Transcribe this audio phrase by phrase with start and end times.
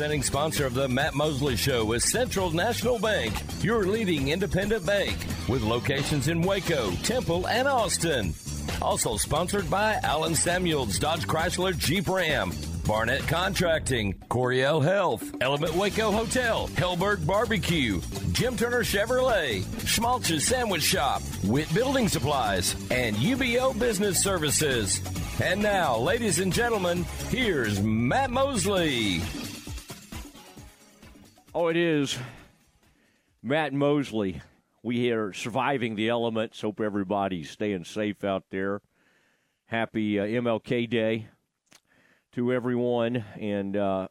[0.00, 5.16] Presenting sponsor of the Matt Mosley Show is Central National Bank, your leading independent bank
[5.48, 8.32] with locations in Waco, Temple, and Austin.
[8.80, 12.52] Also sponsored by Allen Samuels, Dodge Chrysler Jeep Ram,
[12.86, 21.22] Barnett Contracting, Coryell Health, Element Waco Hotel, Helberg Barbecue, Jim Turner Chevrolet, Schmaltz's Sandwich Shop,
[21.42, 25.02] Witt Building Supplies, and UBEO Business Services.
[25.42, 29.22] And now, ladies and gentlemen, here's Matt Mosley.
[31.60, 32.16] Oh, it is
[33.42, 34.42] Matt Mosley.
[34.84, 36.60] We are surviving the elements.
[36.60, 38.80] Hope everybody's staying safe out there.
[39.66, 41.26] Happy uh, MLK Day
[42.34, 44.06] to everyone, and uh,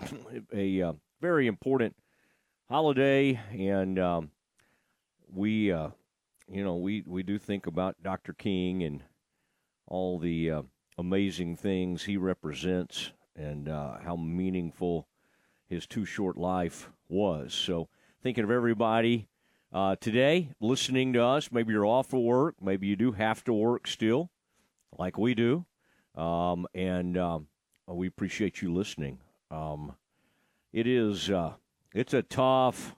[0.52, 1.94] a uh, very important
[2.68, 3.38] holiday.
[3.52, 4.32] And um,
[5.32, 5.90] we, uh,
[6.50, 8.32] you know, we we do think about Dr.
[8.32, 9.04] King and
[9.86, 10.62] all the uh,
[10.98, 15.06] amazing things he represents, and uh, how meaningful
[15.68, 17.52] his too short life was.
[17.54, 17.88] So,
[18.22, 19.28] thinking of everybody
[19.72, 21.50] uh, today listening to us.
[21.52, 22.56] Maybe you're off of work.
[22.60, 24.30] Maybe you do have to work still,
[24.98, 25.66] like we do.
[26.14, 27.46] Um, and um,
[27.86, 29.18] we appreciate you listening.
[29.50, 29.94] Um,
[30.72, 31.54] it is uh,
[31.94, 32.94] it's a tough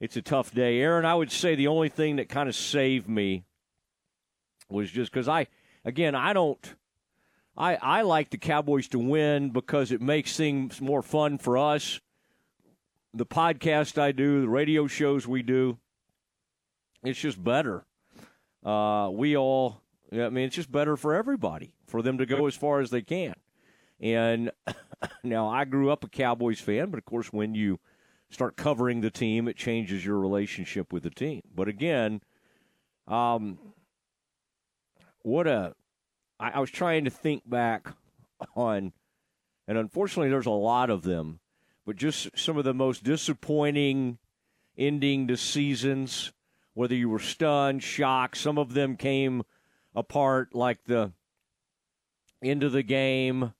[0.00, 1.04] it's a tough day, Aaron.
[1.04, 3.44] I would say the only thing that kind of saved me
[4.68, 5.46] was just because I
[5.84, 6.74] again I don't
[7.56, 12.00] I, I like the Cowboys to win because it makes things more fun for us.
[13.12, 15.78] The podcast I do, the radio shows we do,
[17.04, 17.84] it's just better.
[18.64, 19.82] Uh, we all,
[20.12, 23.02] I mean, it's just better for everybody for them to go as far as they
[23.02, 23.34] can.
[24.00, 24.50] And
[25.22, 27.78] now I grew up a Cowboys fan, but of course, when you
[28.30, 31.42] start covering the team, it changes your relationship with the team.
[31.54, 32.20] But again,
[33.06, 33.58] um,
[35.22, 35.74] what a
[36.38, 37.88] I, I was trying to think back
[38.56, 38.92] on,
[39.66, 41.40] and unfortunately, there's a lot of them,
[41.86, 44.18] but just some of the most disappointing
[44.76, 46.32] ending to seasons,
[46.74, 48.36] whether you were stunned, shocked.
[48.36, 49.44] Some of them came
[49.94, 51.12] apart, like the
[52.42, 53.52] end of the game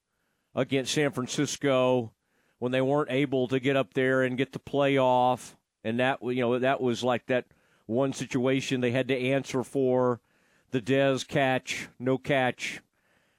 [0.54, 2.12] against San Francisco
[2.58, 6.40] when they weren't able to get up there and get the playoff, and that you
[6.40, 7.46] know that was like that
[7.86, 10.20] one situation they had to answer for
[10.74, 12.82] the Dez catch, no catch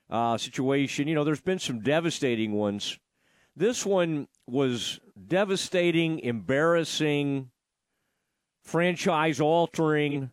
[0.10, 1.10] uh, situation.
[1.10, 2.98] You know, there's been some devastating ones.
[3.58, 7.52] This one was devastating, embarrassing,
[8.64, 10.32] franchise altering,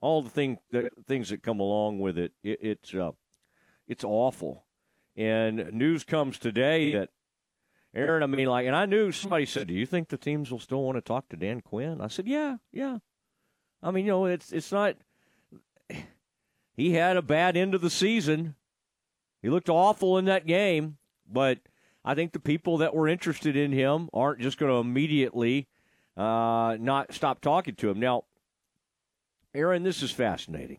[0.00, 2.32] all the thing that things that come along with it.
[2.42, 3.12] it it's uh,
[3.86, 4.64] it's awful.
[5.16, 7.10] And news comes today that
[7.94, 10.58] Aaron, I mean, like, and I knew somebody said, "Do you think the teams will
[10.58, 12.98] still want to talk to Dan Quinn?" I said, "Yeah, yeah."
[13.82, 14.96] I mean, you know, it's it's not
[16.76, 18.54] he had a bad end of the season.
[19.42, 20.96] He looked awful in that game,
[21.30, 21.58] but
[22.04, 25.68] I think the people that were interested in him aren't just going to immediately
[26.16, 28.00] uh, not stop talking to him.
[28.00, 28.24] Now,
[29.54, 30.78] Aaron, this is fascinating.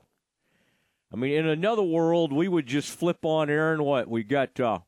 [1.13, 3.83] I mean, in another world, we would just flip on Aaron.
[3.83, 4.59] What we got?
[4.59, 4.79] Uh,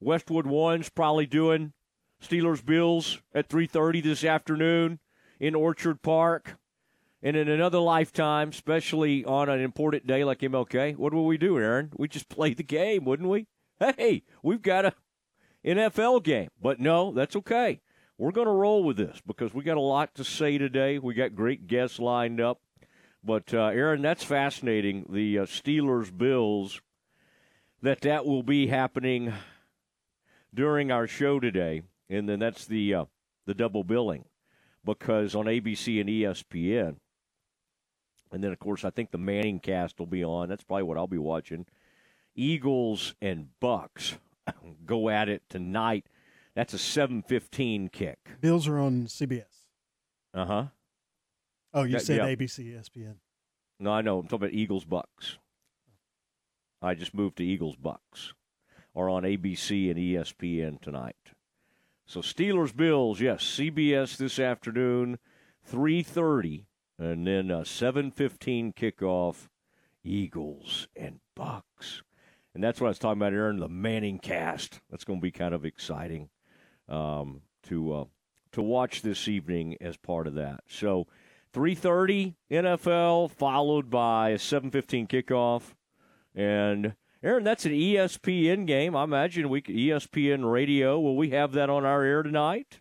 [0.00, 1.72] Westwood One's probably doing
[2.22, 4.98] Steelers Bills at three thirty this afternoon
[5.40, 6.56] in Orchard Park.
[7.24, 11.58] And in another lifetime, especially on an important day like MLK, what will we do,
[11.58, 11.90] Aaron?
[11.96, 13.46] We just play the game, wouldn't we?
[13.80, 14.94] Hey, we've got a
[15.64, 16.50] NFL game.
[16.60, 17.80] But no, that's okay.
[18.18, 20.98] We're going to roll with this because we got a lot to say today.
[20.98, 22.60] We got great guests lined up.
[23.24, 25.06] But uh, Aaron, that's fascinating.
[25.08, 26.82] The uh, Steelers Bills
[27.80, 29.32] that that will be happening
[30.52, 33.04] during our show today, and then that's the uh,
[33.46, 34.24] the double billing
[34.84, 36.96] because on ABC and ESPN
[38.34, 40.48] and then, of course, I think the Manning cast will be on.
[40.48, 41.66] That's probably what I'll be watching.
[42.34, 44.16] Eagles and Bucks
[44.86, 46.06] go at it tonight.
[46.56, 48.18] That's a 7:15 kick.
[48.40, 49.44] Bills are on CBS.
[50.34, 50.64] Uh huh.
[51.72, 52.26] Oh, you that, said yeah.
[52.26, 53.14] ABC, ESPN.
[53.78, 54.18] No, I know.
[54.18, 55.38] I'm talking about Eagles Bucks.
[56.82, 58.34] I just moved to Eagles Bucks.
[58.96, 61.14] Are on ABC and ESPN tonight.
[62.04, 65.20] So Steelers Bills, yes, CBS this afternoon,
[65.70, 66.64] 3:30
[66.98, 69.48] and then a 7:15 kickoff,
[70.02, 72.02] Eagles and Bucks,
[72.54, 73.58] and that's what I was talking about, Aaron.
[73.58, 74.80] The Manning cast.
[74.90, 76.28] That's going to be kind of exciting
[76.88, 78.04] um, to uh,
[78.52, 80.60] to watch this evening as part of that.
[80.68, 81.06] So.
[81.54, 85.74] 3:30 NFL followed by a 7:15 kickoff
[86.34, 88.96] and Aaron that's an ESPN game.
[88.96, 92.80] I imagine we ESPN radio will we have that on our air tonight?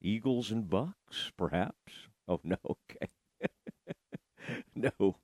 [0.00, 2.08] Eagles and Bucks perhaps.
[2.28, 3.10] Oh no, okay.
[4.74, 5.16] no,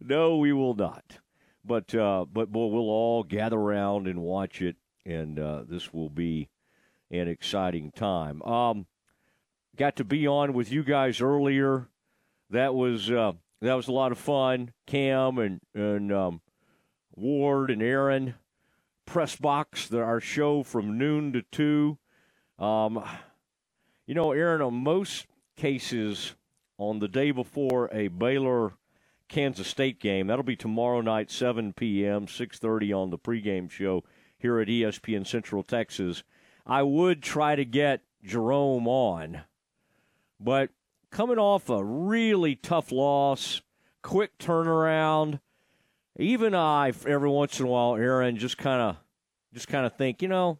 [0.00, 1.18] no, we will not.
[1.62, 6.48] But uh, but we'll all gather around and watch it, and uh, this will be
[7.10, 8.40] an exciting time.
[8.42, 8.86] Um,
[9.76, 11.88] got to be on with you guys earlier.
[12.50, 14.72] That was uh, that was a lot of fun.
[14.86, 16.40] Cam and and um,
[17.14, 18.34] Ward and Aaron,
[19.04, 19.92] press box.
[19.92, 21.98] Our show from noon to two.
[22.58, 23.04] Um,
[24.06, 25.26] you know, Aaron, on most
[25.56, 26.34] cases,
[26.78, 28.74] on the day before a Baylor
[29.28, 34.04] Kansas State game, that'll be tomorrow night, 7 p.m., 6:30 on the pregame show
[34.38, 36.22] here at ESPN Central Texas.
[36.66, 39.42] I would try to get Jerome on,
[40.40, 40.70] but
[41.10, 43.62] coming off a really tough loss,
[44.02, 45.40] quick turnaround,
[46.18, 48.96] even I every once in a while, Aaron, just kind of
[49.52, 50.58] just kind of think, you know,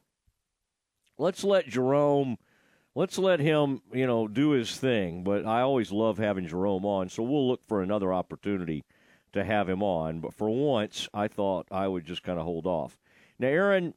[1.19, 2.39] let's let Jerome
[2.97, 5.23] let's let him, you know, do his thing.
[5.23, 8.85] But I always love having Jerome on, so we'll look for another opportunity
[9.35, 10.19] to have him on.
[10.21, 12.99] But for once, I thought I would just kind of hold off.
[13.39, 13.95] Now, Aaron,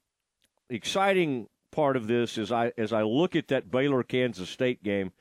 [0.69, 5.13] exciting part of this is I as I look at that Baylor Kansas State game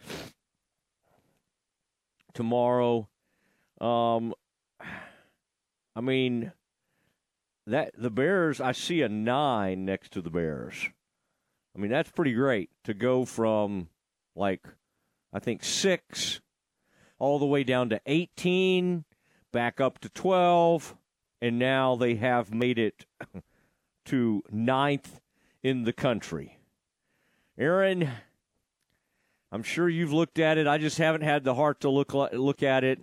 [2.35, 3.09] tomorrow.
[3.81, 4.35] Um,
[5.95, 6.53] I mean,
[7.67, 8.61] that the Bears.
[8.61, 10.89] I see a nine next to the Bears.
[11.79, 13.89] I mean, that's pretty great to go from
[14.35, 14.67] like,
[15.33, 16.41] I think six
[17.21, 19.05] all the way down to 18,
[19.53, 20.97] back up to 12,
[21.41, 23.07] and now they have made it
[24.07, 25.21] to ninth
[25.63, 26.59] in the country.
[27.57, 28.11] Aaron,
[29.53, 30.67] I'm sure you've looked at it.
[30.67, 32.99] I just haven't had the heart to look look at it.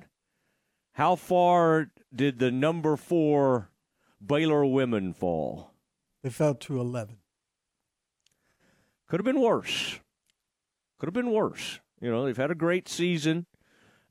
[0.92, 3.70] How far did the number four
[4.26, 5.72] Baylor women fall?
[6.24, 7.20] They fell to 11.
[9.08, 10.00] Could have been worse.
[11.00, 11.80] Could have been worse.
[12.02, 13.46] You know, they've had a great season,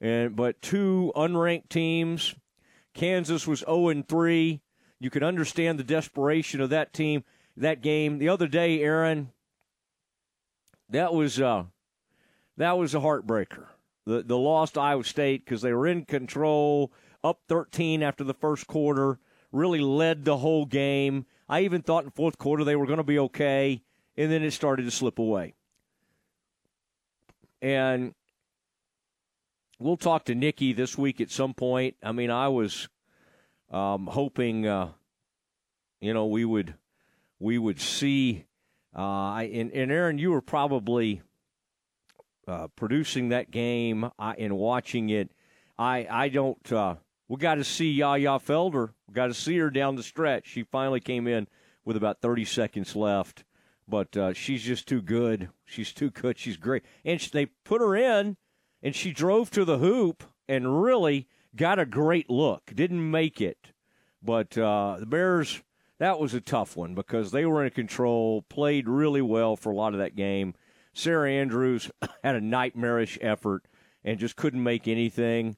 [0.00, 2.34] and but two unranked teams.
[2.94, 4.60] Kansas was 0 and 3.
[5.00, 7.24] You could understand the desperation of that team,
[7.56, 8.18] that game.
[8.18, 9.32] The other day, Aaron,
[10.88, 11.64] that was uh,
[12.56, 13.66] that was a heartbreaker.
[14.06, 16.92] The the loss to Iowa State because they were in control,
[17.22, 19.18] up 13 after the first quarter,
[19.50, 21.26] really led the whole game.
[21.48, 23.82] I even thought in fourth quarter they were going to be okay
[24.16, 25.54] and then it started to slip away.
[27.60, 28.14] And
[29.78, 31.96] we'll talk to Nikki this week at some point.
[32.02, 32.88] I mean, I was
[33.70, 34.90] um, hoping, uh,
[36.00, 36.74] you know, we would
[37.38, 38.44] we would see.
[38.96, 41.22] Uh, and, and Aaron, you were probably
[42.46, 45.30] uh, producing that game and watching it.
[45.78, 46.72] I I don't.
[46.72, 46.96] Uh,
[47.26, 48.90] we got to see Yaya Felder.
[49.08, 50.46] We got to see her down the stretch.
[50.46, 51.48] She finally came in
[51.84, 53.44] with about 30 seconds left
[53.88, 55.50] but uh, she's just too good.
[55.64, 56.38] She's too good.
[56.38, 56.82] She's great.
[57.04, 58.36] And she, they put her in,
[58.82, 62.72] and she drove to the hoop and really got a great look.
[62.74, 63.72] Didn't make it,
[64.22, 65.62] but uh, the Bears.
[66.00, 69.76] That was a tough one because they were in control, played really well for a
[69.76, 70.54] lot of that game.
[70.92, 71.88] Sarah Andrews
[72.24, 73.66] had a nightmarish effort
[74.02, 75.56] and just couldn't make anything.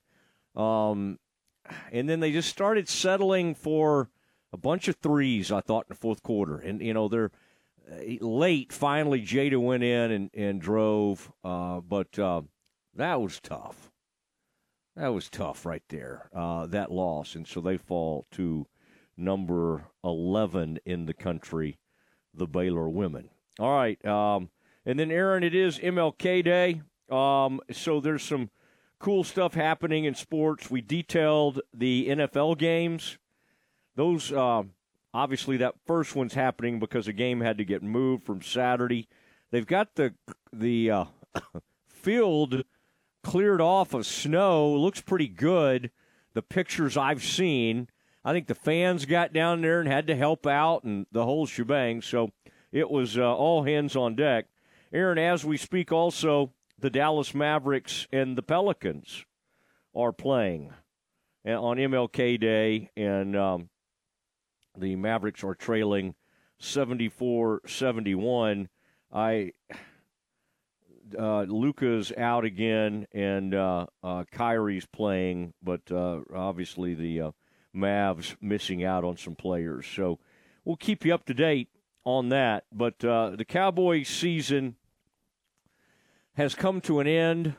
[0.55, 1.19] Um,
[1.90, 4.11] and then they just started settling for
[4.52, 5.50] a bunch of threes.
[5.50, 7.32] I thought in the fourth quarter, and you know they're
[8.21, 12.43] late, finally, Jada went in and, and drove, uh, but uh,
[12.94, 13.91] that was tough.
[14.97, 17.35] That was tough right there, uh, that loss.
[17.35, 18.67] And so they fall to
[19.17, 21.79] number 11 in the country,
[22.33, 23.29] the Baylor women.
[23.59, 24.03] All right.
[24.05, 24.50] Um,
[24.85, 26.83] and then, Aaron, it is MLK Day.
[27.11, 28.50] Um, so there's some
[28.99, 30.71] cool stuff happening in sports.
[30.71, 33.19] We detailed the NFL games.
[33.97, 34.64] Those uh,
[35.16, 39.08] Obviously, that first one's happening because a game had to get moved from Saturday.
[39.50, 40.12] They've got the
[40.52, 41.04] the uh,
[41.88, 42.64] field
[43.25, 44.75] cleared off of snow.
[44.75, 45.90] Looks pretty good.
[46.35, 47.88] The pictures I've seen.
[48.26, 51.46] I think the fans got down there and had to help out and the whole
[51.46, 52.02] shebang.
[52.02, 52.32] So
[52.70, 54.49] it was uh, all hands on deck.
[54.92, 59.25] Aaron, as we speak, also the Dallas Mavericks and the Pelicans
[59.94, 60.75] are playing
[61.49, 63.70] uh, on MLK Day, and um,
[64.76, 66.16] the Mavericks are trailing
[66.61, 68.66] 74-71.
[69.12, 69.52] I
[71.16, 77.30] uh, Luka's out again, and uh, uh, Kyrie's playing, but uh, obviously the uh,
[77.75, 79.87] Mavs missing out on some players.
[79.87, 80.18] So
[80.64, 81.68] we'll keep you up to date
[82.04, 82.64] on that.
[82.73, 84.76] But uh, the Cowboys season
[86.35, 87.54] has come to an end.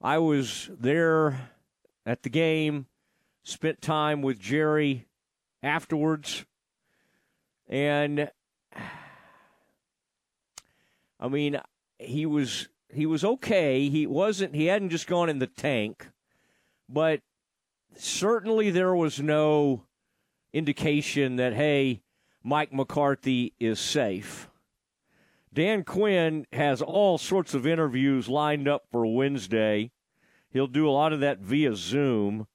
[0.00, 1.50] I was there
[2.06, 2.86] at the game,
[3.42, 5.06] spent time with Jerry
[5.62, 6.44] afterwards.
[7.68, 8.30] And
[11.18, 11.60] I mean,
[11.98, 13.88] he was he was okay.
[13.88, 16.08] He wasn't he hadn't just gone in the tank,
[16.88, 17.20] but
[17.94, 19.84] certainly there was no
[20.52, 22.02] indication that hey,
[22.42, 24.48] Mike McCarthy is safe.
[25.52, 29.90] Dan Quinn has all sorts of interviews lined up for Wednesday.
[30.50, 32.46] He'll do a lot of that via Zoom.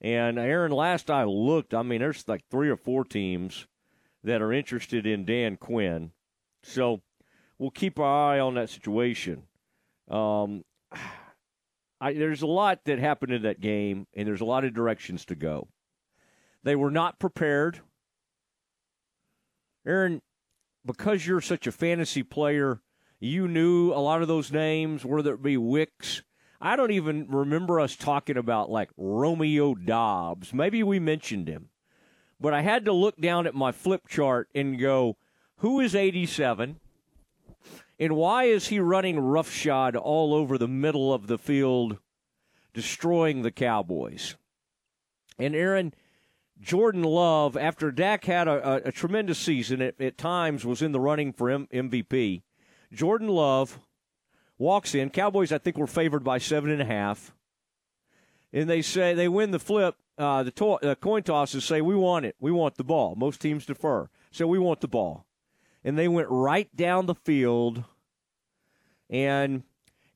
[0.00, 3.66] And Aaron, last I looked, I mean, there's like three or four teams
[4.22, 6.12] that are interested in Dan Quinn.
[6.62, 7.02] So
[7.58, 9.44] we'll keep our eye on that situation.
[10.08, 10.64] Um,
[12.00, 15.24] I, there's a lot that happened in that game, and there's a lot of directions
[15.26, 15.66] to go.
[16.62, 17.80] They were not prepared.
[19.84, 20.22] Aaron,
[20.86, 22.82] because you're such a fantasy player,
[23.18, 26.22] you knew a lot of those names, whether it be Wicks.
[26.60, 30.52] I don't even remember us talking about like Romeo Doubs.
[30.52, 31.68] Maybe we mentioned him.
[32.40, 35.16] But I had to look down at my flip chart and go,
[35.56, 36.78] who is 87?
[37.98, 41.98] And why is he running roughshod all over the middle of the field,
[42.72, 44.36] destroying the Cowboys?
[45.36, 45.94] And Aaron,
[46.60, 50.92] Jordan Love, after Dak had a, a, a tremendous season, at, at, times was in
[50.92, 52.42] the running for M- MVP.
[52.92, 53.80] Jordan Love
[54.58, 55.10] walks in.
[55.10, 57.32] Cowboys, I think, were favored by seven and a half.
[58.52, 59.96] And they say they win the flip.
[60.16, 62.34] Uh, the to- uh, coin tosses say, We want it.
[62.40, 63.14] We want the ball.
[63.14, 64.08] Most teams defer.
[64.30, 65.26] So we want the ball
[65.84, 67.84] and they went right down the field.
[69.08, 69.62] And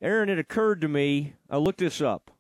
[0.01, 2.31] Aaron, it occurred to me, I looked this up.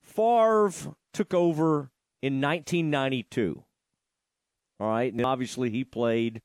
[0.00, 0.72] Favre
[1.12, 1.90] took over
[2.22, 3.64] in 1992.
[4.80, 6.42] All right, and obviously he played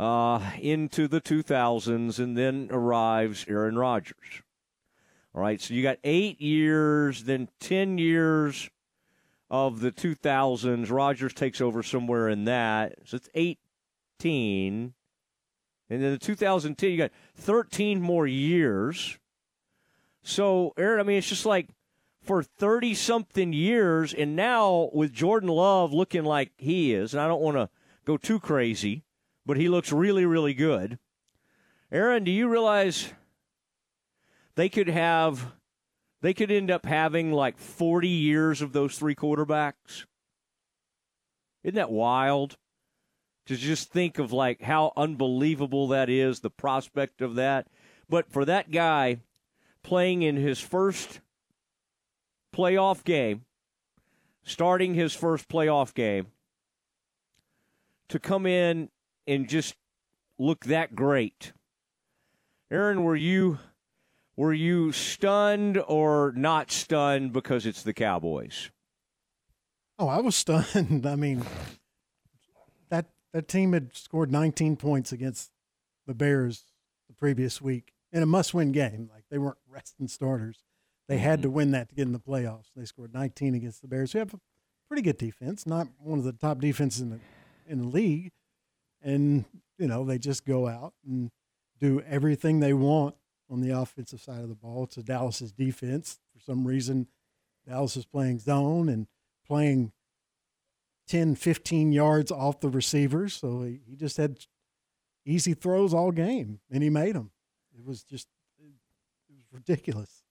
[0.00, 4.42] uh, into the 2000s, and then arrives Aaron Rodgers.
[5.34, 8.70] All right, so you got eight years, then 10 years
[9.50, 10.90] of the 2000s.
[10.90, 12.94] Rodgers takes over somewhere in that.
[13.04, 14.94] So it's 18.
[15.90, 19.18] And then the 2010, you got 13 more years.
[20.22, 21.68] So, Aaron, I mean, it's just like
[22.22, 27.26] for 30 something years, and now with Jordan Love looking like he is, and I
[27.26, 27.68] don't want to
[28.06, 29.04] go too crazy,
[29.46, 30.98] but he looks really, really good.
[31.92, 33.12] Aaron, do you realize
[34.54, 35.52] they could have,
[36.20, 40.04] they could end up having like 40 years of those three quarterbacks?
[41.62, 42.56] Isn't that wild?
[43.50, 47.66] to just think of like how unbelievable that is, the prospect of that.
[48.08, 49.22] But for that guy
[49.82, 51.20] playing in his first
[52.54, 53.44] playoff game,
[54.44, 56.28] starting his first playoff game,
[58.08, 58.88] to come in
[59.30, 59.76] and just
[60.38, 61.52] look that great.
[62.70, 63.58] Aaron, were you
[64.36, 68.70] were you stunned or not stunned because it's the Cowboys?
[69.98, 71.06] Oh, I was stunned.
[71.06, 71.44] I mean,
[72.88, 75.50] that that team had scored 19 points against
[76.06, 76.64] the Bears
[77.08, 79.08] the previous week in a must-win game.
[79.12, 80.64] Like they weren't resting starters;
[81.08, 81.24] they mm-hmm.
[81.24, 82.70] had to win that to get in the playoffs.
[82.74, 84.40] They scored 19 against the Bears, who have a
[84.88, 87.20] pretty good defense, not one of the top defenses in the
[87.68, 88.32] in the league.
[89.02, 89.44] And
[89.78, 91.30] you know they just go out and
[91.78, 93.14] do everything they want
[93.50, 96.20] on the offensive side of the ball to Dallas's defense.
[96.34, 97.08] For some reason,
[97.66, 99.06] Dallas is playing zone and
[99.46, 99.92] playing
[101.08, 103.34] 10, 15 yards off the receivers.
[103.34, 104.38] So he, he just had
[105.24, 107.30] easy throws all game, and he made them.
[107.76, 108.28] It was just
[108.58, 110.22] it was ridiculous.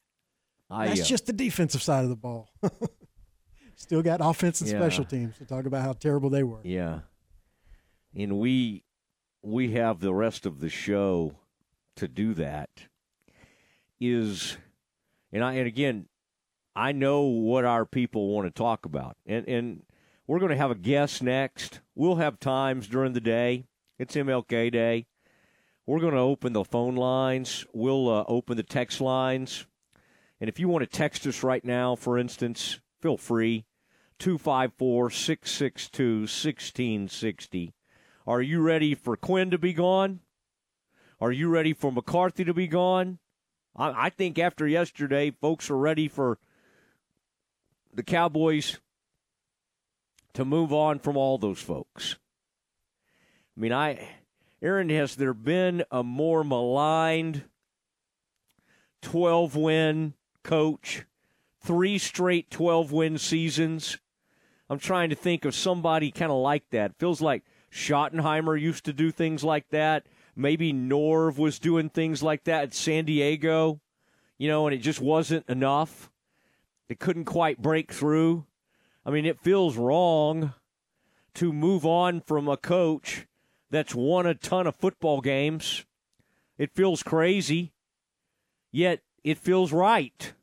[0.70, 2.50] I, That's uh, just the defensive side of the ball.
[3.76, 4.78] Still got offense and yeah.
[4.78, 6.60] special teams to talk about how terrible they were.
[6.64, 7.00] Yeah,
[8.16, 8.84] and we
[9.42, 11.36] we have the rest of the show
[11.96, 12.70] to do that.
[14.00, 14.58] Is
[15.32, 16.08] and I and again,
[16.75, 19.84] I know what our people want to talk about, and and
[20.28, 21.82] we're going to have a guest next.
[21.96, 23.66] We'll have times during the day.
[23.98, 25.08] It's MLK Day.
[25.86, 27.66] We're going to open the phone lines.
[27.74, 29.66] We'll uh, open the text lines.
[30.39, 33.66] And if you want to text us right now, for instance, feel free.
[34.20, 37.74] 254 662 1660.
[38.30, 40.20] Are you ready for Quinn to be gone?
[41.20, 43.18] Are you ready for McCarthy to be gone?
[43.76, 46.38] I, I think after yesterday, folks are ready for
[47.92, 48.78] the Cowboys
[50.34, 52.18] to move on from all those folks.
[53.58, 54.08] I mean, I,
[54.62, 57.46] Aaron, has there been a more maligned
[59.02, 61.04] 12 win coach,
[61.64, 63.98] three straight 12 win seasons?
[64.70, 67.00] I'm trying to think of somebody kind of like that.
[67.00, 70.06] Feels like Schottenheimer used to do things like that.
[70.36, 73.82] Maybe Norv was doing things like that at San Diego,
[74.38, 76.10] you know, and it just wasn't enough.
[76.88, 78.46] It couldn't quite break through.
[79.06, 80.54] I mean, it feels wrong
[81.36, 83.28] to move on from a coach
[83.70, 85.86] that's won a ton of football games.
[86.58, 87.74] It feels crazy,
[88.72, 90.34] yet it feels right.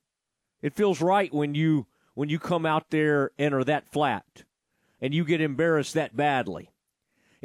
[0.62, 4.44] It feels right when you when you come out there and are that flat
[5.00, 6.70] and you get embarrassed that badly.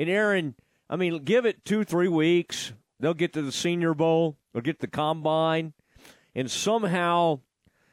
[0.01, 0.55] And Aaron,
[0.89, 2.73] I mean, give it two, three weeks.
[2.99, 5.73] they'll get to the Senior Bowl, they'll get the combine,
[6.33, 7.41] and somehow,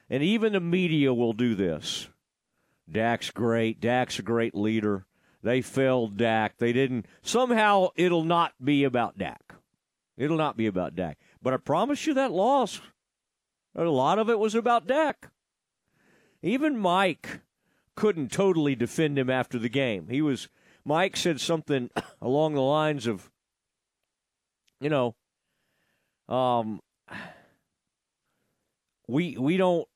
[0.08, 2.08] and even the media will do this.
[2.90, 3.82] Dak's great.
[3.82, 5.04] Dak's a great leader.
[5.42, 6.56] They failed Dak.
[6.56, 7.04] They didn't.
[7.20, 9.56] Somehow it'll not be about Dak.
[10.16, 11.18] It'll not be about Dak.
[11.42, 12.80] But I promise you that loss,
[13.76, 15.30] a lot of it was about Dak.
[16.40, 17.40] Even Mike
[17.96, 20.08] couldn't totally defend him after the game.
[20.08, 20.48] He was
[20.88, 21.90] Mike said something
[22.22, 23.30] along the lines of,
[24.80, 25.14] you know,
[26.30, 26.80] um,
[29.06, 29.86] we we don't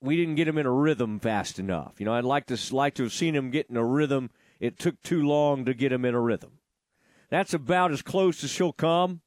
[0.00, 2.00] we didn't get him in a rhythm fast enough.
[2.00, 4.30] You know, I'd like to like to have seen him get in a rhythm.
[4.60, 6.52] It took too long to get him in a rhythm.
[7.28, 9.20] That's about as close as she'll come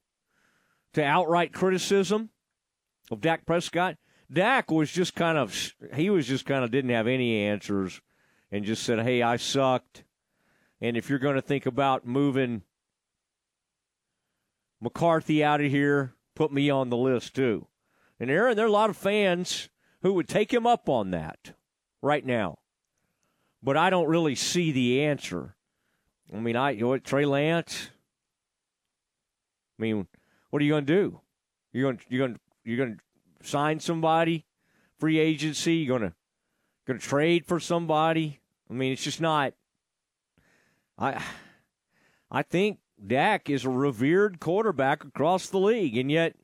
[0.94, 2.32] to outright criticism
[3.12, 3.98] of Dak Prescott.
[4.34, 8.02] Dak was just kind of he was just kind of didn't have any answers
[8.51, 10.03] and just said, "Hey, I sucked."
[10.82, 12.63] And if you're going to think about moving
[14.82, 17.68] McCarthy out of here, put me on the list too.
[18.20, 19.70] And Aaron, there are a lot of fans
[20.01, 21.53] who would take him up on that
[22.01, 22.60] right now.
[23.62, 25.56] But I don't really see the answer.
[26.34, 27.89] I mean, I you know, Trey Lance.
[29.77, 30.08] I mean,
[30.50, 31.22] what are you going to do?
[31.74, 33.00] You're going you're going you're going
[33.41, 34.46] to sign somebody,
[34.98, 35.75] free agency.
[35.75, 36.15] You're going to
[36.88, 38.38] going to trade for somebody.
[38.70, 39.54] I mean, it's just not.
[40.98, 41.22] I
[42.32, 46.36] I think Dak is a revered quarterback across the league, and yet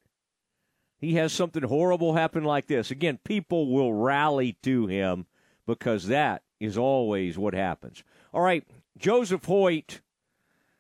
[0.98, 2.90] he has something horrible happen like this.
[2.90, 5.28] Again, people will rally to him
[5.68, 8.04] because that is always what happens.
[8.34, 8.66] All right,
[8.98, 10.02] Joseph Hoyt.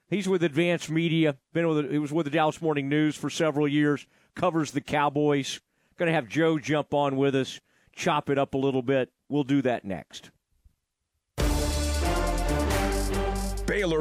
[0.07, 1.35] He's with Advanced Media.
[1.51, 4.05] Been with he was with the Dallas Morning News for several years.
[4.35, 5.59] Covers the Cowboys.
[5.97, 7.61] Going to have Joe jump on with us,
[7.95, 9.11] chop it up a little bit.
[9.29, 10.29] We'll do that next.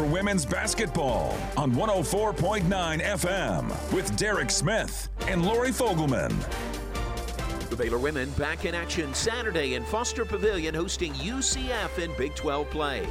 [0.04, 2.62] Baylor women's basketball on 104.9
[3.00, 6.30] FM with Derek Smith and Lori Fogleman.
[7.70, 12.68] The Baylor women back in action Saturday in Foster Pavilion hosting UCF in Big 12
[12.70, 13.06] play.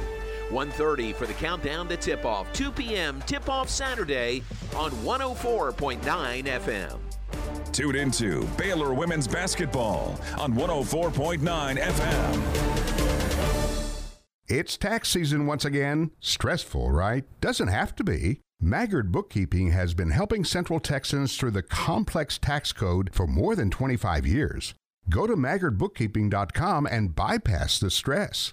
[0.50, 2.52] 1.30 for the countdown to tip-off.
[2.52, 3.20] 2 p.m.
[3.26, 4.42] tip-off Saturday
[4.76, 6.00] on 104.9
[6.44, 6.98] FM.
[7.72, 11.40] Tune into Baylor women's basketball on 104.9
[11.78, 13.03] FM.
[14.46, 16.10] It's tax season once again.
[16.20, 17.24] Stressful, right?
[17.40, 18.40] Doesn't have to be.
[18.60, 23.70] Maggard Bookkeeping has been helping Central Texans through the complex tax code for more than
[23.70, 24.74] 25 years.
[25.08, 28.52] Go to maggardbookkeeping.com and bypass the stress.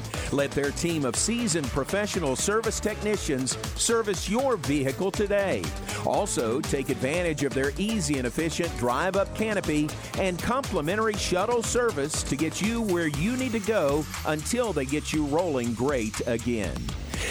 [0.31, 5.63] Let their team of seasoned professional service technicians service your vehicle today.
[6.05, 12.23] Also, take advantage of their easy and efficient drive up canopy and complimentary shuttle service
[12.23, 16.75] to get you where you need to go until they get you rolling great again.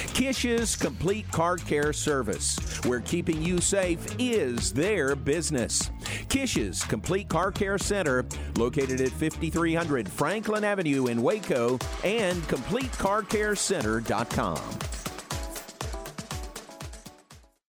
[0.09, 5.91] Kish's Complete Car Care Service, where keeping you safe is their business.
[6.29, 8.25] Kish's Complete Car Care Center,
[8.57, 12.47] located at 5300 Franklin Avenue in Waco, and
[12.93, 14.79] CompleteCarCareCenter.com.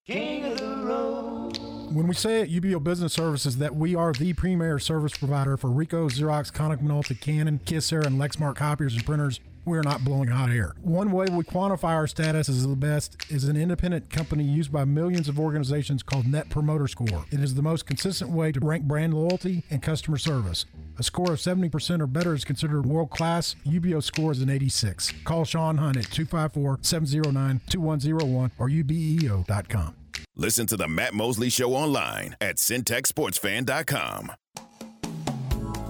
[0.06, 1.58] King of the Road.
[1.94, 5.70] When we say at UBEO Business Services that we are the premier service provider for
[5.70, 10.50] Ricoh, Xerox, Konica Minolta, Canon, Kisser, and Lexmark copiers and printers, we're not blowing hot
[10.50, 10.74] air.
[10.82, 14.86] One way we quantify our status as the best is an independent company used by
[14.86, 17.26] millions of organizations called Net Promoter Score.
[17.32, 20.66] It is the most consistent way to rank brand loyalty and customer service.
[20.98, 23.56] A score of 70% or better is considered world class.
[23.66, 25.14] UBEO score is an 86.
[25.24, 29.96] Call Sean Hunt at 254 709 2101 or ubeo.com.
[30.36, 34.32] Listen to the Matt Mosley Show online at centexsportsfan.com.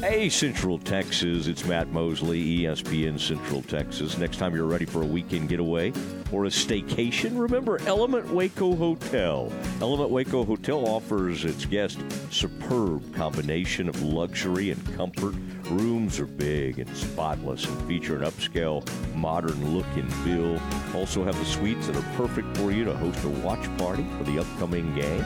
[0.00, 1.46] Hey, Central Texas.
[1.46, 4.18] It's Matt Mosley, ESPN Central Texas.
[4.18, 5.90] Next time you're ready for a weekend getaway
[6.30, 9.50] or a staycation, remember Element Waco Hotel.
[9.80, 11.98] Element Waco Hotel offers its guests
[12.30, 15.34] superb combination of luxury and comfort.
[15.70, 20.60] Rooms are big and spotless and feature an upscale, modern look and feel.
[20.94, 24.24] Also have the suites that are perfect for you to host a watch party for
[24.24, 25.24] the upcoming game.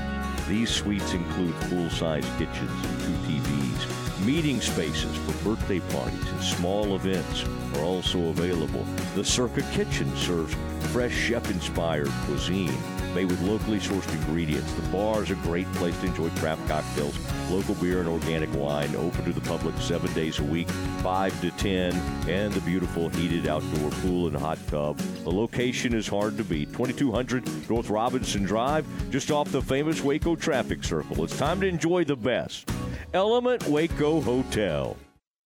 [0.48, 6.94] These suites include full-size kitchens and two TVs Meeting spaces for birthday parties and small
[6.94, 7.44] events
[7.76, 8.84] are also available.
[9.14, 10.54] The Circa Kitchen serves
[10.92, 12.76] fresh chef-inspired cuisine
[13.14, 14.72] made with locally sourced ingredients.
[14.74, 17.18] The bar is a great place to enjoy craft cocktails,
[17.50, 18.94] local beer, and organic wine.
[18.94, 20.68] Open to the public seven days a week,
[21.02, 21.94] 5 to 10,
[22.28, 24.98] and the beautiful heated outdoor pool and hot tub.
[24.98, 30.36] The location is hard to beat 2200 North Robinson Drive, just off the famous Waco
[30.36, 31.24] traffic circle.
[31.24, 32.70] It's time to enjoy the best.
[33.12, 34.96] Element Waco Hotel.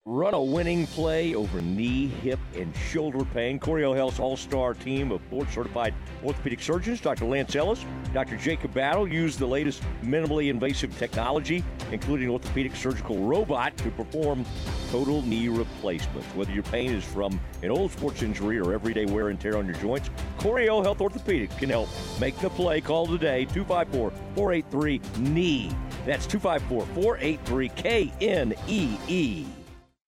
[0.07, 3.59] Run a winning play over knee, hip, and shoulder pain.
[3.59, 7.25] Coryell Health's all star team of board certified orthopedic surgeons, Dr.
[7.25, 8.37] Lance Ellis, Dr.
[8.37, 14.45] Jacob Battle, use the latest minimally invasive technology, including orthopedic surgical robot, to perform
[14.91, 16.29] total knee replacements.
[16.35, 19.65] Whether your pain is from an old sports injury or everyday wear and tear on
[19.65, 21.89] your joints, Coryell Health Orthopedics can help.
[22.21, 22.83] Make the play.
[22.83, 25.75] Call today 254 483 KNEE.
[26.05, 27.69] That's 254 483
[28.21, 29.64] KNEE.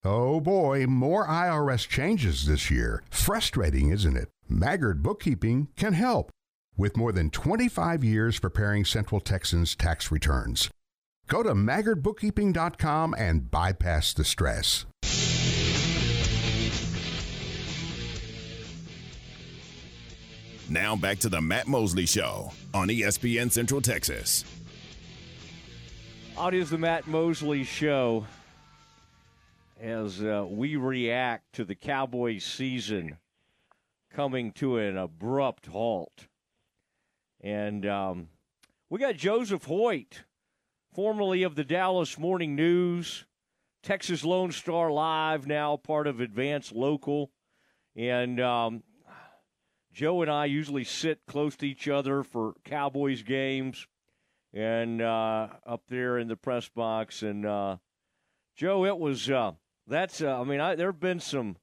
[0.08, 3.02] Oh boy, more IRS changes this year.
[3.10, 4.28] Frustrating, isn't it?
[4.48, 6.30] Maggard Bookkeeping can help
[6.76, 10.70] with more than 25 years preparing Central Texans tax returns.
[11.26, 14.86] Go to maggardbookkeeping.com and bypass the stress.
[20.70, 24.44] Now back to the Matt Mosley Show on ESPN Central Texas.
[26.40, 28.24] It is the Matt Mosley Show
[29.80, 33.18] as uh, we react to the Cowboys season
[34.10, 36.28] coming to an abrupt halt.
[37.40, 38.28] And um,
[38.88, 40.24] we got Joseph Hoyt,
[40.94, 43.26] formerly of the Dallas Morning News,
[43.82, 47.30] Texas Lone Star Live, now part of Advance Local.
[47.94, 48.82] And um,
[49.92, 53.86] Joe and I usually sit close to each other for Cowboys games
[54.52, 57.22] and uh, up there in the press box.
[57.22, 57.76] And uh,
[58.56, 59.52] Joe, it was uh,
[59.86, 61.56] that's uh, I mean I, there have been some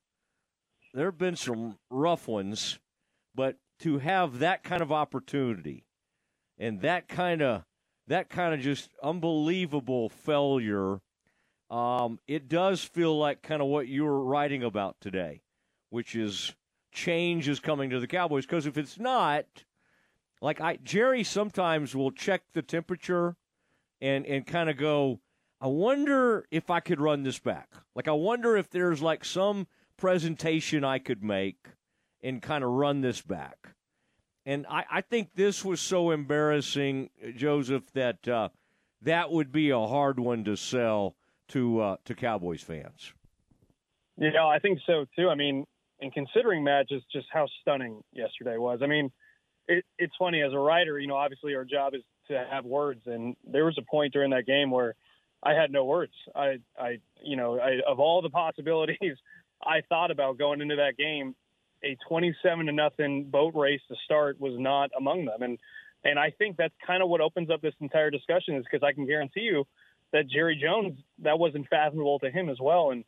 [0.94, 2.80] there have been some rough ones,
[3.34, 5.86] but to have that kind of opportunity
[6.58, 7.64] and that kind of
[8.08, 11.00] that kind of just unbelievable failure,
[11.70, 15.42] um, it does feel like kind of what you were writing about today,
[15.90, 16.54] which is
[16.92, 18.46] change is coming to the Cowboys.
[18.46, 19.46] Because if it's not,
[20.42, 23.36] like I Jerry sometimes will check the temperature
[24.02, 25.20] and and kind of go,
[25.64, 27.70] I wonder if I could run this back.
[27.96, 31.70] Like, I wonder if there's like some presentation I could make
[32.22, 33.70] and kind of run this back.
[34.46, 38.50] And I, I think this was so embarrassing, Joseph, that uh,
[39.04, 41.16] that would be a hard one to sell
[41.50, 43.14] to uh, to Cowboys fans.
[44.18, 45.30] Know, I think so too.
[45.30, 45.66] I mean,
[46.02, 48.82] and considering Matt just just how stunning yesterday was.
[48.84, 49.14] I mean,
[49.70, 51.00] it, it's funny as a writer.
[51.00, 54.32] You know, obviously our job is to have words, and there was a point during
[54.32, 54.96] that game where
[55.44, 56.14] I had no words.
[56.34, 58.98] I, I, you know, I, of all the possibilities
[59.66, 61.36] I thought about going into that game,
[61.84, 65.42] a 27 to nothing boat race to start was not among them.
[65.42, 65.60] And,
[66.04, 68.94] and I think that's kind of what opens up this entire discussion is because I
[68.94, 69.66] can guarantee you
[70.12, 72.92] that Jerry Jones, that wasn't fathomable to him as well.
[72.92, 73.04] And,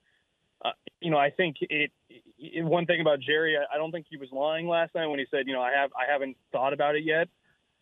[0.63, 4.07] uh, you know, I think it, it, one thing about Jerry, I, I don't think
[4.09, 6.73] he was lying last night when he said, you know, I have, I haven't thought
[6.73, 7.29] about it yet.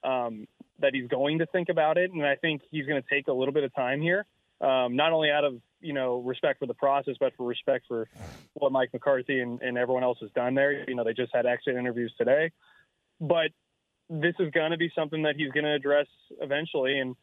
[0.04, 0.48] Um,
[0.80, 2.12] that he's going to think about it.
[2.12, 4.26] And I think he's going to take a little bit of time here
[4.64, 8.08] um, not only out of you know respect for the process, but for respect for
[8.54, 10.88] what Mike McCarthy and, and everyone else has done there.
[10.88, 12.52] You know, they just had exit interviews today,
[13.20, 13.50] but
[14.10, 16.08] this is going to be something that he's going to address
[16.42, 17.00] eventually.
[17.00, 17.16] And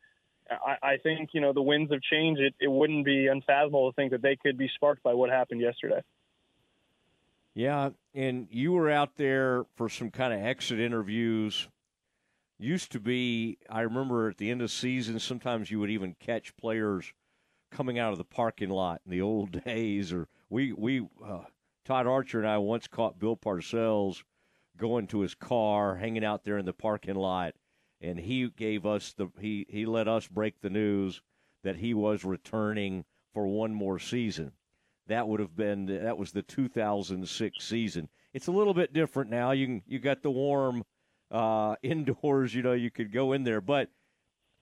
[0.51, 2.39] I, I, think you know the winds of change.
[2.39, 5.63] It, it wouldn't be unfathomable to think that they could be sparked by what happened
[5.63, 6.03] yesterday.
[7.55, 11.69] Yeah, and you were out there for some kind of exit interviews
[12.59, 16.55] used to be i remember at the end of season sometimes you would even catch
[16.59, 17.15] players
[17.71, 21.45] coming out of the parking lot in the old days, or we we uh,
[21.85, 24.23] Todd Archer and I once caught Bill Parcells
[24.77, 27.55] going to his car, hanging out there in the parking lot,
[28.01, 31.23] and he gave us the he he let us break the news
[31.63, 34.53] that he was returning for one more season.
[35.07, 38.09] That would have been that was the 2006 season.
[38.33, 39.51] It's a little bit different now.
[39.51, 40.85] You can, you got the warm
[41.31, 42.55] uh, indoors.
[42.55, 43.91] You know you could go in there, but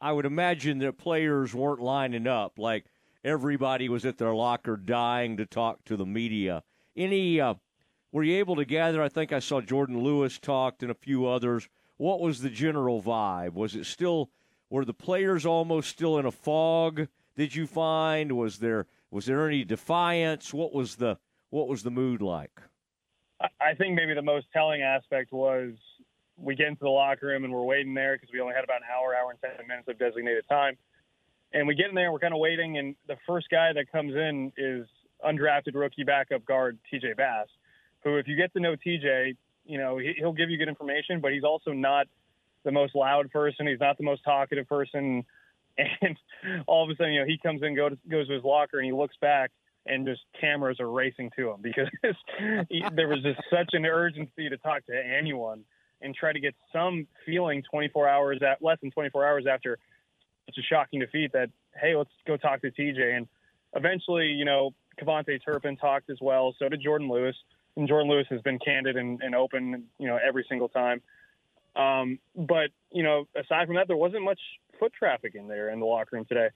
[0.01, 2.87] I would imagine that players weren't lining up like
[3.25, 6.63] everybody was at their locker dying to talk to the media.
[6.97, 7.55] Any uh,
[8.13, 9.03] were you able to gather?
[9.03, 11.69] I think I saw Jourdan Lewis talked and a few others.
[11.97, 13.55] What was the general vibe?
[13.55, 14.31] Was it still
[14.71, 17.09] were the players almost still in a fog?
[17.37, 20.53] Did you find was there was there any defiance?
[20.53, 21.19] What was the
[21.51, 22.61] what was the mood like?
[23.61, 25.75] I think maybe the most telling aspect was
[26.37, 28.79] we get into the locker room and we're waiting there because we only had about
[28.79, 30.77] an hour, hour and ten minutes of designated time.
[31.53, 34.15] And we get in there we're kind of waiting, and the first guy that comes
[34.15, 34.87] in is
[35.25, 37.47] undrafted rookie backup guard TJ Bass,
[38.05, 41.33] who, if you get to know TJ, you know he'll give you good information, but
[41.33, 42.07] he's also not
[42.65, 43.67] the most loud person.
[43.67, 45.25] He's not the most talkative person.
[46.01, 46.19] And
[46.67, 48.85] all of a sudden, you know, he comes in, goes goes to his locker, and
[48.85, 49.53] he looks back,
[49.87, 51.87] and just cameras are racing to him because
[52.69, 55.63] he, there was just such an urgency to talk to anyone
[56.01, 59.79] and try to get some feeling 24 hours at less than 24 hours after
[60.49, 63.17] such a shocking defeat that hey, let's go talk to TJ.
[63.17, 63.29] And
[63.75, 66.55] eventually, you know, KaVontae Turpin talked as well.
[66.59, 67.37] So did Jourdan Lewis,
[67.77, 71.01] and Jourdan Lewis has been candid and, and open, you know, every single time.
[71.77, 74.41] Um, but you know, aside from that, there wasn't much
[74.81, 76.49] foot traffic in there in the locker room today.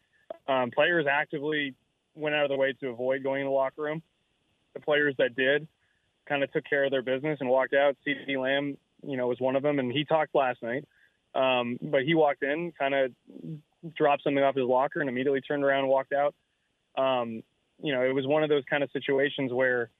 [0.49, 1.75] Um, players actively
[2.15, 4.03] went out of their way to avoid going in the locker room.
[4.75, 5.69] The players that did
[6.27, 7.97] kind of took care of their business and walked out.
[8.07, 8.77] CeeDee Lamb,
[9.07, 10.87] you know, was one of them, and he talked last night.
[11.35, 13.13] Um, but he walked in, kind of
[13.97, 16.35] dropped something off his locker, and immediately turned around and walked out.
[16.97, 17.43] Um,
[17.83, 19.91] you know, it was one of those kind of situations where,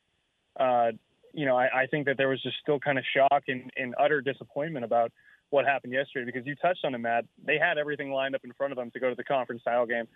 [0.59, 0.93] uh,
[1.33, 3.95] you know, I, I, think that there was just still kind of shock and, and,
[3.99, 5.11] utter disappointment about
[5.49, 7.25] what happened yesterday because you touched on it, Matt.
[7.45, 9.87] They had everything lined up in front of them to go to the conference title
[9.87, 10.07] game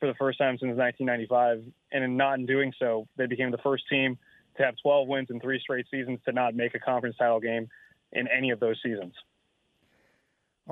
[0.00, 3.58] for the first time since 1995, and in not in doing so, they became the
[3.58, 4.18] first team
[4.56, 7.68] to have 12 wins in three straight seasons to not make a conference title game
[8.10, 9.14] in any of those seasons.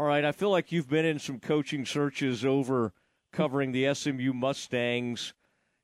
[0.01, 2.95] All right, I feel like you've been in some coaching searches over
[3.33, 5.35] covering the SMU Mustangs.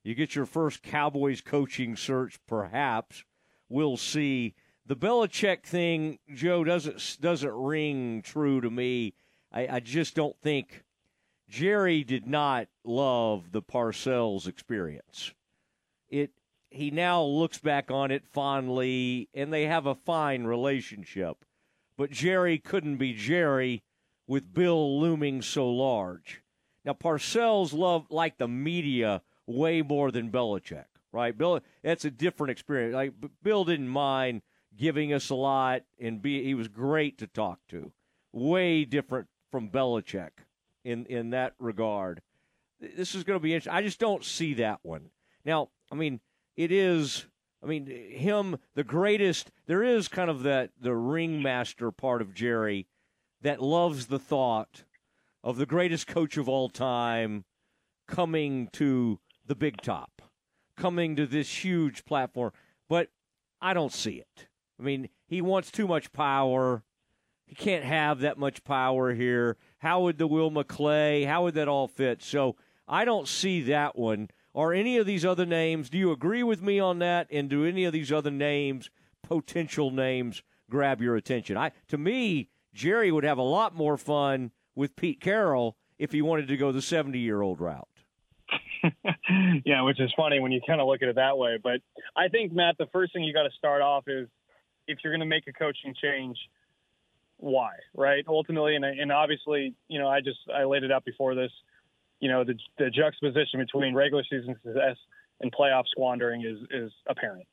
[0.02, 3.24] You get your first Cowboys coaching search, perhaps.
[3.68, 4.54] We'll see.
[4.86, 9.12] The Belichick thing, Joe, doesn't doesn't ring true to me.
[9.52, 10.82] I, I just don't think
[11.46, 15.34] Jerry did not love the Parcells experience.
[16.08, 16.30] It
[16.70, 21.44] he now looks back on it fondly, and they have a fine relationship.
[21.98, 23.82] But Jerry couldn't be Jerry
[24.26, 26.42] with Bill looming so large.
[26.84, 31.36] Now Parcells love like the media way more than Belichick, right?
[31.36, 32.94] Bill, that's a different experience.
[32.94, 33.12] Like
[33.42, 34.42] Bill didn't mind
[34.76, 37.92] giving us a lot, and be he was great to talk to.
[38.32, 40.30] Way different from Belichick
[40.84, 42.22] in in that regard.
[42.80, 43.72] This is going to be interesting.
[43.72, 45.10] I just don't see that one.
[45.44, 46.20] Now, I mean,
[46.56, 47.26] it is.
[47.62, 49.50] I mean, him the greatest.
[49.66, 52.86] There is kind of that the ringmaster part of Jerry
[53.42, 54.84] that loves the thought
[55.42, 57.44] of the greatest coach of all time
[58.08, 60.22] coming to the big top,
[60.76, 62.52] coming to this huge platform.
[62.88, 63.08] But
[63.60, 64.48] I don't see it.
[64.78, 66.82] I mean, he wants too much power.
[67.46, 69.56] He can't have that much power here.
[69.78, 71.26] How would the Will McClay?
[71.26, 72.22] How would that all fit?
[72.22, 72.56] So
[72.88, 74.30] I don't see that one.
[74.54, 75.90] Are any of these other names?
[75.90, 77.28] Do you agree with me on that?
[77.30, 78.90] And do any of these other names,
[79.22, 81.56] potential names, grab your attention?
[81.56, 86.20] I to me, Jerry would have a lot more fun with Pete Carroll if he
[86.20, 87.88] wanted to go the 70 year old route.
[89.64, 91.58] yeah, which is funny when you kind of look at it that way.
[91.60, 91.80] But
[92.14, 94.28] I think, Matt, the first thing you got to start off is
[94.86, 96.36] if you're going to make a coaching change,
[97.38, 98.24] why, right?
[98.28, 101.50] Ultimately, and, and obviously, you know, I just I laid it out before this.
[102.20, 104.96] You know, the, the juxtaposition between regular season success
[105.40, 107.46] and playoff squandering is is apparent.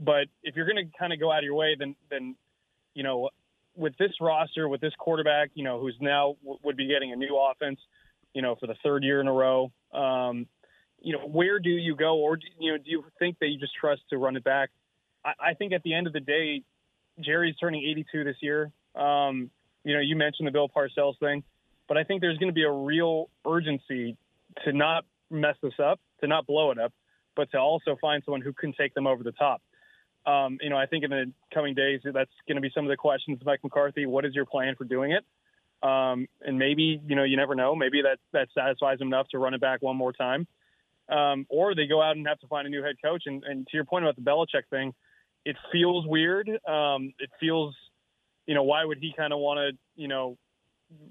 [0.00, 2.36] But if you're going to kind of go out of your way, then then
[2.94, 3.28] you know
[3.76, 7.36] with this roster, with this quarterback, you know, who's now would be getting a new
[7.36, 7.80] offense,
[8.34, 9.72] you know, for the third year in a row.
[9.92, 10.46] Um,
[11.00, 13.58] you know, where do you go, or do, you know, do you think that you
[13.58, 14.70] just trust to run it back?
[15.24, 16.62] I, I think at the end of the day,
[17.20, 18.70] Jerry's turning 82 this year.
[18.94, 19.50] Um,
[19.84, 21.42] you know, you mentioned the Bill Parcells thing,
[21.88, 24.16] but I think there's going to be a real urgency
[24.64, 26.92] to not mess this up, to not blow it up,
[27.34, 29.60] but to also find someone who can take them over the top
[30.26, 32.90] um, you know, I think in the coming days, that's going to be some of
[32.90, 34.06] the questions Mike McCarthy.
[34.06, 35.24] What is your plan for doing it?
[35.82, 37.74] Um, and maybe, you know, you never know.
[37.74, 40.46] Maybe that, that satisfies them enough to run it back one more time.
[41.08, 43.24] Um, or they go out and have to find a new head coach.
[43.26, 44.94] And, and to your point about the Belichick thing,
[45.44, 46.48] it feels weird.
[46.48, 47.74] Um, it feels,
[48.46, 50.38] you know, why would he kind of want to, you know,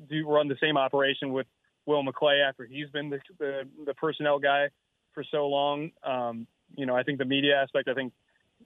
[0.09, 1.47] do run the same operation with
[1.85, 4.69] Will McClay after he's been the, the, the personnel guy
[5.13, 5.91] for so long?
[6.03, 8.13] Um, you know, I think the media aspect, I think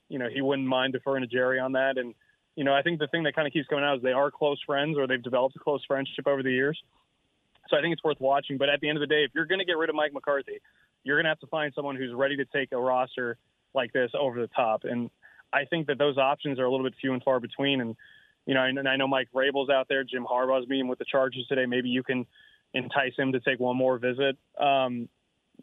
[0.09, 1.97] you know, he wouldn't mind deferring to Jerry on that.
[1.97, 2.13] And,
[2.55, 4.31] you know, I think the thing that kind of keeps coming out is they are
[4.31, 6.81] close friends or they've developed a close friendship over the years.
[7.69, 8.57] So I think it's worth watching.
[8.57, 10.13] But at the end of the day, if you're going to get rid of Mike
[10.13, 10.59] McCarthy,
[11.03, 13.37] you're going to have to find someone who's ready to take a roster
[13.73, 14.83] like this over the top.
[14.83, 15.09] And
[15.51, 17.81] I think that those options are a little bit few and far between.
[17.81, 17.95] And
[18.45, 20.03] you know, and I know Mike Vrabel's out there.
[20.03, 21.65] Jim Harbaugh's meeting with the Chargers today.
[21.65, 22.27] Maybe you can
[22.73, 24.37] entice him to take one more visit.
[24.59, 25.09] Um,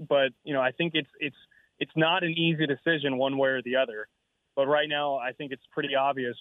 [0.08, 1.36] but you know, I think it's it's
[1.78, 4.08] it's not an easy decision one way or the other.
[4.54, 6.36] But right now, I think it's pretty obvious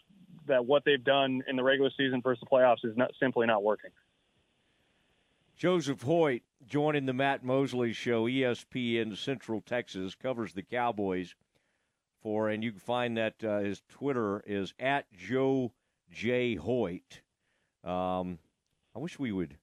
[0.47, 3.63] that what they've done in the regular season versus the playoffs is not simply not
[3.63, 3.91] working.
[5.55, 11.35] Joseph Hoyt joining the Matt Mosley Show, ESPN Central Texas, covers the Cowboys
[12.21, 15.71] for, and you can find that uh, his Twitter is at Joe
[16.11, 17.21] J Hoyt.
[17.83, 18.39] Um,
[18.95, 19.57] I wish we would.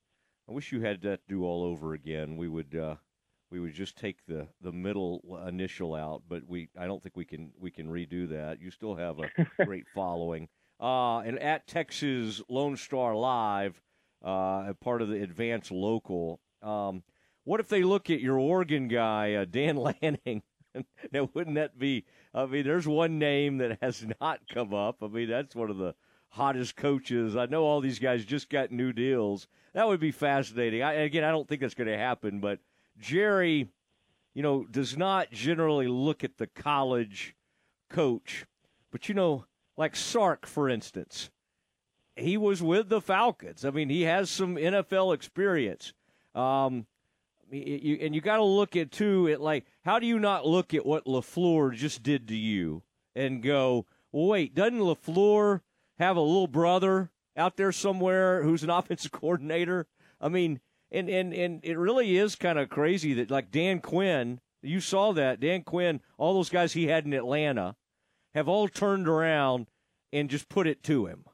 [0.49, 2.37] I wish you had that do all over again.
[2.37, 2.75] We would.
[2.75, 2.97] Uh,
[3.51, 7.25] we would just take the, the middle initial out, but we I don't think we
[7.25, 8.61] can we can redo that.
[8.61, 9.31] You still have a
[9.65, 10.49] great following.
[10.81, 13.81] Uh, and at Texas Lone Star Live,
[14.25, 16.41] uh, part of the Advance Local.
[16.63, 17.03] Um,
[17.45, 20.43] what if they look at your Oregon guy, uh, Dan Lanning?
[21.13, 22.05] now, wouldn't that be?
[22.35, 25.03] I mean, there's one name that has not come up.
[25.03, 25.95] I mean, that's one of the
[26.29, 27.37] hottest coaches.
[27.37, 29.49] I know all these guys just got new deals.
[29.75, 30.83] That would be fascinating.
[30.83, 32.61] I, again, I don't think that's going to happen, but
[32.99, 33.69] Jerry,
[34.35, 37.35] you know, does not generally look at the college
[37.91, 38.47] coach.
[38.91, 39.45] But, you know,
[39.77, 41.31] like Sark, for instance,
[42.17, 43.65] he was with the Falcons.
[43.65, 45.93] I mean, he has some NFL experience.
[46.35, 46.87] Um,
[47.51, 50.75] you, and you got to look at too at like how do you not look
[50.75, 52.83] at what LaFleur just did to you
[53.15, 55.61] and go, well, wait, doesn't LaFleur
[55.99, 59.87] have a little brother out there somewhere who's an offensive coordinator?
[60.21, 64.41] I mean, and and and it really is kind of crazy that like Dan Quinn,
[64.63, 67.77] you saw that Dan Quinn, all those guys he had in Atlanta,
[68.35, 69.67] have all turned around
[70.13, 71.25] and just put it to him.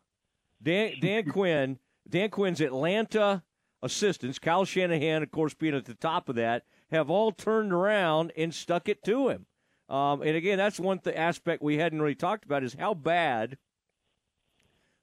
[0.63, 3.43] Dan Dan Quinn, Dan Quinn's Atlanta
[3.83, 8.33] assistants, Kyle Shanahan, of course, being at the top of that, have all turned around
[8.37, 9.47] and stuck it to him.
[9.89, 13.59] Um, and again, that's one th- aspect we hadn't really talked about is how bad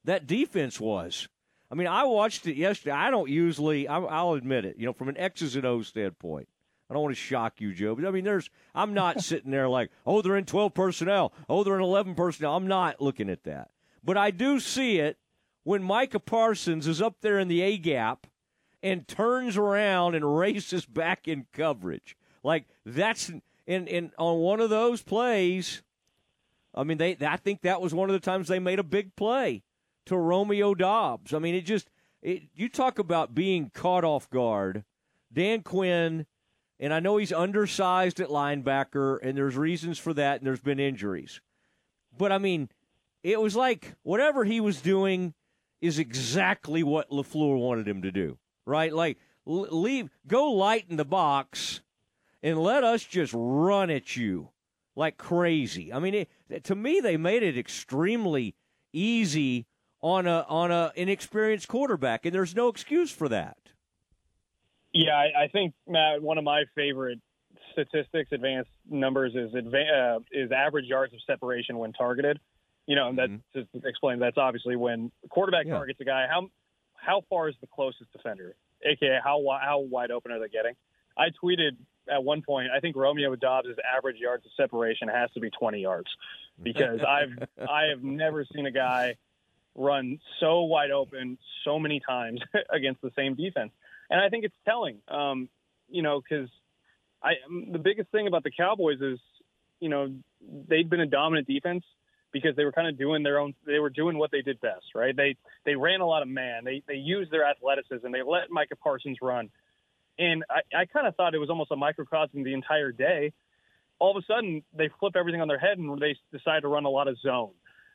[0.04, 1.28] that defense was.
[1.72, 2.90] I mean, I watched it yesterday.
[2.90, 6.46] I don't usually, I'll admit it, you know, from an X's and O's standpoint.
[6.90, 9.70] I don't want to shock you, Joe, but I mean, there's, I'm not sitting there
[9.70, 11.32] like, oh, they're in 12 personnel.
[11.48, 12.54] Oh, they're in 11 personnel.
[12.54, 13.70] I'm not looking at that.
[14.04, 15.16] But I do see it
[15.64, 18.26] when Micah Parsons is up there in the A gap
[18.82, 22.18] and turns around and races back in coverage.
[22.42, 23.32] Like, that's,
[23.66, 25.80] and, and on one of those plays,
[26.74, 29.16] I mean, they, I think that was one of the times they made a big
[29.16, 29.62] play
[30.06, 31.34] to Romeo Doubs.
[31.34, 31.90] I mean, it just
[32.22, 34.84] it, you talk about being caught off guard.
[35.32, 36.26] Dan Quinn,
[36.78, 40.80] and I know he's undersized at linebacker, and there's reasons for that, and there's been
[40.80, 41.40] injuries.
[42.16, 42.68] But I mean,
[43.22, 45.34] it was like whatever he was doing
[45.80, 48.92] is exactly what LaFleur wanted him to do, right?
[48.92, 51.80] Like leave, go light in the box,
[52.42, 54.50] and let us just run at you
[54.94, 55.92] like crazy.
[55.92, 58.54] I mean, it, to me, they made it extremely
[58.92, 59.66] easy
[60.02, 63.56] on a on a inexperienced quarterback, and there's no excuse for that.
[64.92, 66.20] Yeah, I, I think Matt.
[66.20, 67.20] One of my favorite
[67.72, 72.38] statistics, advanced numbers, is adva- uh, is average yards of separation when targeted.
[72.86, 73.78] You know, and that's mm-hmm.
[73.80, 74.18] to explain.
[74.18, 75.74] That's obviously when quarterback yeah.
[75.74, 76.26] targets a guy.
[76.28, 76.48] How
[76.94, 78.54] how far is the closest defender?
[78.84, 80.74] AKA, how how wide open are they getting?
[81.16, 81.76] I tweeted
[82.10, 82.68] at one point.
[82.74, 86.08] I think Romeo Doubs' average yards of separation has to be 20 yards
[86.62, 89.16] because I've I have never seen a guy
[89.74, 93.72] run so wide open so many times against the same defense.
[94.10, 95.48] And I think it's telling, um,
[95.88, 96.48] you know, because
[97.22, 97.32] I
[97.70, 99.18] the biggest thing about the Cowboys is,
[99.80, 100.12] you know,
[100.68, 101.84] they'd been a dominant defense
[102.32, 103.54] because they were kind of doing their own.
[103.66, 105.16] They were doing what they did best, right?
[105.16, 106.64] They they ran a lot of man.
[106.64, 108.10] They they used their athleticism.
[108.12, 109.50] They let Micah Parsons run,
[110.18, 113.32] and I, I kind of thought it was almost a microcosm the entire day.
[113.98, 116.84] All of a sudden, they flip everything on their head and they decide to run
[116.84, 117.52] a lot of zone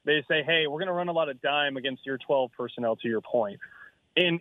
[0.08, 2.96] they say, hey, we're going to run a lot of dime against your 12 personnel,
[2.96, 3.60] to your point.
[4.16, 4.40] And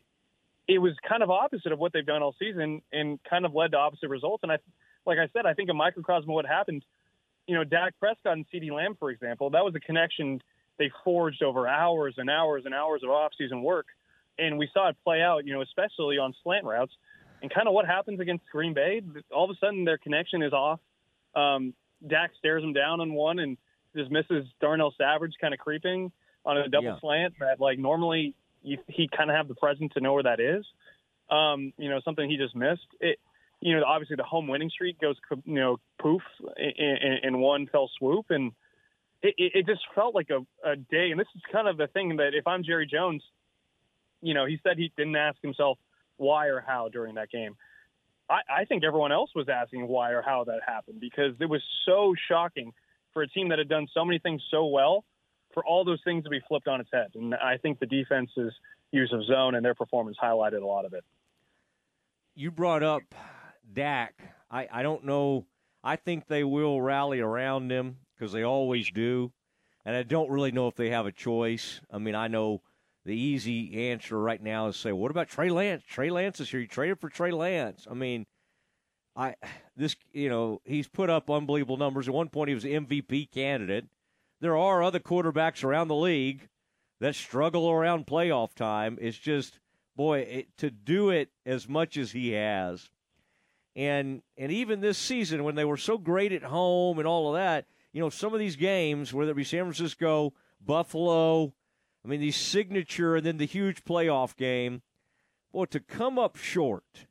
[0.68, 3.72] it was kind of opposite of what they've done all season and kind of led
[3.72, 4.44] to opposite results.
[4.44, 4.58] And I,
[5.04, 6.84] like I said, I think a microcosm of what happened,
[7.48, 10.40] you know, Dak Prescott and CeeDee Lamb, for example, that was a connection
[10.78, 13.86] they forged over hours and hours and hours of offseason work.
[14.38, 16.92] And we saw it play out, you know, especially on slant routes.
[17.42, 19.02] And kind of what happens against Green Bay,
[19.34, 20.80] all of a sudden their connection is off.
[21.34, 21.74] Um,
[22.06, 23.56] Dak stares him down on one, and
[23.96, 26.12] just misses Darnell Savage kind of creeping
[26.44, 27.00] on a double yeah.
[27.00, 30.40] slant that like normally you, he kind of have the presence to know where that
[30.40, 30.64] is.
[31.30, 32.86] Um, you know, something he just missed.
[33.00, 33.18] It,
[33.60, 36.22] you know, obviously the home winning streak goes, you know, poof
[36.56, 38.52] in, in, in one fell swoop, and
[39.22, 41.10] it, it just felt like a, a day.
[41.10, 43.22] And this is kind of the thing that if I'm Jerry Jones,
[44.20, 45.78] you know, he said he didn't ask himself
[46.16, 47.56] why or how during that game.
[48.28, 51.62] I, I think everyone else was asking why or how that happened because it was
[51.86, 52.72] so shocking
[53.16, 55.02] for a team that had done so many things so well
[55.54, 57.06] for all those things to be flipped on its head.
[57.14, 58.52] And I think the defense's
[58.92, 61.02] use of zone and their performance highlighted a lot of it.
[62.34, 63.00] You brought up
[63.72, 64.12] Dak.
[64.50, 65.46] I, I don't know.
[65.82, 69.32] I think they will rally around him because they always do.
[69.86, 71.80] And I don't really know if they have a choice.
[71.90, 72.60] I mean, I know
[73.06, 75.84] the easy answer right now is say, what about Trey Lance?
[75.88, 76.60] Trey Lance is here.
[76.60, 77.86] You traded for Trey Lance.
[77.90, 78.26] I mean,
[79.16, 79.36] I
[79.76, 82.08] this you know he's put up unbelievable numbers.
[82.08, 83.86] At one point, he was MVP candidate.
[84.40, 86.48] There are other quarterbacks around the league
[87.00, 88.98] that struggle around playoff time.
[89.00, 89.58] It's just
[89.94, 92.90] boy it, to do it as much as he has,
[93.74, 97.34] and and even this season when they were so great at home and all of
[97.34, 100.32] that, you know, some of these games, whether it be San Francisco,
[100.64, 101.54] Buffalo,
[102.04, 104.82] I mean, the signature and then the huge playoff game,
[105.52, 107.06] boy, to come up short.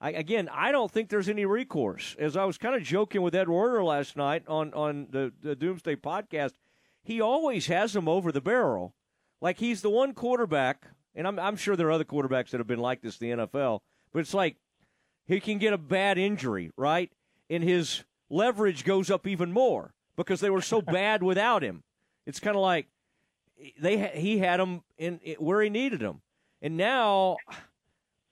[0.00, 2.14] I, again, I don't think there's any recourse.
[2.18, 5.56] As I was kind of joking with Ed Werder last night on, on the, the
[5.56, 6.52] Doomsday podcast,
[7.02, 8.94] he always has him over the barrel.
[9.40, 12.66] Like he's the one quarterback, and I'm, I'm sure there are other quarterbacks that have
[12.66, 13.80] been like this in the NFL,
[14.12, 14.56] but it's like
[15.26, 17.10] he can get a bad injury, right?
[17.48, 21.84] And his leverage goes up even more because they were so bad without him.
[22.26, 22.88] It's kind of like
[23.80, 26.20] they he had him in, in where he needed him,
[26.60, 27.36] and now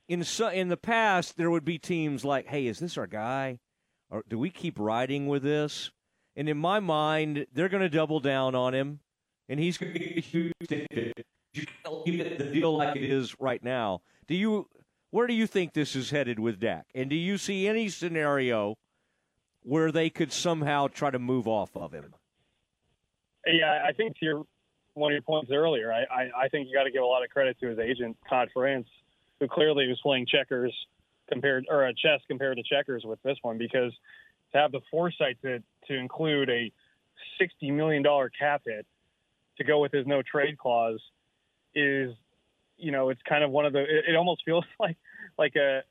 [0.08, 3.60] in in the past there would be teams like, hey, is this our guy,
[4.10, 5.90] or do we keep riding with this?
[6.36, 9.00] And in my mind, they're going to double down on him,
[9.48, 10.52] and he's going to get huge.
[10.60, 14.02] You can't leave the deal like it is right now.
[14.26, 14.68] Do you?
[15.10, 16.86] Where do you think this is headed with Dak?
[16.92, 18.76] And do you see any scenario
[19.62, 22.14] where they could somehow try to move off of him?
[23.46, 24.46] Yeah, I think to your
[24.94, 27.22] one of your points earlier, I, I, I think you got to give a lot
[27.22, 28.88] of credit to his agent Todd France,
[29.40, 30.74] who clearly was playing checkers
[31.30, 33.92] compared or a chess compared to checkers with this one because
[34.52, 36.70] to have the foresight to to include a
[37.38, 38.86] sixty million dollar cap hit
[39.58, 41.00] to go with his no trade clause
[41.74, 42.14] is
[42.76, 44.96] you know it's kind of one of the it, it almost feels like
[45.38, 45.82] like a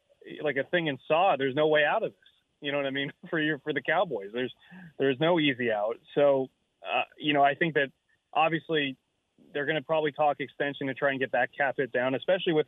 [0.42, 1.36] like a thing in Saw.
[1.38, 2.20] There's no way out of this.
[2.62, 3.12] You know what I mean?
[3.30, 4.54] For your for the Cowboys, there's
[4.98, 5.96] there's no easy out.
[6.16, 6.50] So
[6.84, 7.90] uh, you know I think that
[8.34, 8.96] obviously
[9.54, 12.54] they're going to probably talk extension to try and get that cap hit down, especially
[12.54, 12.66] with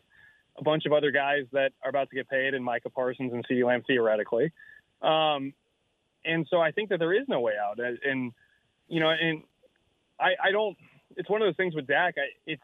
[0.58, 3.46] a bunch of other guys that are about to get paid and Micah Parsons and
[3.48, 4.52] CeeDee Lamb theoretically.
[5.02, 5.54] Um,
[6.24, 7.80] and so I think that there is no way out.
[7.80, 8.32] And,
[8.88, 9.44] you know, and
[10.20, 10.78] I, I don't,
[11.18, 12.16] it's one of those things with Dak.
[12.18, 12.62] I, it's,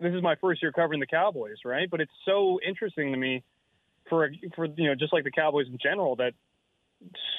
[0.00, 1.88] this is my first year covering the Cowboys, right?
[1.90, 3.42] But it's so interesting to me
[4.08, 6.32] for, for, you know, just like the Cowboys in general that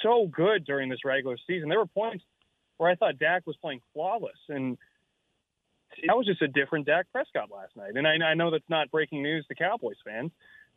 [0.03, 1.69] so good during this regular season.
[1.69, 2.23] There were points
[2.77, 4.77] where I thought Dak was playing flawless, and
[6.07, 7.95] that was just a different Dak Prescott last night.
[7.95, 10.31] And I, I know that's not breaking news to Cowboys fans.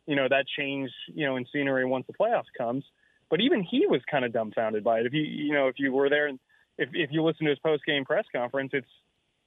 [0.05, 2.83] You know that change, you know, in scenery once the playoffs comes.
[3.29, 5.05] But even he was kind of dumbfounded by it.
[5.05, 6.39] If you, you know, if you were there and
[6.77, 8.87] if if you listen to his post game press conference, it's,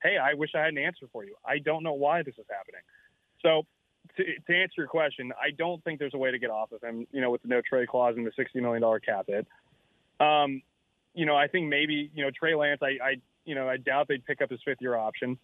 [0.02, 1.34] hey, I wish I had an answer for you.
[1.44, 2.82] I don't know why this is happening.
[3.40, 3.66] So
[4.16, 6.80] to, to answer your question, I don't think there's a way to get off of
[6.80, 7.06] him.
[7.10, 9.46] You know, with the no trade clause and the sixty million dollar cap hit.
[10.20, 10.62] Um,
[11.14, 13.14] you know, I think maybe, you know, Trey Lance, I, I,
[13.44, 15.38] you know, I doubt they'd pick up his fifth year option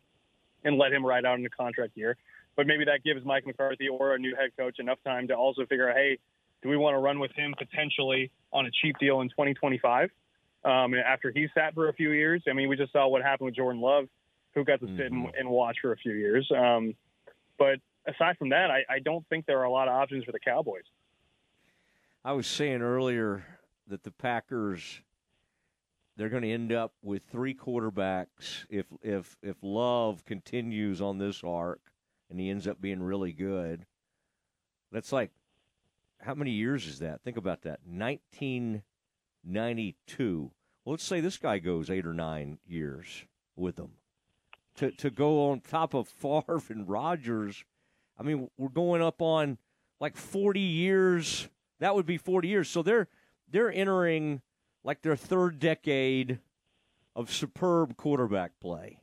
[0.65, 2.17] and let him ride out in the contract year.
[2.57, 5.65] But maybe that gives Mike McCarthy or a new head coach enough time to also
[5.67, 6.19] figure out, hey,
[6.63, 10.11] do we want to run with him potentially on a cheap deal in 2025
[10.65, 12.43] um, after he sat for a few years?
[12.49, 14.09] I mean, we just saw what happened with Jordan Love,
[14.55, 14.97] who got to mm-hmm.
[14.97, 15.39] sit and, mm-hmm.
[15.39, 16.51] and, watch for a few years.
[16.51, 16.95] Um,
[17.59, 20.33] but aside from that, I, I don't think there are a lot of options for
[20.33, 20.83] the Cowboys.
[22.25, 23.45] I was saying earlier
[23.87, 25.01] that the Packers
[26.19, 31.45] they're going to end up with three quarterbacks if if if Love continues on this
[31.45, 31.81] arc
[32.29, 33.87] and he ends up being really good.
[34.91, 35.31] That's like
[36.21, 37.23] how many years is that?
[37.23, 37.79] Think about that.
[37.87, 40.51] 1992.
[40.85, 43.93] Well, let's say this guy goes 8 or 9 years with them.
[44.77, 47.63] To to go on top of Favre and Rodgers,
[48.19, 49.59] I mean, we're going up on
[50.01, 51.49] like 40 years.
[51.79, 52.69] That would be 40 years.
[52.69, 53.07] So they're
[53.49, 54.43] they're entering
[54.85, 56.41] like their third decade
[57.15, 59.01] of superb quarterback play.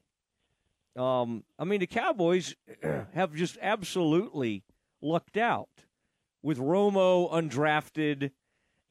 [0.96, 2.56] Um, I mean, the Cowboys
[3.14, 4.64] have just absolutely
[5.02, 5.70] lucked out
[6.42, 8.32] with Romo undrafted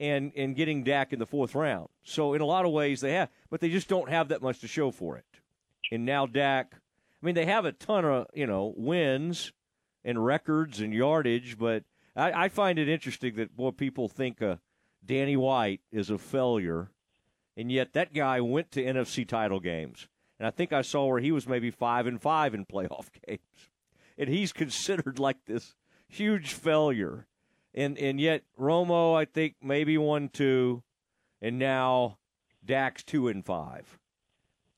[0.00, 1.88] and and getting Dak in the fourth round.
[2.02, 4.60] So in a lot of ways they have, but they just don't have that much
[4.60, 5.24] to show for it.
[5.90, 6.74] And now Dak,
[7.22, 9.52] I mean, they have a ton of you know wins
[10.04, 14.56] and records and yardage, but I, I find it interesting that boy people think uh,
[15.04, 16.90] Danny White is a failure,
[17.56, 20.08] and yet that guy went to NFC title games.
[20.38, 23.70] And I think I saw where he was maybe five and five in playoff games,
[24.18, 25.74] and he's considered like this
[26.08, 27.26] huge failure.
[27.74, 30.82] and and yet Romo, I think maybe one two,
[31.40, 32.18] and now
[32.64, 33.98] Dak's two and five,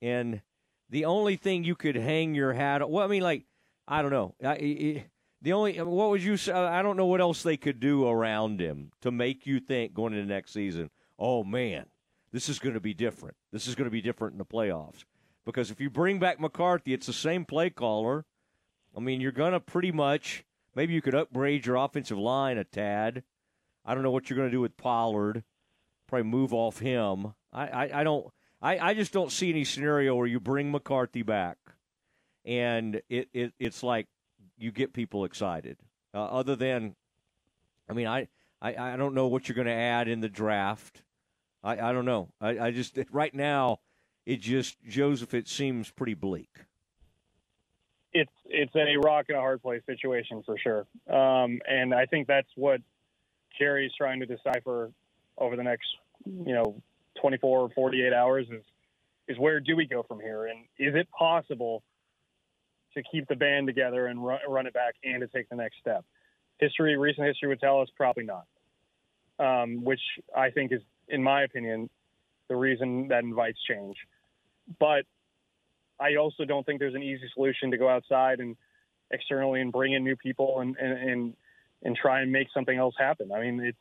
[0.03, 0.43] and
[0.89, 2.83] the only thing you could hang your hat.
[2.83, 3.45] On, well, I mean, like
[3.89, 4.35] I don't know.
[4.45, 5.05] I,
[5.47, 6.51] the only what would you say?
[6.51, 9.95] Uh, I don't know what else they could do around him to make you think
[9.95, 10.91] going into next season.
[11.21, 11.87] Oh man,
[12.33, 13.37] this is going to be different.
[13.53, 15.05] This is going to be different in the playoffs
[15.45, 18.25] because if you bring back McCarthy, it's the same play caller.
[18.97, 20.45] I mean, you're going to pretty much
[20.75, 23.23] maybe you could upgrade your offensive line a tad.
[23.85, 25.45] I don't know what you're going to do with Pollard.
[26.09, 27.35] Probably move off him.
[27.53, 28.27] I, I, I don't.
[28.61, 31.59] I, I just don't see any scenario where you bring McCarthy back,
[32.45, 34.09] and it, it it's like
[34.59, 35.77] you get people excited.
[36.15, 36.95] Uh, other than,
[37.89, 38.29] I mean, I,
[38.61, 41.03] I, I don't know what you're going to add in the draft.
[41.63, 42.29] I, I don't know.
[42.41, 43.81] I, I just right now,
[44.25, 45.35] it just Joseph.
[45.35, 46.51] It seems pretty bleak.
[48.13, 52.27] It's it's a rock and a hard place situation for sure, um, and I think
[52.27, 52.81] that's what
[53.59, 54.91] Jerry's trying to decipher
[55.37, 55.87] over the next
[56.25, 56.81] you know
[57.21, 58.63] 24 or 48 hours is
[59.29, 61.83] is where do we go from here, and is it possible
[62.97, 65.77] to keep the band together and run, run it back and to take the next
[65.81, 66.05] step?
[66.59, 68.47] History, recent history would tell us probably not,
[69.39, 70.01] um, which
[70.35, 71.91] I think is, in my opinion,
[72.49, 73.97] the reason that invites change.
[74.81, 75.05] But
[76.01, 78.57] I also don't think there's an easy solution to go outside and
[79.11, 81.35] externally and bring in new people and and and,
[81.83, 83.31] and try and make something else happen.
[83.33, 83.79] I mean, it's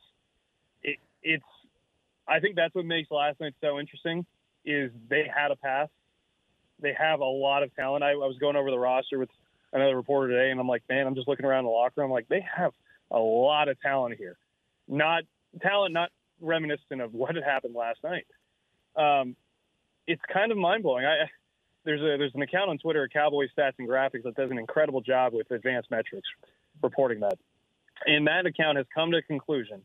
[0.84, 1.44] it, it's
[2.28, 4.26] I think that's what makes last night so interesting
[4.66, 5.90] is they had a pass.
[6.82, 8.04] They have a lot of talent.
[8.04, 9.30] I, I was going over the roster with
[9.74, 12.10] another reporter today, and I'm like, man, I'm just looking around the locker room.
[12.10, 12.72] I'm like, they have
[13.12, 14.38] a lot of talent here.
[14.88, 15.24] Not
[15.62, 16.10] talent, not
[16.42, 18.26] reminiscent of what had happened last night.
[18.96, 19.36] Um,
[20.08, 21.06] it's kind of mind blowing.
[21.06, 21.26] I
[21.86, 25.02] there's a there's an account on Twitter, Cowboy Stats and Graphics, that does an incredible
[25.02, 26.28] job with advanced metrics
[26.82, 27.38] reporting that.
[28.06, 29.82] And that account has come to a conclusion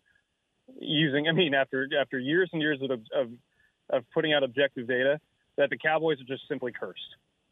[0.80, 3.30] using, I mean, after after years and years of of,
[3.90, 5.20] of putting out objective data,
[5.60, 7.00] that the Cowboys are just simply cursed.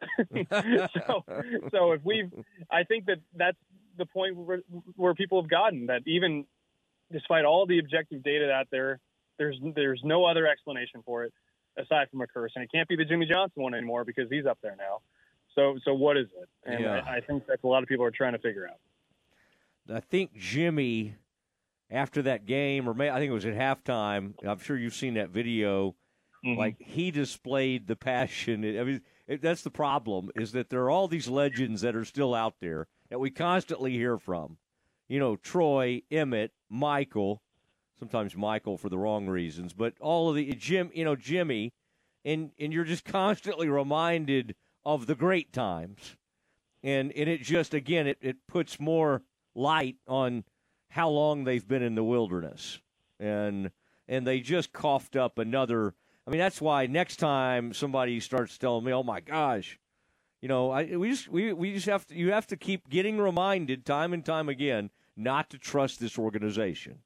[1.06, 1.24] so
[1.70, 2.32] so if we've,
[2.70, 3.59] I think that that's
[3.98, 4.61] the point where,
[4.96, 6.46] where people have gotten that even
[7.12, 8.98] despite all the objective data out there,
[9.38, 11.32] there's there's no other explanation for it
[11.76, 14.46] aside from a curse, and it can't be the Jimmy Johnson one anymore because he's
[14.46, 15.00] up there now.
[15.54, 16.48] So so what is it?
[16.64, 17.02] And Yeah.
[17.06, 18.78] I, I think that's a lot of people are trying to figure out.
[19.94, 21.16] I think Jimmy,
[21.90, 24.34] after that game, or may, I think it was at halftime.
[24.46, 25.94] I'm sure you've seen that video.
[26.45, 26.59] Mm-hmm.
[26.59, 28.64] Like he displayed the passion.
[28.64, 32.05] I mean, it, that's the problem is that there are all these legends that are
[32.05, 34.59] still out there that we constantly hear from.
[35.09, 37.43] You know, Troy, Emmett, Michael,
[37.99, 41.72] sometimes Michael for the wrong reasons, but all of the Jim, you know, Jimmy,
[42.24, 46.16] and and you're just constantly reminded of the great times
[46.82, 49.22] and and it just again it, it puts more
[49.55, 50.45] light on
[50.91, 52.80] how long they've been in the wilderness
[53.18, 53.70] and
[54.07, 55.95] and they just coughed up another
[56.29, 59.79] i mean that's why next time somebody starts telling me oh my gosh
[60.41, 63.18] you know I, we just we, we just have to you have to keep getting
[63.18, 67.01] reminded time and time again not to trust this organization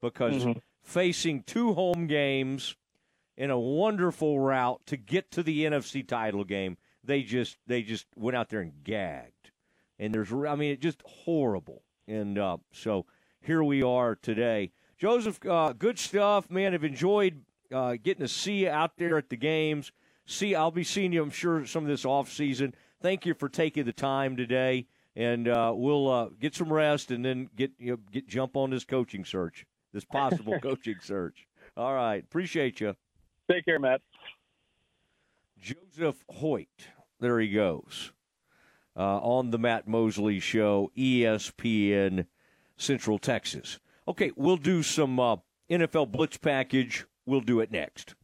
[0.00, 0.60] because Mhm.
[0.82, 2.76] facing two home games
[3.36, 6.76] in a wonderful route to get to the NFC title game.
[7.02, 9.50] They just they just went out there and gagged,
[9.98, 11.82] and there's I mean it just horrible.
[12.06, 13.06] And uh, so
[13.40, 15.44] here we are today, Joseph.
[15.44, 16.72] Uh, good stuff, man.
[16.74, 19.92] I've enjoyed uh, getting to see you out there at the games.
[20.26, 21.22] See, I'll be seeing you.
[21.22, 22.74] I'm sure some of this off season.
[23.00, 27.24] Thank you for taking the time today, and uh, we'll uh, get some rest and
[27.24, 31.46] then get you know, get jump on this coaching search, this possible coaching search.
[31.76, 32.96] All right, appreciate you.
[33.50, 34.00] Take care, Matt.
[35.60, 36.88] Joseph Hoyt.
[37.20, 38.12] There he goes.
[38.96, 42.26] Uh, on the Matt Mosley Show, ESPN
[42.76, 43.78] Central Texas.
[44.08, 45.36] Okay, we'll do some uh,
[45.70, 47.04] NFL Blitz package.
[47.26, 48.14] We'll do it next.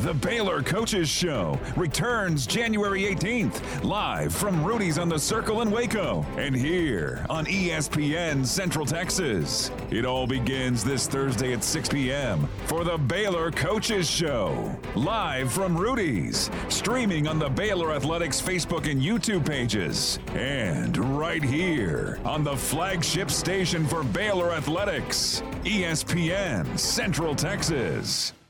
[0.00, 6.24] The Baylor Coaches Show returns January 18th, live from Rudy's on the Circle in Waco,
[6.38, 9.70] and here on ESPN Central Texas.
[9.90, 12.48] It all begins this Thursday at 6 p.m.
[12.64, 19.02] for the Baylor Coaches Show, live from Rudy's, streaming on the Baylor Athletics Facebook and
[19.02, 28.32] YouTube pages, and right here on the flagship station for Baylor Athletics, ESPN Central Texas.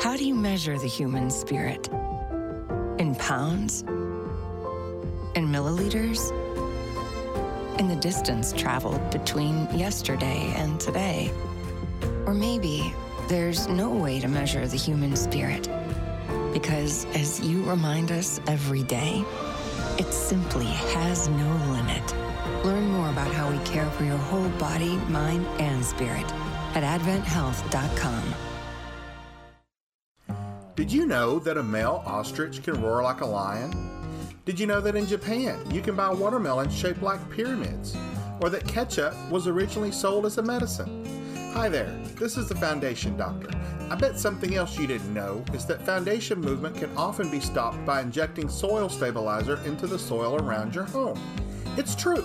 [0.00, 1.88] How do you measure the human spirit?
[2.98, 3.82] In pounds?
[5.34, 6.30] In milliliters?
[7.78, 11.30] In the distance traveled between yesterday and today?
[12.24, 12.94] Or maybe
[13.28, 15.68] there's no way to measure the human spirit.
[16.54, 19.22] Because as you remind us every day,
[19.98, 22.14] it simply has no limit.
[22.64, 26.24] Learn more about how we care for your whole body, mind, and spirit
[26.74, 28.49] at AdventHealth.com.
[30.80, 33.70] Did you know that a male ostrich can roar like a lion?
[34.46, 37.94] Did you know that in Japan you can buy watermelons shaped like pyramids?
[38.40, 41.52] Or that ketchup was originally sold as a medicine?
[41.52, 43.50] Hi there, this is the Foundation Doctor.
[43.90, 47.84] I bet something else you didn't know is that foundation movement can often be stopped
[47.84, 51.20] by injecting soil stabilizer into the soil around your home.
[51.76, 52.24] It's true.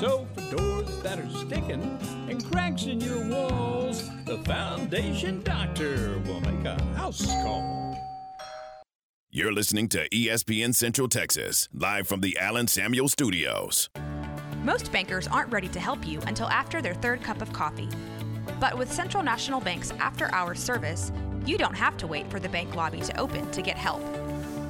[0.00, 6.40] So, for doors that are sticking and cracks in your walls, the Foundation Doctor will
[6.42, 7.96] make a house call.
[9.30, 13.88] You're listening to ESPN Central Texas, live from the Allen Samuel Studios.
[14.62, 17.88] Most bankers aren't ready to help you until after their third cup of coffee.
[18.60, 21.10] But with Central National Bank's after hours service,
[21.46, 24.02] you don't have to wait for the bank lobby to open to get help.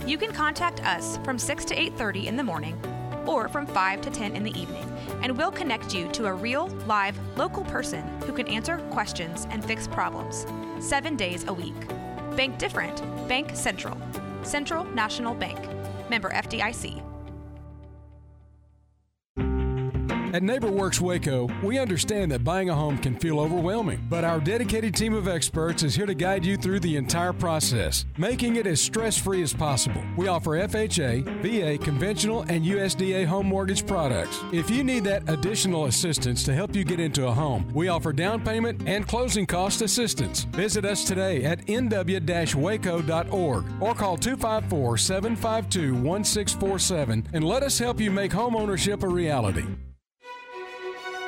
[0.07, 2.81] You can contact us from 6 to 8:30 in the morning
[3.27, 4.85] or from 5 to 10 in the evening,
[5.23, 9.65] and we'll connect you to a real, live, local person who can answer questions and
[9.65, 10.47] fix problems
[10.81, 11.75] 7 days a week.
[12.37, 13.03] Bank different.
[13.29, 13.97] Bank Central.
[14.43, 15.59] Central National Bank.
[16.11, 17.16] Member FDIC.
[20.37, 24.95] At NeighborWorks Waco, we understand that buying a home can feel overwhelming, but our dedicated
[24.95, 28.79] team of experts is here to guide you through the entire process, making it as
[28.79, 30.05] stress free as possible.
[30.15, 34.45] We offer FHA, VA, conventional, and USDA home mortgage products.
[34.53, 38.13] If you need that additional assistance to help you get into a home, we offer
[38.13, 40.45] down payment and closing cost assistance.
[40.53, 47.99] Visit us today at nw waco.org or call 254 752 1647 and let us help
[47.99, 49.65] you make home ownership a reality.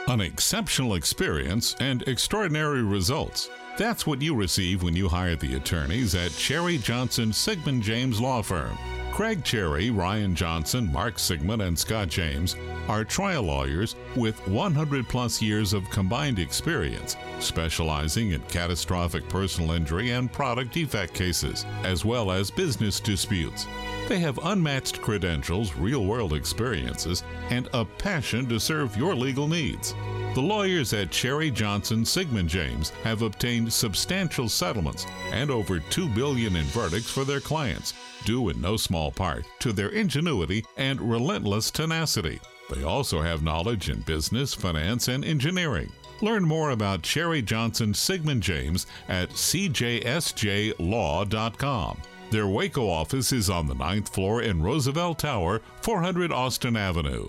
[0.08, 3.50] An exceptional experience and extraordinary results.
[3.76, 8.40] That's what you receive when you hire the attorneys at Cherry Johnson Siegmund James Law
[8.40, 8.78] Firm.
[9.12, 12.56] Craig Cherry, Ryan Johnson, Mark Siegmund, and Scott James
[12.88, 20.12] are trial lawyers with 100 plus years of combined experience, specializing in catastrophic personal injury
[20.12, 23.66] and product defect cases, as well as business disputes.
[24.08, 29.94] They have unmatched credentials, real world experiences, and a passion to serve your legal needs.
[30.34, 36.56] The lawyers at Cherry Johnson Siegmund James have obtained substantial settlements and over 2 billion
[36.56, 37.92] in verdicts for their clients,
[38.24, 42.40] due in no small part to their ingenuity and relentless tenacity.
[42.70, 45.92] They also have knowledge in business, finance, and engineering.
[46.22, 49.98] Learn more about Cherry Johnson Siegmund James at cjsjlaw.com.
[52.30, 57.28] Their Waco office is on the ninth floor in Roosevelt Tower, 400 Austin Avenue.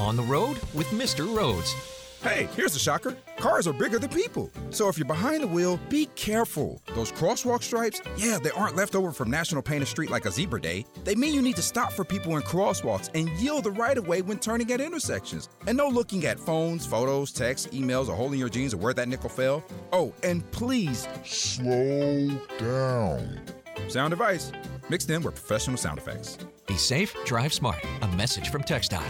[0.00, 1.30] On the road with Mr.
[1.36, 1.74] Rhodes.
[2.22, 3.18] Hey, here's a shocker.
[3.36, 4.50] Cars are bigger than people.
[4.70, 6.80] So if you're behind the wheel, be careful.
[6.94, 10.30] Those crosswalk stripes, yeah, they aren't left over from National Paint a Street like a
[10.30, 10.86] zebra day.
[11.04, 14.08] They mean you need to stop for people in crosswalks and yield the right of
[14.08, 15.50] way when turning at intersections.
[15.66, 19.06] And no looking at phones, photos, texts, emails, or holding your jeans or where that
[19.08, 19.62] nickel fell.
[19.92, 23.38] Oh, and please slow down.
[23.88, 24.50] Sound advice
[24.88, 26.38] mixed in with professional sound effects.
[26.66, 27.84] Be safe, drive smart.
[28.00, 29.04] A message from TxDOT.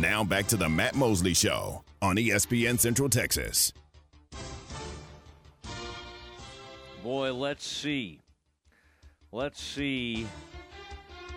[0.00, 3.72] Now back to the Matt Mosley Show on ESPN Central Texas.
[7.02, 8.20] Boy, let's see.
[9.32, 10.28] Let's see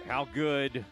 [0.07, 0.85] how good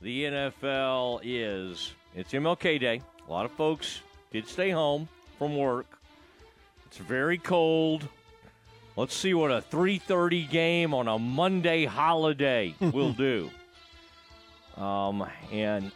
[0.00, 1.92] the NFL is.
[2.14, 3.02] It's MLK Day.
[3.26, 4.00] A lot of folks
[4.32, 5.08] did stay home
[5.38, 5.98] from work.
[6.86, 8.06] It's very cold.
[8.94, 13.50] Let's see what a 3:30 game on a Monday holiday will do.
[14.76, 15.90] Um, and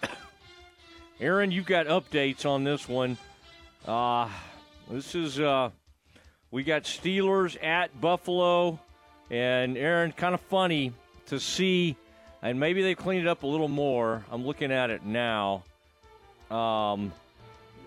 [1.21, 3.17] Aaron, you've got updates on this one.
[3.87, 4.29] Uh,
[4.91, 5.71] this is uh,
[6.51, 8.79] we got Steelers at Buffalo,
[9.31, 10.93] and Aaron, kind of funny
[11.27, 11.97] to see,
[12.43, 14.25] and maybe they cleaned it up a little more.
[14.31, 15.65] I'm looking at it now.
[16.51, 17.13] Um,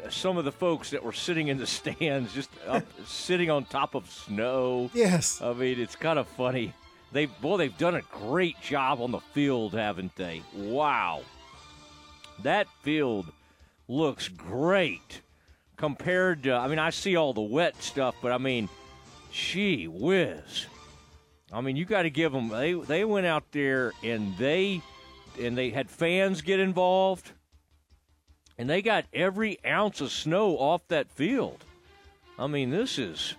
[0.09, 3.95] some of the folks that were sitting in the stands, just up, sitting on top
[3.95, 4.89] of snow.
[4.93, 6.73] Yes, I mean it's kind of funny.
[7.11, 10.41] They boy, they've done a great job on the field, haven't they?
[10.53, 11.21] Wow.
[12.43, 13.31] That field
[13.87, 15.21] looks great
[15.77, 16.53] compared to.
[16.53, 18.69] I mean, I see all the wet stuff, but I mean,
[19.31, 20.67] gee whiz.
[21.51, 22.49] I mean, you got to give them.
[22.49, 24.81] They they went out there and they
[25.39, 27.31] and they had fans get involved,
[28.57, 31.63] and they got every ounce of snow off that field.
[32.37, 33.35] I mean, this is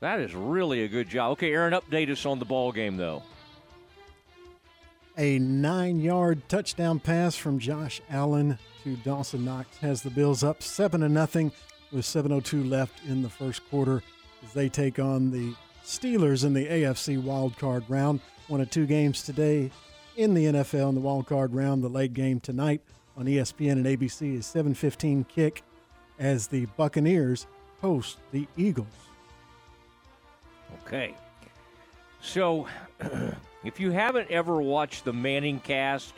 [0.00, 1.32] that is really a good job.
[1.32, 3.22] Okay, Aaron, update us on the ball game though
[5.16, 10.62] a nine yard touchdown pass from Josh Allen to Dawson Knox has the Bills up
[10.62, 11.50] 7 to nothing
[11.90, 14.02] with 7.02 left in the first quarter
[14.44, 15.54] as they take on the
[15.84, 18.20] Steelers in the AFC wildcard round.
[18.48, 19.70] One of two games today
[20.16, 21.82] in the NFL in the wildcard round.
[21.82, 22.82] The late game tonight
[23.16, 25.62] on ESPN and ABC is 7:15 kick
[26.18, 27.46] as the Buccaneers
[27.80, 28.86] host the Eagles.
[30.82, 31.14] Okay.
[32.20, 32.66] So
[33.66, 36.14] If you haven't ever watched the Manning cast,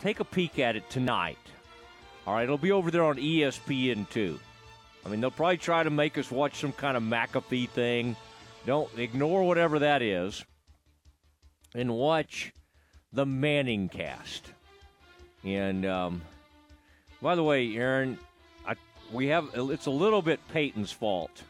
[0.00, 1.36] take a peek at it tonight.
[2.26, 4.40] All right, it'll be over there on ESPN too.
[5.04, 8.16] I mean, they'll probably try to make us watch some kind of McAfee thing.
[8.64, 10.42] Don't ignore whatever that is,
[11.74, 12.54] and watch
[13.12, 14.50] the Manning cast.
[15.44, 16.22] And um,
[17.20, 18.18] by the way, Aaron,
[18.66, 18.76] I,
[19.12, 21.42] we have it's a little bit Peyton's fault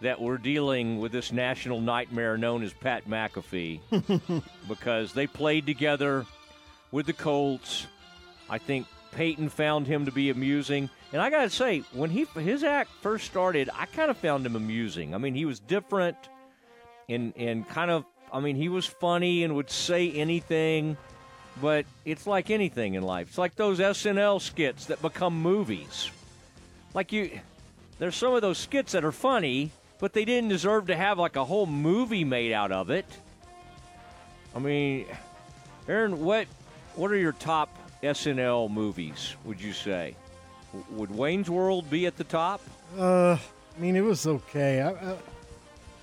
[0.00, 3.80] that we're dealing with this national nightmare known as Pat McAfee
[4.68, 6.26] because they played together
[6.92, 7.86] with the Colts.
[8.48, 10.90] I think Peyton found him to be amusing.
[11.12, 14.44] And I got to say, when he his act first started, I kind of found
[14.44, 15.14] him amusing.
[15.14, 16.16] I mean, he was different
[17.08, 20.96] and and kind of I mean, he was funny and would say anything,
[21.62, 23.28] but it's like anything in life.
[23.28, 26.10] It's like those SNL skits that become movies.
[26.92, 27.40] Like you
[27.98, 31.36] there's some of those skits that are funny, but they didn't deserve to have like
[31.36, 33.06] a whole movie made out of it.
[34.54, 35.06] I mean,
[35.88, 36.46] Aaron, what
[36.94, 39.34] what are your top SNL movies?
[39.44, 40.16] Would you say?
[40.90, 42.60] Would Wayne's World be at the top?
[42.98, 43.36] Uh,
[43.76, 44.80] I mean, it was okay.
[44.80, 45.16] I, I,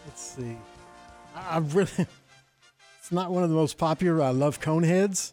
[0.06, 0.56] let's see.
[1.36, 1.92] I, I really,
[3.00, 4.24] it's not one of the most popular.
[4.24, 5.33] I love Coneheads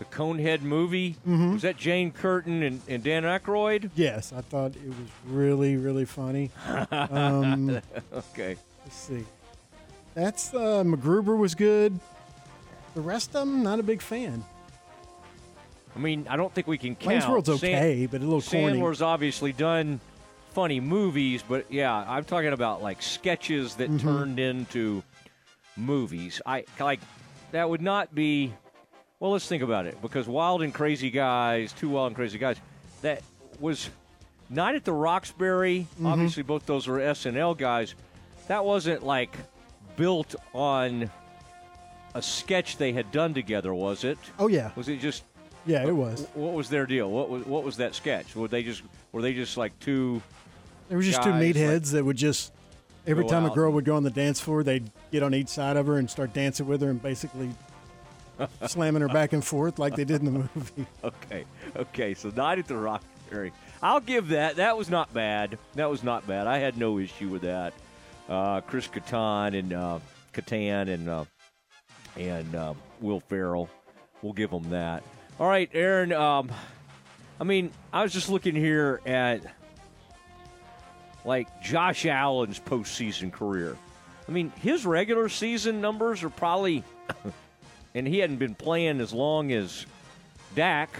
[0.00, 1.12] the Conehead movie.
[1.28, 1.52] Mm-hmm.
[1.52, 3.90] Was that Jane Curtin and, and, Dan Aykroyd?
[3.94, 4.96] Yes, I thought it was
[5.26, 6.50] really, really funny.
[6.90, 7.80] um,
[8.12, 8.56] okay.
[8.82, 9.26] Let's see.
[10.14, 12.00] That's uh, MacGruber was good.
[12.94, 14.42] The rest of them, not a big fan.
[15.94, 17.12] I mean, I don't think we can count.
[17.12, 18.78] Wayne's World's okay, but a little corny.
[18.78, 20.00] Sandler's obviously done
[20.52, 24.08] funny movies, but yeah, I'm talking about like sketches that mm-hmm.
[24.08, 25.02] turned into
[25.76, 26.40] movies.
[26.46, 27.00] I like
[27.52, 28.54] that would not be
[29.20, 32.56] well, let's think about it because Wild and Crazy Guys, two Wild and Crazy Guys,
[33.02, 33.22] that
[33.60, 33.90] was
[34.48, 35.86] Night at the Roxbury.
[35.94, 36.06] Mm-hmm.
[36.06, 37.94] Obviously, both those were SNL guys.
[38.48, 39.36] That wasn't like
[39.96, 41.10] built on
[42.14, 44.18] a sketch they had done together, was it?
[44.38, 44.70] Oh yeah.
[44.74, 45.24] Was it just?
[45.66, 46.26] Yeah, it was.
[46.34, 47.10] What was their deal?
[47.10, 48.34] What was what was that sketch?
[48.34, 50.22] Were they just were they just like two?
[50.88, 52.52] There were just two meatheads that would just
[53.06, 55.76] every time a girl would go on the dance floor, they'd get on each side
[55.76, 57.50] of her and start dancing with her and basically
[58.66, 60.86] slamming her back and forth like they did in the movie.
[61.04, 61.44] Okay,
[61.76, 62.14] okay.
[62.14, 63.52] So Night at the Roxbury.
[63.82, 64.56] I'll give that.
[64.56, 65.58] That was not bad.
[65.74, 66.46] That was not bad.
[66.46, 67.72] I had no issue with that.
[68.28, 69.98] Uh, Chris Kattan and uh,
[70.32, 71.24] Kattan and uh,
[72.16, 73.68] and uh, Will Ferrell.
[74.22, 75.02] We'll give them that.
[75.38, 76.12] All right, Aaron.
[76.12, 76.52] Um,
[77.40, 79.40] I mean, I was just looking here at
[81.24, 83.76] like Josh Allen's postseason career.
[84.28, 86.84] I mean, his regular season numbers are probably,
[87.94, 89.86] and he hadn't been playing as long as
[90.54, 90.90] Dak,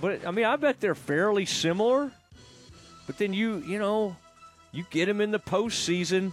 [0.00, 2.10] but I mean, I bet they're fairly similar.
[3.06, 4.16] But then you, you know,
[4.70, 6.32] you get him in the postseason,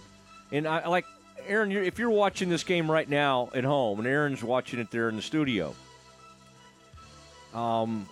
[0.52, 1.04] and I like
[1.48, 1.70] Aaron.
[1.70, 5.08] You're, if you're watching this game right now at home, and Aaron's watching it there
[5.08, 5.74] in the studio,
[7.54, 8.08] um,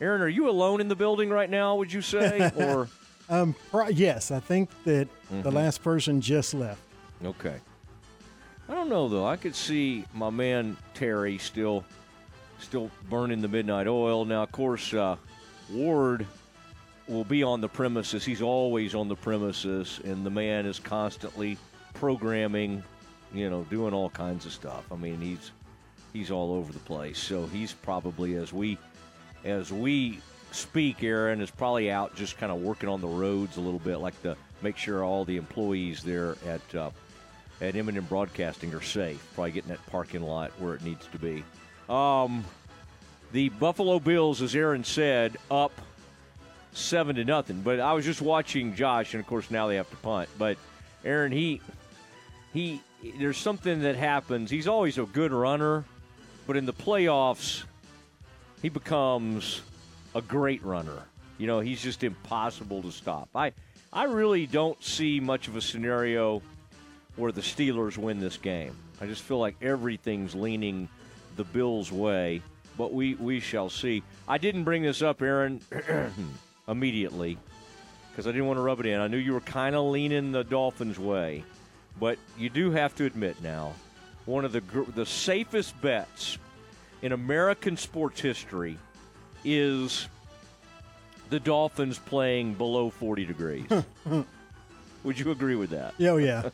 [0.00, 1.76] Aaron, are you alone in the building right now?
[1.76, 2.88] Would you say, or
[3.28, 3.54] Um,
[3.92, 5.52] yes, I think that the Mhm.
[5.52, 6.80] last person just left.
[7.24, 7.56] Okay.
[8.68, 9.26] I don't know though.
[9.26, 11.84] I could see my man Terry still,
[12.58, 14.24] still burning the midnight oil.
[14.24, 15.16] Now, of course, uh,
[15.70, 16.26] Ward
[17.06, 18.24] will be on the premises.
[18.24, 21.56] He's always on the premises, and the man is constantly
[21.94, 22.82] programming.
[23.32, 24.84] You know, doing all kinds of stuff.
[24.90, 25.52] I mean, he's
[26.12, 27.18] he's all over the place.
[27.18, 28.78] So he's probably as we
[29.44, 33.60] as we speak, Aaron is probably out just kind of working on the roads a
[33.60, 36.90] little bit, like to make sure all the employees there at uh,
[37.60, 39.24] at M&M Broadcasting are safe.
[39.34, 41.44] Probably getting that parking lot where it needs to be.
[41.88, 42.44] Um,
[43.32, 45.72] the Buffalo Bills, as Aaron said, up
[46.72, 47.60] seven to nothing.
[47.62, 50.28] But I was just watching Josh, and of course now they have to punt.
[50.38, 50.56] But
[51.04, 51.60] Aaron, he
[52.52, 52.80] he,
[53.18, 54.50] there's something that happens.
[54.50, 55.84] He's always a good runner,
[56.46, 57.64] but in the playoffs,
[58.62, 59.62] he becomes
[60.14, 61.02] a great runner.
[61.36, 63.28] You know, he's just impossible to stop.
[63.34, 63.52] I
[63.92, 66.42] I really don't see much of a scenario
[67.18, 68.74] where the Steelers win this game.
[69.00, 70.88] I just feel like everything's leaning
[71.36, 72.42] the Bills' way,
[72.76, 74.02] but we we shall see.
[74.26, 75.60] I didn't bring this up, Aaron,
[76.68, 77.38] immediately
[78.10, 79.00] because I didn't want to rub it in.
[79.00, 81.44] I knew you were kind of leaning the Dolphins' way,
[82.00, 83.74] but you do have to admit now,
[84.26, 84.62] one of the
[84.94, 86.38] the safest bets
[87.02, 88.78] in American sports history
[89.44, 90.08] is
[91.30, 93.66] the Dolphins playing below 40 degrees.
[95.08, 95.94] Would you agree with that?
[96.02, 96.50] Oh, yeah.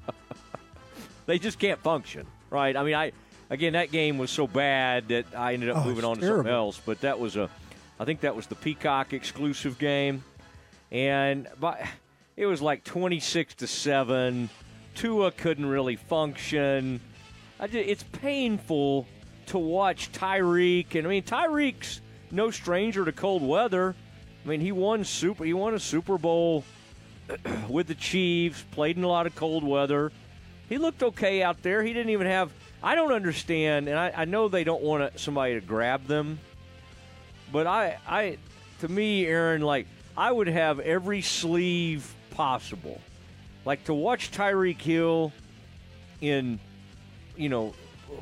[1.26, 2.74] they just can't function, right?
[2.74, 3.12] I mean, I
[3.50, 6.50] again that game was so bad that I ended up Oh, moving on to something
[6.50, 6.80] else.
[6.82, 7.50] But that was a,
[7.98, 10.24] I think that was the Peacock exclusive game,
[10.90, 11.82] and but
[12.34, 14.48] it was like twenty six to seven.
[14.94, 16.98] Tua couldn't really function.
[17.60, 19.06] I ju- it's painful
[19.48, 22.00] to watch Tyreek, and I mean Tyreek's
[22.30, 23.94] no stranger to cold weather.
[24.46, 26.64] I mean he won super, he won a Super Bowl
[27.68, 30.12] with the Chiefs, played in a lot of cold weather.
[30.68, 31.82] He looked okay out there.
[31.82, 32.52] He didn't even have.
[32.82, 36.38] I don't understand, and I, I know they don't want somebody to grab them,
[37.52, 38.38] but I, I,
[38.80, 43.00] to me, Aaron, like I would have every sleeve possible,
[43.64, 45.32] like to watch Tyreek Hill
[46.20, 46.58] in,
[47.36, 47.74] you know,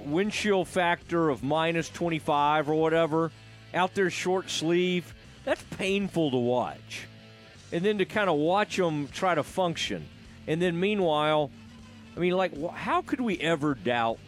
[0.05, 3.31] windshield factor of minus twenty five or whatever,
[3.75, 5.15] out there short sleeve.
[5.45, 7.08] That's painful to watch
[7.73, 10.07] and then to kind of watch them try to function.
[10.47, 11.51] And then meanwhile,
[12.17, 14.19] I mean, like, how could we ever doubt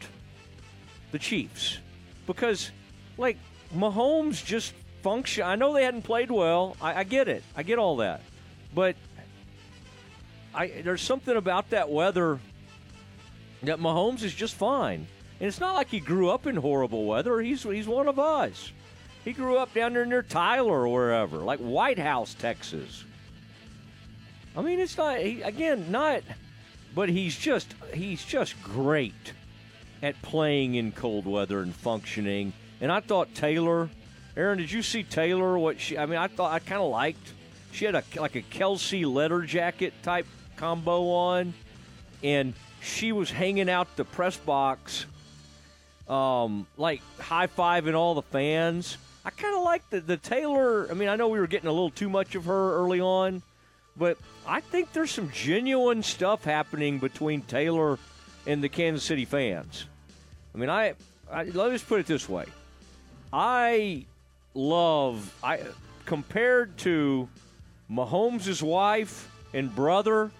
[1.12, 1.78] the Chiefs?
[2.26, 2.70] Because,
[3.16, 3.36] like,
[3.74, 5.44] Mahomes just function.
[5.44, 6.76] I know they hadn't played well.
[6.80, 7.42] I, I get it.
[7.56, 8.20] I get all that.
[8.74, 8.96] But
[10.54, 12.38] I there's something about that weather
[13.62, 15.06] that Mahomes is just fine.
[15.38, 17.40] And it's not like he grew up in horrible weather.
[17.40, 18.72] He's he's one of us.
[19.24, 23.04] He grew up down there near Tyler or wherever, like White House, Texas.
[24.56, 26.22] I mean, it's not he, again not,
[26.94, 29.32] but he's just he's just great
[30.02, 32.52] at playing in cold weather and functioning.
[32.80, 33.90] And I thought Taylor,
[34.36, 35.58] Aaron, did you see Taylor?
[35.58, 35.98] What she?
[35.98, 37.32] I mean, I thought I kind of liked.
[37.72, 40.26] She had a like a Kelsey leather jacket type
[40.56, 41.54] combo on,
[42.22, 45.06] and she was hanging out the press box,
[46.08, 48.96] um, like high fiving all the fans.
[49.24, 50.90] I kind of like the the Taylor.
[50.90, 53.42] I mean, I know we were getting a little too much of her early on,
[53.96, 57.98] but I think there's some genuine stuff happening between Taylor
[58.46, 59.86] and the Kansas City fans.
[60.54, 60.94] I mean, I,
[61.30, 62.46] I let me just put it this way:
[63.32, 64.06] I
[64.54, 65.60] love I
[66.06, 67.28] compared to
[67.90, 70.30] Mahomes' wife and brother.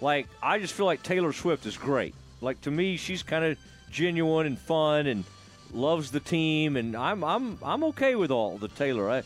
[0.00, 2.14] like I just feel like Taylor Swift is great.
[2.40, 3.58] Like to me, she's kind of
[3.90, 5.24] genuine and fun and
[5.72, 9.10] loves the team, and I'm I'm I'm okay with all the Taylor.
[9.10, 9.22] I,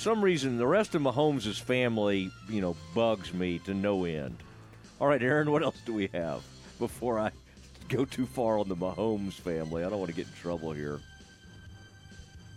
[0.00, 4.36] some reason, the rest of Mahomes' family, you know, bugs me to no end.
[5.00, 6.42] All right, Aaron, what else do we have
[6.78, 7.30] before I
[7.88, 9.84] go too far on the Mahomes family?
[9.84, 11.00] I don't want to get in trouble here.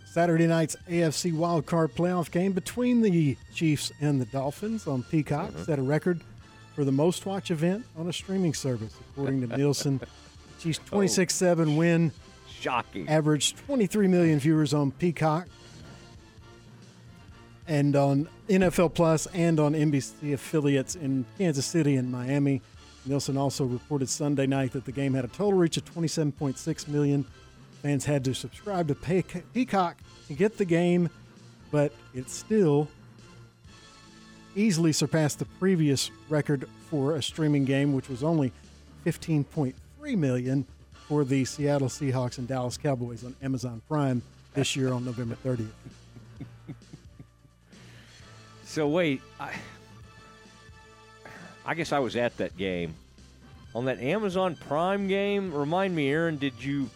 [0.06, 5.64] Saturday night's AFC wildcard playoff game between the Chiefs and the Dolphins on Peacock Mhm.
[5.66, 6.20] set a record
[6.74, 10.00] for the most watch event on a streaming service, according to Nielsen.
[10.60, 12.12] Chiefs 26 7 win.
[12.60, 13.08] Shocking.
[13.08, 15.48] Averaged 23 million viewers on Peacock
[17.66, 22.62] and on NFL Plus and on NBC affiliates in Kansas City and Miami.
[23.06, 27.24] Nielsen also reported Sunday night that the game had a total reach of 27.6 million.
[27.82, 29.98] Fans had to subscribe to Peacock
[30.28, 31.10] to get the game,
[31.70, 32.88] but it still
[34.56, 38.52] easily surpassed the previous record for a streaming game, which was only
[39.04, 39.74] 15.3
[40.16, 40.66] million
[41.08, 44.22] for the Seattle Seahawks and Dallas Cowboys on Amazon Prime
[44.54, 45.68] this year on November 30th.
[48.74, 49.52] So wait, I,
[51.64, 52.96] I guess I was at that game.
[53.72, 56.90] On that Amazon Prime game, remind me, Aaron, did you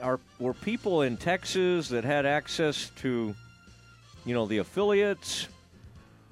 [0.00, 3.34] are were people in Texas that had access to
[4.24, 5.48] you know the affiliates?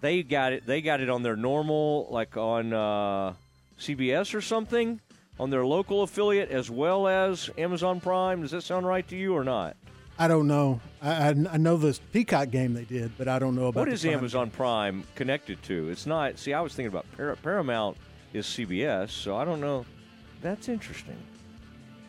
[0.00, 3.34] They got it they got it on their normal like on uh,
[3.80, 5.00] CBS or something
[5.40, 8.42] on their local affiliate as well as Amazon Prime.
[8.42, 9.76] Does that sound right to you or not?
[10.18, 10.80] I don't know.
[11.00, 13.88] I, I, I know the Peacock game they did, but I don't know about What
[13.88, 15.88] is Prime Amazon Prime connected to?
[15.88, 16.38] It's not.
[16.38, 17.96] See, I was thinking about Par- Paramount
[18.32, 19.84] is CBS, so I don't know.
[20.40, 21.16] That's interesting.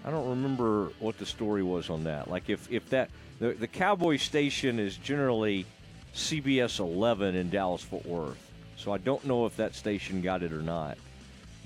[0.05, 2.29] I don't remember what the story was on that.
[2.29, 5.65] Like if if that the the Cowboy station is generally
[6.13, 10.51] CBS 11 in Dallas Fort Worth, so I don't know if that station got it
[10.51, 10.97] or not.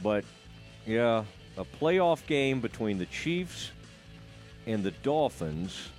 [0.03, 0.23] But
[0.85, 1.23] yeah,
[1.57, 3.71] a playoff game between the Chiefs
[4.67, 5.89] and the Dolphins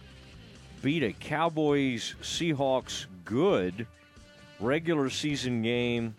[0.82, 3.86] beat a Cowboys Seahawks good
[4.60, 6.14] regular season game.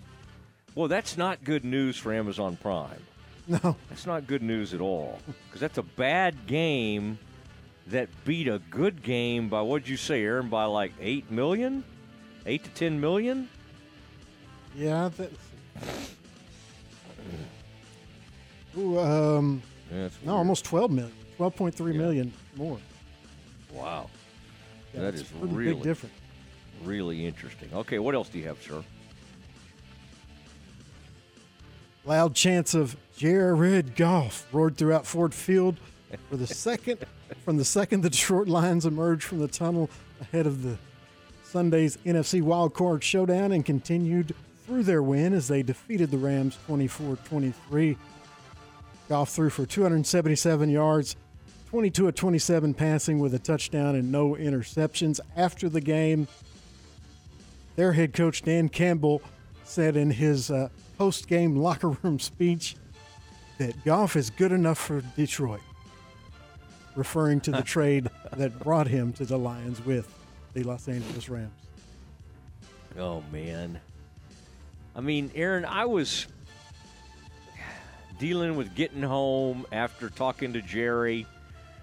[0.75, 3.01] Well, that's not good news for Amazon Prime.
[3.47, 3.75] No.
[3.89, 5.19] That's not good news at all.
[5.47, 7.17] Because that's a bad game
[7.87, 11.83] that beat a good game by, what'd you say, Aaron, by like 8 million?
[12.45, 13.49] 8 to 10 million?
[14.75, 15.09] Yeah.
[15.17, 15.31] That,
[18.77, 21.13] Ooh, um, Yeah, that's no, almost 12 million.
[21.39, 22.77] 12.3 million more.
[23.73, 24.09] Wow.
[24.93, 26.15] Yeah, that it's is a pretty really big difference.
[26.83, 27.69] Really interesting.
[27.73, 28.83] Okay, what else do you have, sir?
[32.05, 35.77] Loud chants of Jared Goff roared throughout Ford Field
[36.29, 37.05] for the second
[37.43, 39.89] from the second the Detroit Lions emerged from the tunnel
[40.21, 40.77] ahead of the
[41.43, 44.33] Sunday's NFC wildcard showdown and continued
[44.65, 47.97] through their win as they defeated the Rams 24-23.
[49.07, 51.15] Goff threw for 277 yards,
[51.69, 55.19] 22 of 27 passing with a touchdown and no interceptions.
[55.35, 56.27] After the game,
[57.75, 59.21] their head coach Dan Campbell
[59.65, 62.75] said in his uh, post-game locker room speech
[63.59, 65.61] that Goff is good enough for Detroit,
[66.95, 70.11] referring to the trade that brought him to the Lions with
[70.53, 71.51] the Los Angeles Rams.
[72.97, 73.79] Oh man.
[74.95, 76.25] I mean, Aaron, I was
[78.17, 81.27] dealing with getting home after talking to Jerry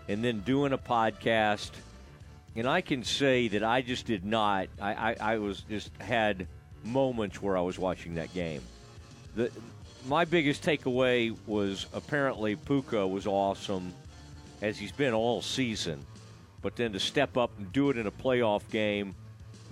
[0.08, 1.70] and then doing a podcast.
[2.54, 6.46] And I can say that I just did not I, I, I was just had
[6.84, 8.62] moments where I was watching that game.
[9.34, 9.50] The
[10.08, 13.92] my biggest takeaway was apparently Puka was awesome
[14.62, 16.04] as he's been all season.
[16.62, 19.14] But then to step up and do it in a playoff game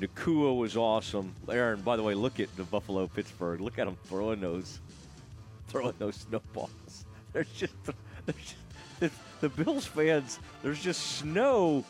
[0.01, 1.35] Nacua was awesome.
[1.49, 3.61] Aaron, by the way, look at the Buffalo Pittsburgh.
[3.61, 4.81] Look at them throwing those,
[5.69, 7.05] throwing those snowballs.
[7.33, 7.75] There's just,
[8.27, 8.64] there's just
[9.01, 10.39] the, Bills fans.
[10.63, 11.85] There's just snow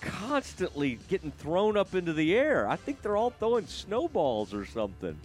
[0.00, 2.68] constantly getting thrown up into the air.
[2.68, 5.18] I think they're all throwing snowballs or something.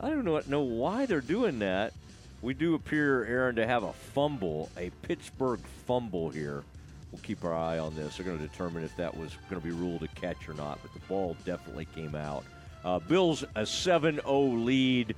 [0.00, 1.92] I don't know, know why they're doing that.
[2.40, 6.64] We do appear, Aaron, to have a fumble, a Pittsburgh fumble here.
[7.12, 8.16] We'll keep our eye on this.
[8.16, 10.80] They're going to determine if that was going to be ruled a catch or not,
[10.82, 12.44] but the ball definitely came out.
[12.84, 15.14] Uh, Bills a 7 0 lead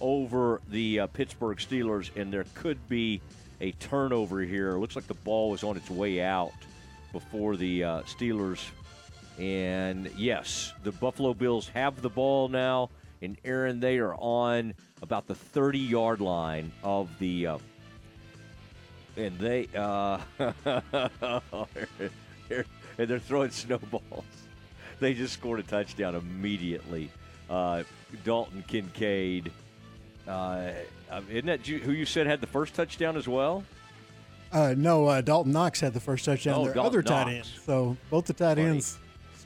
[0.00, 3.20] over the uh, Pittsburgh Steelers, and there could be
[3.62, 4.76] a turnover here.
[4.76, 6.52] Looks like the ball was on its way out
[7.12, 8.60] before the uh, Steelers.
[9.38, 12.90] And yes, the Buffalo Bills have the ball now,
[13.22, 17.46] and Aaron, they are on about the 30 yard line of the.
[17.46, 17.58] Uh,
[19.16, 21.44] and they uh, and
[22.96, 24.24] they're throwing snowballs.
[25.00, 27.10] They just scored a touchdown immediately.
[27.48, 27.84] Uh,
[28.24, 29.50] Dalton Kincaid
[31.12, 33.64] Uh, isn't that who you said had the first touchdown as well?
[34.50, 36.54] Uh, no, uh, Dawson Knox had the first touchdown.
[36.54, 37.48] Oh, Their Dalton other tight Knox.
[37.52, 37.60] end.
[37.64, 38.68] So both the tight Funny.
[38.68, 38.98] ends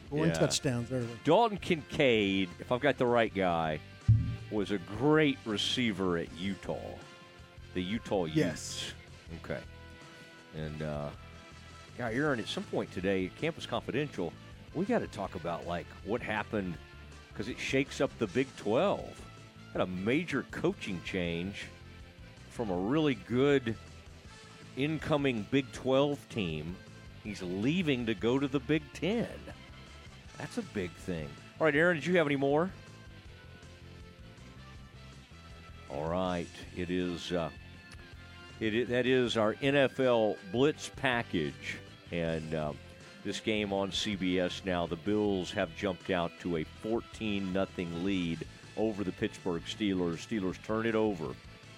[0.07, 0.39] scoring Yeah.
[0.39, 1.09] touchdowns early.
[1.25, 3.81] Dalton Kincaid, if I've got the right guy,
[4.51, 6.79] was a great receiver at Utah.
[7.75, 8.37] The Utah Utes.
[8.37, 8.93] Yes.
[9.45, 9.61] Okay.
[10.57, 11.09] And uh
[11.99, 14.33] yeah, Aaron, at some point today, Campus Confidential,
[14.75, 16.75] we got to talk about like what happened
[17.33, 19.03] because it shakes up the Big 12.
[19.77, 21.67] Had a major coaching change
[22.49, 23.77] from a really good
[24.75, 26.75] incoming Big 12 team.
[27.23, 29.29] He's leaving to go to the Big 10.
[30.39, 31.29] That's a big thing.
[31.61, 32.71] All right, Aaron, did you have any more?
[35.91, 37.33] All right, it is.
[37.33, 37.51] Uh,
[38.61, 41.77] it is, that is our NFL Blitz package,
[42.13, 42.79] and um,
[43.27, 44.87] this game on CBS now.
[44.87, 48.47] The Bills have jumped out to a 14 nothing lead
[48.77, 50.27] over the Pittsburgh Steelers.
[50.27, 51.35] Steelers turn it over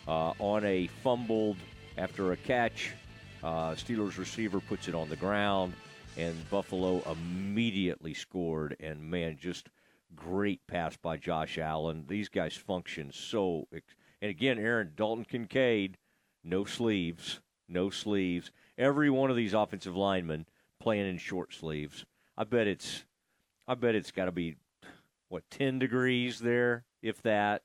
[0.06, 1.56] uh, on a fumbled
[1.96, 2.92] after a catch.
[3.42, 5.72] Uh, Steelers receiver puts it on the ground,
[6.16, 8.76] and Buffalo immediately scored.
[8.80, 9.68] And man, just
[10.16, 12.04] great pass by Josh Allen.
[12.08, 13.68] These guys function so.
[13.74, 15.96] ex- And again, Aaron Dalton Kincaid,
[16.42, 18.50] no sleeves, no sleeves.
[18.76, 20.46] Every one of these offensive linemen
[20.80, 22.04] playing in short sleeves.
[22.36, 23.04] I bet it's,
[23.66, 24.56] I bet it's got to be,
[25.28, 27.62] what ten degrees there, if that.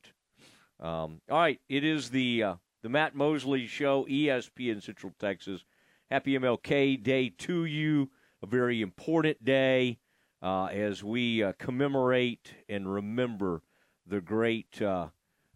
[0.79, 5.63] Um, all right, it is the uh, the Matt Mosley Show, ESPN Central Texas.
[6.11, 8.09] Happy MLK Day to you.
[8.41, 9.99] A very important day
[10.41, 13.61] uh, as we uh, commemorate and remember
[14.05, 15.07] the great uh,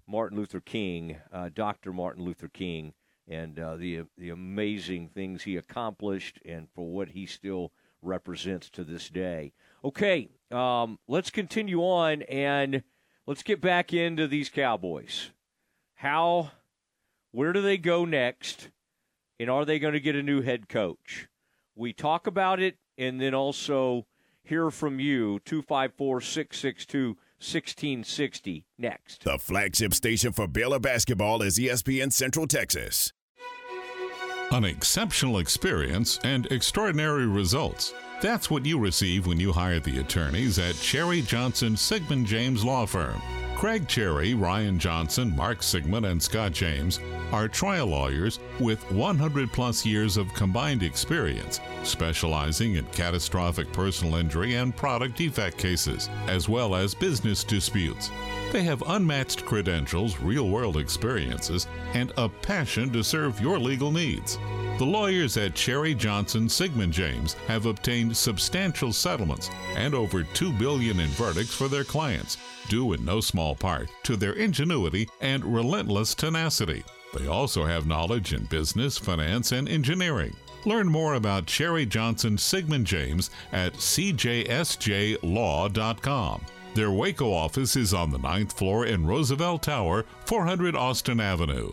[0.07, 1.91] Martin Luther King, uh, Dr.
[1.91, 2.93] Martin Luther King,
[3.27, 8.85] and uh, the the amazing things he accomplished, and for what he still represents to
[8.85, 9.51] this day.
[9.83, 12.83] Okay, um, let's continue on and
[13.25, 15.31] let's get back into these Cowboys.
[15.95, 16.51] How,
[17.31, 18.69] where do they go next?
[19.39, 21.27] And are they going to get a new head coach?
[21.75, 24.07] We talk about it and then also
[24.43, 27.07] hear from you 254 662
[27.39, 29.23] 1660 next.
[29.23, 33.13] The flagship station for Baylor basketball is ESPN Central Texas.
[34.49, 37.93] An exceptional experience and extraordinary results.
[38.19, 42.87] That's what you receive when you hire the attorneys at Cherry Johnson Siegmund James Law
[42.87, 43.21] Firm.
[43.55, 46.99] Craig Cherry, Ryan Johnson, Mark Siegmund, and Scott James
[47.31, 54.55] are trial lawyers with 100 plus years of combined experience, specializing in catastrophic personal injury
[54.55, 58.09] and product defect cases, as well as business disputes.
[58.51, 64.39] They have unmatched credentials, real world experiences, and a passion to serve your legal needs.
[64.77, 70.99] The lawyers at Cherry Johnson Siegmund James have obtained substantial settlements and over 2 billion
[71.01, 72.37] in verdicts for their clients,
[72.69, 76.83] due in no small part to their ingenuity and relentless tenacity.
[77.17, 80.35] They also have knowledge in business, finance, and engineering.
[80.65, 84.45] Learn more about Cherry Johnson Siegmund James at cjsjlaw.com.
[86.77, 91.71] Their Waco office is on the ninth floor in Roosevelt Tower, 400 Austin Avenue.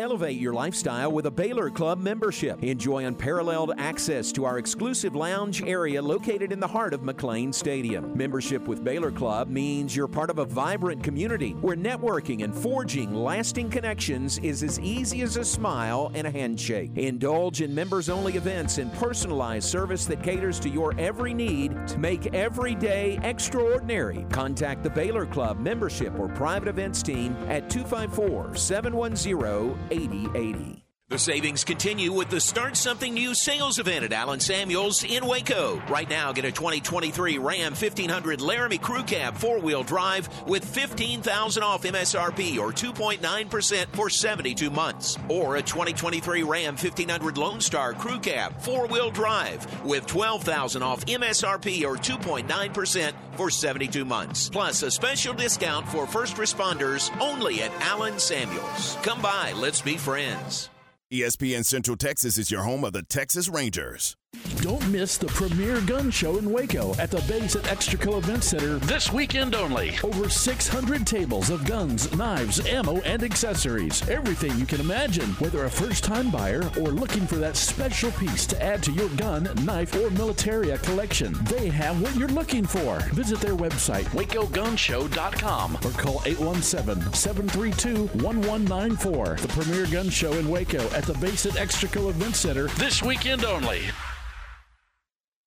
[0.00, 2.64] Elevate your lifestyle with a Baylor Club membership.
[2.64, 8.16] Enjoy unparalleled access to our exclusive lounge area located in the heart of McLane Stadium.
[8.16, 13.14] Membership with Baylor Club means you're part of a vibrant community where networking and forging
[13.14, 16.92] lasting connections is as easy as a smile and a handshake.
[16.96, 21.98] Indulge in members only events and personalized service that caters to your every need to
[21.98, 24.24] make every day extraordinary.
[24.30, 30.89] Contact the Baylor Club membership or private events team at 254 710 8080.
[31.10, 35.82] The savings continue with the Start Something New sales event at Allen Samuels in Waco.
[35.88, 41.82] Right now, get a 2023 Ram 1500 Laramie Crew Cab four-wheel drive with 15000 off
[41.82, 45.18] MSRP or 2.9% for 72 months.
[45.28, 51.84] Or a 2023 Ram 1500 Lone Star Crew Cab four-wheel drive with 12000 off MSRP
[51.84, 54.48] or 2.9% for 72 months.
[54.48, 58.96] Plus a special discount for first responders only at Allen Samuels.
[59.02, 60.70] Come by, let's be friends.
[61.12, 64.16] ESPN Central Texas is your home of the Texas Rangers.
[64.62, 68.76] Don't miss the premier gun show in Waco at the Base at Extraco Event Center
[68.80, 69.96] this weekend only.
[70.04, 74.06] Over 600 tables of guns, knives, ammo, and accessories.
[74.06, 78.44] Everything you can imagine, whether a first time buyer or looking for that special piece
[78.48, 81.32] to add to your gun, knife, or militaria collection.
[81.44, 83.00] They have what you're looking for.
[83.14, 89.36] Visit their website, wacogunshow.com, or call 817 732 1194.
[89.36, 93.46] The premier gun show in Waco at the Base at Extraco Event Center this weekend
[93.46, 93.84] only.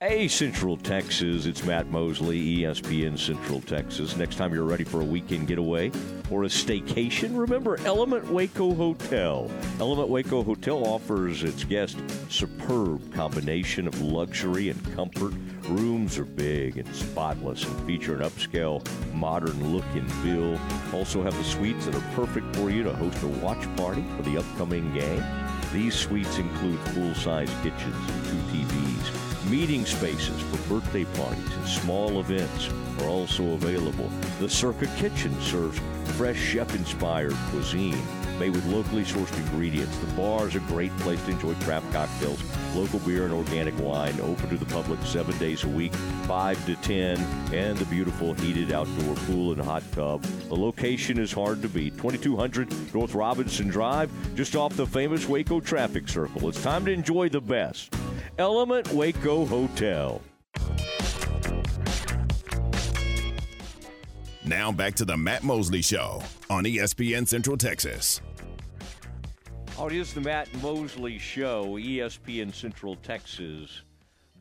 [0.00, 4.16] Hey, Central Texas, it's Matt Mosley, ESPN Central Texas.
[4.16, 5.90] Next time you're ready for a weekend getaway
[6.30, 9.50] or a staycation, remember Element Waco Hotel.
[9.80, 15.32] Element Waco Hotel offers its guests superb combination of luxury and comfort.
[15.68, 20.60] Rooms are big and spotless and feature an upscale, modern look and feel.
[20.96, 24.22] Also have the suites that are perfect for you to host a watch party for
[24.22, 25.24] the upcoming game.
[25.72, 28.87] These suites include full-size kitchens and two TVs.
[29.50, 32.68] Meeting spaces for birthday parties and small events
[33.00, 34.10] are also available.
[34.40, 35.80] The Circa Kitchen serves
[36.18, 38.02] fresh chef-inspired cuisine
[38.38, 39.96] made with locally sourced ingredients.
[39.98, 42.42] The bar is a great place to enjoy craft cocktails,
[42.74, 44.18] local beer, and organic wine.
[44.20, 47.18] Open to the public seven days a week, 5 to 10,
[47.52, 50.22] and the beautiful heated outdoor pool and hot tub.
[50.22, 55.60] The location is hard to beat 2200 North Robinson Drive, just off the famous Waco
[55.60, 56.48] traffic circle.
[56.48, 57.94] It's time to enjoy the best.
[58.38, 60.22] Element Waco Hotel.
[64.44, 68.22] Now back to the Matt Mosley Show on ESPN Central Texas.
[69.80, 73.82] Oh, it is the Matt Mosley Show, ESPN Central Texas.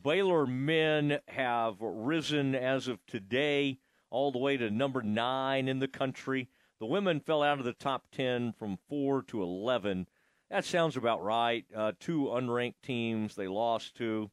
[0.03, 3.77] Baylor men have risen as of today
[4.09, 6.49] all the way to number nine in the country.
[6.79, 10.07] The women fell out of the top 10 from 4 to 11.
[10.49, 11.65] That sounds about right.
[11.73, 14.31] Uh, two unranked teams they lost to.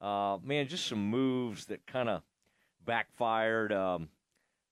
[0.00, 2.22] Uh, man, just some moves that kind of
[2.84, 3.72] backfired.
[3.72, 4.10] Um,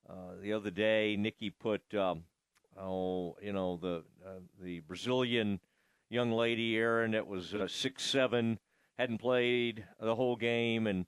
[0.08, 2.22] uh, the other day, Nikki put um,
[2.78, 4.04] oh, you know, the
[4.60, 5.60] the Brazilian
[6.10, 8.58] young lady, Erin, that was uh, six seven,
[8.98, 11.06] hadn't played the whole game, and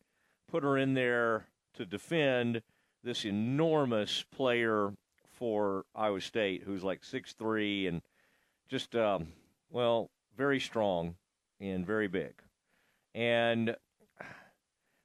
[0.48, 2.62] put her in there to defend
[3.02, 4.92] this enormous player
[5.32, 8.02] for Iowa State, who's like six three and
[8.68, 9.28] just um,
[9.70, 11.14] well, very strong
[11.60, 12.34] and very big,
[13.14, 13.76] and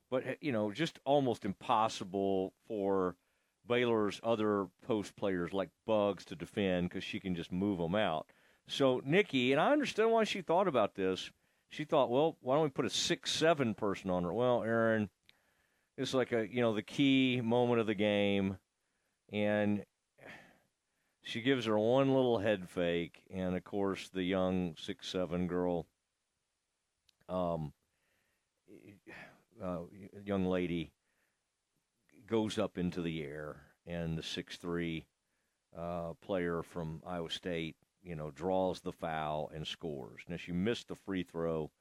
[0.10, 3.16] but you know, just almost impossible for
[3.72, 8.28] Baylor's other post players like Bugs to defend because she can just move them out.
[8.68, 11.32] So Nikki, and I understand why she thought about this.
[11.70, 14.34] She thought, well, why don't we put a six seven person on her?
[14.34, 15.10] Well, Aaron,
[15.98, 18.58] it's like a you know the key moment of the game,
[19.32, 19.86] and
[21.24, 25.88] she gives her one little head fake, and of course the young six seven girl,
[27.30, 27.72] um,
[29.64, 29.80] uh,
[30.26, 30.92] young lady
[32.32, 35.06] goes up into the air, and the six three
[35.78, 40.22] uh, player from Iowa State, you know, draws the foul and scores.
[40.30, 41.72] Now she missed the free throw,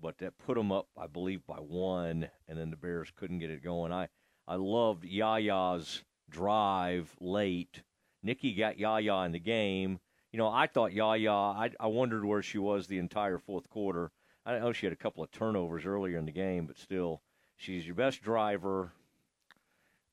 [0.00, 3.50] but that put them up, I believe, by one, and then the Bears couldn't get
[3.50, 3.92] it going.
[3.92, 4.08] I
[4.48, 7.82] I loved Yaya's drive late.
[8.22, 10.00] Nikki got Yaya in the game.
[10.32, 11.30] You know, I thought Yaya.
[11.30, 14.12] I I wondered where she was the entire fourth quarter.
[14.46, 17.20] I know she had a couple of turnovers earlier in the game, but still,
[17.58, 18.92] she's your best driver.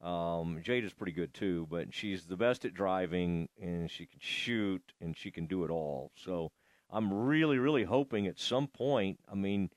[0.02, 4.94] Um, Jada's pretty good too, but she's the best at driving, and she can shoot,
[5.02, 6.12] and she can do it all.
[6.16, 6.52] So
[6.92, 9.20] I'm really, really hoping at some point.
[9.32, 9.70] I mean,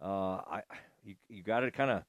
[0.00, 0.62] uh, I
[1.02, 2.02] you, you got to kind of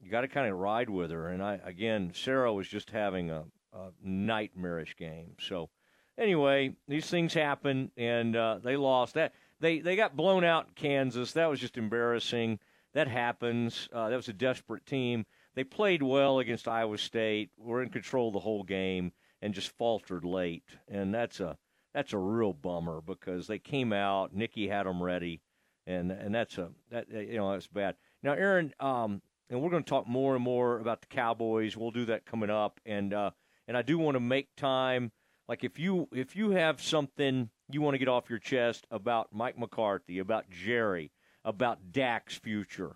[0.00, 1.28] you got to kind of ride with her.
[1.28, 3.44] And I again, Sarah was just having a,
[3.74, 5.32] a nightmarish game.
[5.40, 5.68] So
[6.16, 9.34] anyway, these things happen, and uh, they lost that.
[9.60, 11.32] They they got blown out in Kansas.
[11.32, 12.60] That was just embarrassing.
[12.94, 13.90] That happens.
[13.92, 15.26] Uh, that was a desperate team
[15.58, 19.10] they played well against Iowa State, were in control the whole game,
[19.42, 20.62] and just faltered late.
[20.86, 21.58] And that's a
[21.92, 25.40] that's a real bummer because they came out, Nikki had them ready,
[25.84, 27.96] and and that's a that you know that's bad.
[28.22, 29.20] Now, Aaron, um,
[29.50, 31.76] and we're going to talk more and more about the Cowboys.
[31.76, 33.32] We'll do that coming up, and uh,
[33.66, 35.10] and I do want to make time.
[35.48, 39.32] Like if you if you have something you want to get off your chest about
[39.32, 41.10] Mike McCarthy, about Jerry,
[41.44, 42.94] about Dak's future,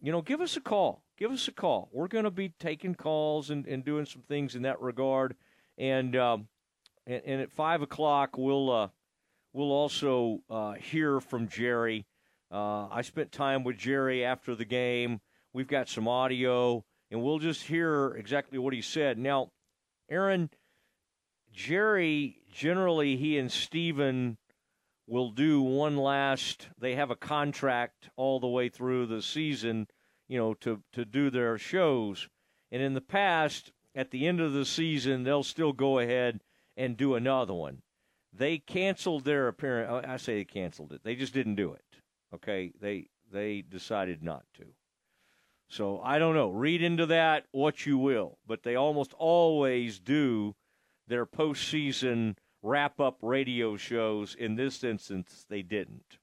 [0.00, 1.88] you know, give us a call give us a call.
[1.92, 5.36] We're going to be taking calls and, and doing some things in that regard.
[5.78, 6.48] And um,
[7.06, 8.88] and, and, at five o'clock, we'll uh,
[9.52, 12.06] we'll also uh, hear from Jerry.
[12.50, 15.20] Uh, I spent time with Jerry after the game.
[15.52, 19.16] We've got some audio, and we'll just hear exactly what he said.
[19.16, 19.52] Now,
[20.10, 20.50] Aaron,
[21.52, 24.38] Jerry generally he and Steven
[25.06, 26.66] will do one last.
[26.80, 29.86] They have a contract all the way through the season
[30.32, 32.26] you know, to, to do their shows.
[32.70, 36.40] And in the past, at the end of the season, they'll still go ahead
[36.74, 37.82] and do another one.
[38.32, 39.90] They canceled their appearance.
[39.92, 41.02] Oh, I say they canceled it.
[41.04, 41.84] They just didn't do it.
[42.34, 44.64] Okay, they they decided not to.
[45.68, 46.48] So I don't know.
[46.48, 50.54] Read into that what you will, but they almost always do
[51.08, 54.34] their postseason wrap up radio shows.
[54.34, 56.16] In this instance, they didn't.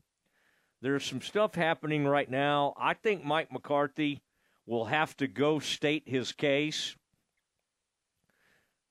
[0.81, 2.73] There's some stuff happening right now.
[2.77, 4.21] I think Mike McCarthy
[4.65, 6.95] will have to go state his case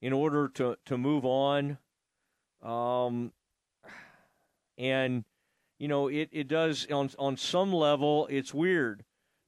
[0.02, 1.78] in order to, to move on.
[2.62, 3.32] Um,
[4.76, 5.24] and,
[5.78, 9.04] you know, it, it does, on, on some level, it's weird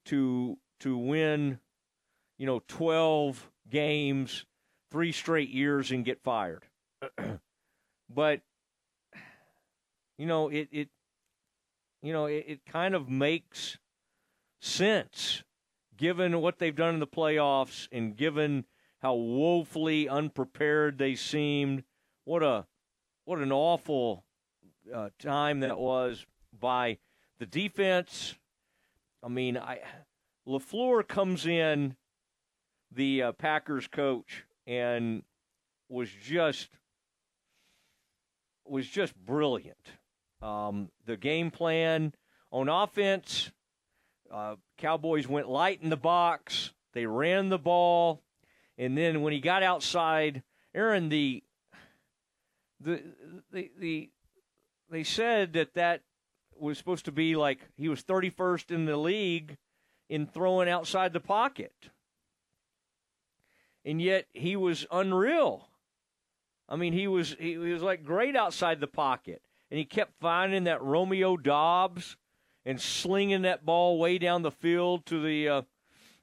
[0.06, 1.58] to, to win,
[2.38, 4.46] you know, 12 games,
[4.90, 6.64] three straight years, and get fired.
[8.08, 8.40] but,
[10.16, 10.88] you know, it, it
[12.02, 13.78] you know, it, it kind of makes
[14.60, 15.42] sense
[15.96, 18.64] given what they've done in the playoffs and given
[19.00, 21.84] how woefully unprepared they seemed.
[22.24, 22.66] What a
[23.24, 24.24] what an awful
[24.92, 26.24] uh, time that was
[26.58, 26.98] by
[27.38, 28.34] the defense.
[29.22, 29.80] I mean, I
[30.48, 31.96] LaFleur comes in,
[32.90, 35.22] the uh, Packers coach, and
[35.88, 36.70] was just
[38.64, 39.99] was just brilliant.
[40.42, 42.14] Um, the game plan
[42.50, 43.50] on offense,
[44.30, 46.72] uh, Cowboys went light in the box.
[46.94, 48.22] They ran the ball,
[48.78, 50.42] and then when he got outside,
[50.74, 51.42] Aaron the
[52.80, 53.02] the
[53.52, 54.10] the, the
[54.90, 56.02] they said that that
[56.58, 59.56] was supposed to be like he was 31st in the league
[60.08, 61.72] in throwing outside the pocket.
[63.84, 65.68] And yet he was unreal.
[66.68, 70.64] I mean, he was he was like great outside the pocket and he kept finding
[70.64, 72.16] that Romeo Doubs
[72.64, 75.62] and slinging that ball way down the field to the uh,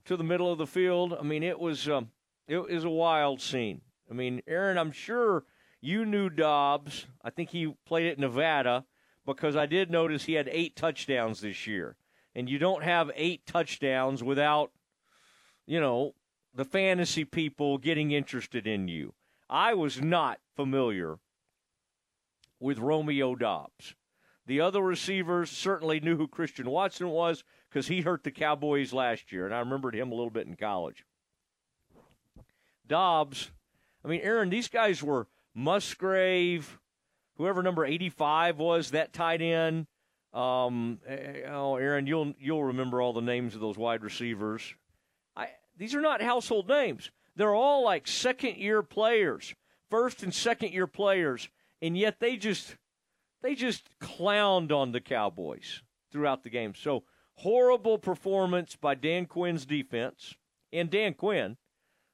[0.05, 1.15] to the middle of the field.
[1.17, 2.11] I mean, it was um,
[2.47, 3.81] it was a wild scene.
[4.09, 5.43] I mean, Aaron, I'm sure
[5.81, 7.07] you knew Doubs.
[7.23, 8.85] I think he played at Nevada
[9.25, 11.97] because I did notice he had eight touchdowns this year,
[12.35, 14.71] and you don't have eight touchdowns without,
[15.65, 16.13] you know,
[16.53, 19.13] the fantasy people getting interested in you.
[19.49, 21.19] I was not familiar
[22.59, 23.95] with Romeo Doubs.
[24.45, 29.31] The other receivers certainly knew who Christian Watson was because he hurt the Cowboys last
[29.31, 31.05] year, and I remembered him a little bit in college.
[32.87, 33.51] Doubs,
[34.05, 36.79] I mean, Aaron, these guys were Musgrave,
[37.35, 39.87] whoever number 85 was, that tight end.
[40.33, 44.75] Um, eh, oh, Aaron, you'll you'll remember all the names of those wide receivers.
[45.35, 47.11] I, these are not household names.
[47.35, 49.53] They're all like second year players,
[49.89, 51.49] first and second year players
[51.81, 52.77] and yet they just
[53.41, 55.81] they just clowned on the Cowboys
[56.11, 56.73] throughout the game.
[56.75, 57.03] So
[57.35, 60.35] horrible performance by Dan Quinn's defense
[60.73, 61.57] and Dan Quinn.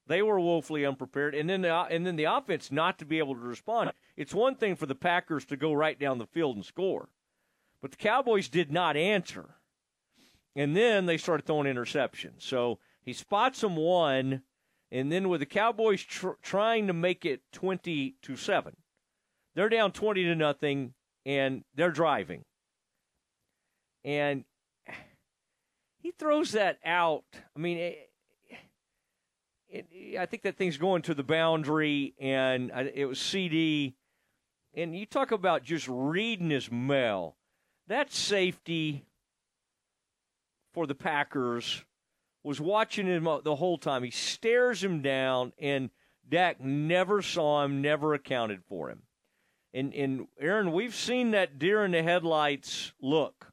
[0.06, 3.36] They were woefully unprepared, and then the and then the offense not to be able
[3.36, 3.94] to respond.
[4.18, 7.08] It's one thing for the Packers to go right down the field and score,
[7.82, 9.56] but the Cowboys did not answer,
[10.58, 12.42] and then they started throwing interceptions.
[12.42, 14.42] So he spots them one,
[14.92, 18.76] and then with the Cowboys tr- trying to make it twenty to seven,
[19.56, 20.94] they're down 20 to nothing
[21.26, 22.44] and they're driving.
[24.04, 24.44] And
[26.00, 27.24] he throws that out.
[27.56, 28.10] I mean, it,
[29.70, 33.96] it, I think that thing's going to the boundary, and it was CD.
[34.76, 37.38] And you talk about just reading his mail.
[37.88, 39.06] That safety
[40.74, 41.84] for the Packers
[42.44, 44.04] was watching him the whole time.
[44.04, 45.90] He stares him down, and
[46.28, 49.04] Dak never saw him, never accounted for him.
[49.74, 53.52] And, and Aaron, we've seen that deer in the headlights look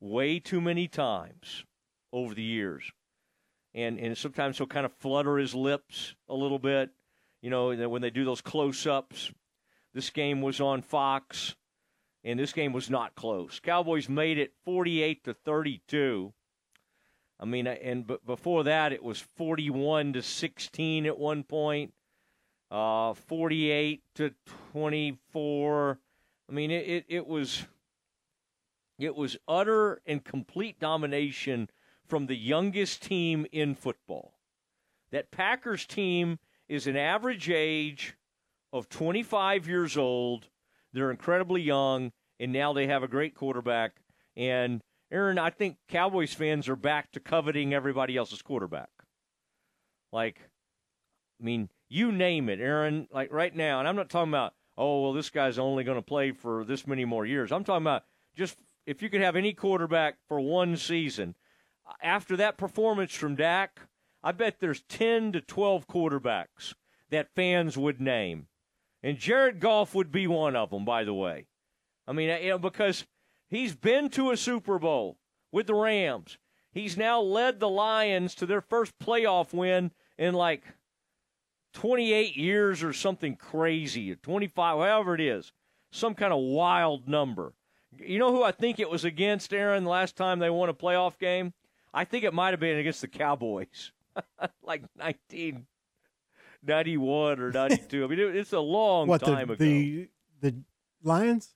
[0.00, 1.64] way too many times
[2.12, 2.92] over the years.
[3.74, 6.90] And, and sometimes he'll kind of flutter his lips a little bit,
[7.40, 9.32] you know, when they do those close ups.
[9.94, 11.56] This game was on Fox,
[12.22, 13.60] and this game was not close.
[13.60, 16.32] Cowboys made it 48 to 32.
[17.40, 21.92] I mean, and but before that, it was 41 to 16 at one point
[22.72, 24.32] uh, 48 to
[24.72, 25.98] 24.
[26.48, 27.66] I mean, it, it, it was
[28.98, 31.68] it was utter and complete domination
[32.06, 34.38] from the youngest team in football.
[35.10, 36.38] That Packers team
[36.68, 38.14] is an average age
[38.72, 40.48] of 25 years old.
[40.92, 43.96] They're incredibly young, and now they have a great quarterback.
[44.36, 44.80] And
[45.10, 48.90] Aaron, I think Cowboys fans are back to coveting everybody else's quarterback.
[50.12, 50.38] Like,
[51.40, 55.02] I mean, you name it, Aaron, like right now, and I'm not talking about, oh,
[55.02, 57.52] well, this guy's only going to play for this many more years.
[57.52, 58.04] I'm talking about
[58.34, 58.56] just
[58.86, 61.34] if you could have any quarterback for one season.
[62.02, 63.80] After that performance from Dak,
[64.22, 66.74] I bet there's 10 to 12 quarterbacks
[67.10, 68.46] that fans would name.
[69.02, 71.46] And Jared Goff would be one of them, by the way.
[72.06, 73.04] I mean, you know, because
[73.48, 75.18] he's been to a Super Bowl
[75.50, 76.38] with the Rams.
[76.70, 80.62] He's now led the Lions to their first playoff win in like
[81.72, 85.52] 28 years or something crazy, 25, however it is,
[85.90, 87.54] some kind of wild number.
[87.98, 90.74] You know who I think it was against, Aaron, the last time they won a
[90.74, 91.52] playoff game?
[91.92, 93.92] I think it might have been against the Cowboys,
[94.62, 98.04] like 1991 or 92.
[98.04, 99.56] I mean, it's a long what, time the, ago.
[99.56, 100.08] The,
[100.40, 100.54] the
[101.02, 101.54] Lions?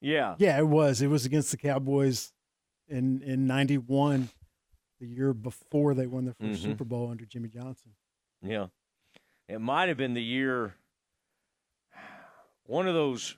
[0.00, 0.34] Yeah.
[0.38, 1.02] Yeah, it was.
[1.02, 2.32] It was against the Cowboys
[2.88, 4.28] in in 91,
[5.00, 6.62] the year before they won their 1st Mhm.
[6.62, 7.92] Super Bowl under Jimmy Johnson.
[8.42, 8.66] Yeah.
[9.48, 10.74] It might have been the year
[12.66, 13.36] one of those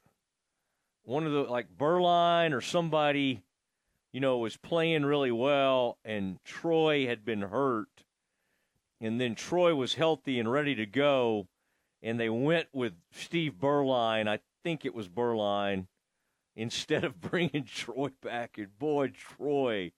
[1.04, 3.42] one of the like Beuerlein or somebody,
[4.12, 8.04] you know, was playing really well and Troy had been hurt.
[9.00, 11.46] And then Troy was healthy and ready to go
[12.02, 14.28] and they went with Steve Beuerlein.
[14.28, 15.86] I think it was Beuerlein
[16.56, 19.92] instead of bringing Troy back and boy Troy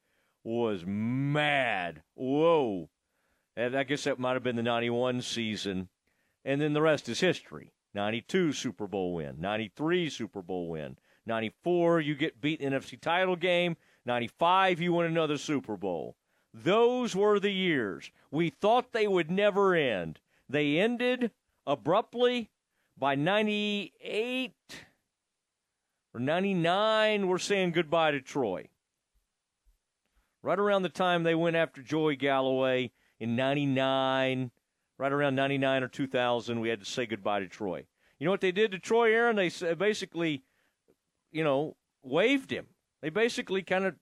[0.45, 2.03] was mad.
[2.15, 2.91] Whoa.
[3.57, 5.89] And I guess that might have been the 91 season.
[6.45, 7.73] And then the rest is history.
[7.95, 10.97] 92 Super Bowl win, 93 Super Bowl win,
[11.27, 16.17] 94 you get beat in NFC title game, 95 you win another Super Bowl.
[16.55, 18.11] Those were the years.
[18.31, 20.21] We thought they would never end.
[20.49, 21.31] They ended
[21.67, 22.51] abruptly
[22.99, 24.53] by 98
[26.15, 28.69] or 99 we're saying goodbye to Troy.
[30.43, 32.91] Right around the time they went after Joey Galloway
[33.21, 34.51] in 99,
[35.03, 37.85] right around 99 or 2000, we had to say goodbye to Troy.
[38.21, 39.35] You know what they did to Troy Aaron?
[39.35, 40.45] They basically,
[41.33, 41.75] you know,
[42.05, 42.67] waved him.
[43.01, 43.97] They basically kind of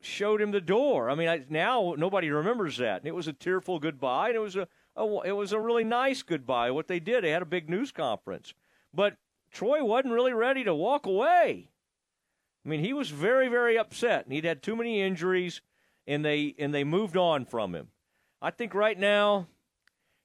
[0.00, 1.10] showed him the door.
[1.10, 3.02] I mean, I, now nobody remembers that.
[3.02, 4.66] And it was a tearful goodbye, and it was a,
[4.96, 6.70] a it was a really nice goodbye.
[6.70, 8.54] What they did, they had a big news conference,
[8.94, 9.18] but
[9.52, 11.68] Troy wasn't really ready to walk away.
[12.64, 15.60] I mean, he was very, very upset, and he'd had too many injuries,
[16.06, 17.88] and they and they moved on from him.
[18.40, 19.48] I think right now,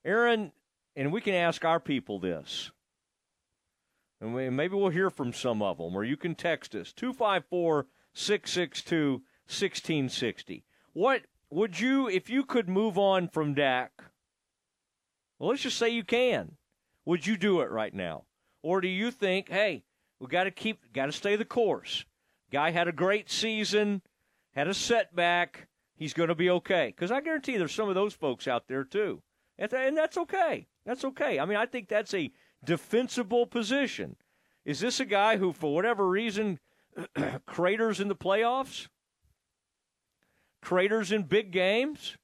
[0.04, 0.52] Aaron,
[0.96, 2.70] and we can ask our people this,
[4.20, 7.86] and we, maybe we'll hear from some of them, or you can text us 254
[8.14, 10.64] 662 1660.
[10.92, 13.92] What would you, if you could move on from Dak?
[15.38, 16.56] Well, let's just say you can.
[17.04, 18.24] Would you do it right now?
[18.62, 19.84] Or do you think, hey,
[20.20, 22.04] we got to keep, got to stay the course?
[22.52, 24.02] Guy had a great season,
[24.52, 25.66] had a setback.
[25.96, 26.92] He's going to be okay.
[26.94, 29.22] Because I guarantee there's some of those folks out there too.
[29.70, 30.66] And that's okay.
[30.84, 31.38] That's okay.
[31.38, 32.32] I mean, I think that's a
[32.64, 34.16] defensible position.
[34.64, 36.58] Is this a guy who, for whatever reason,
[37.46, 38.88] craters in the playoffs?
[40.60, 42.16] Craters in big games?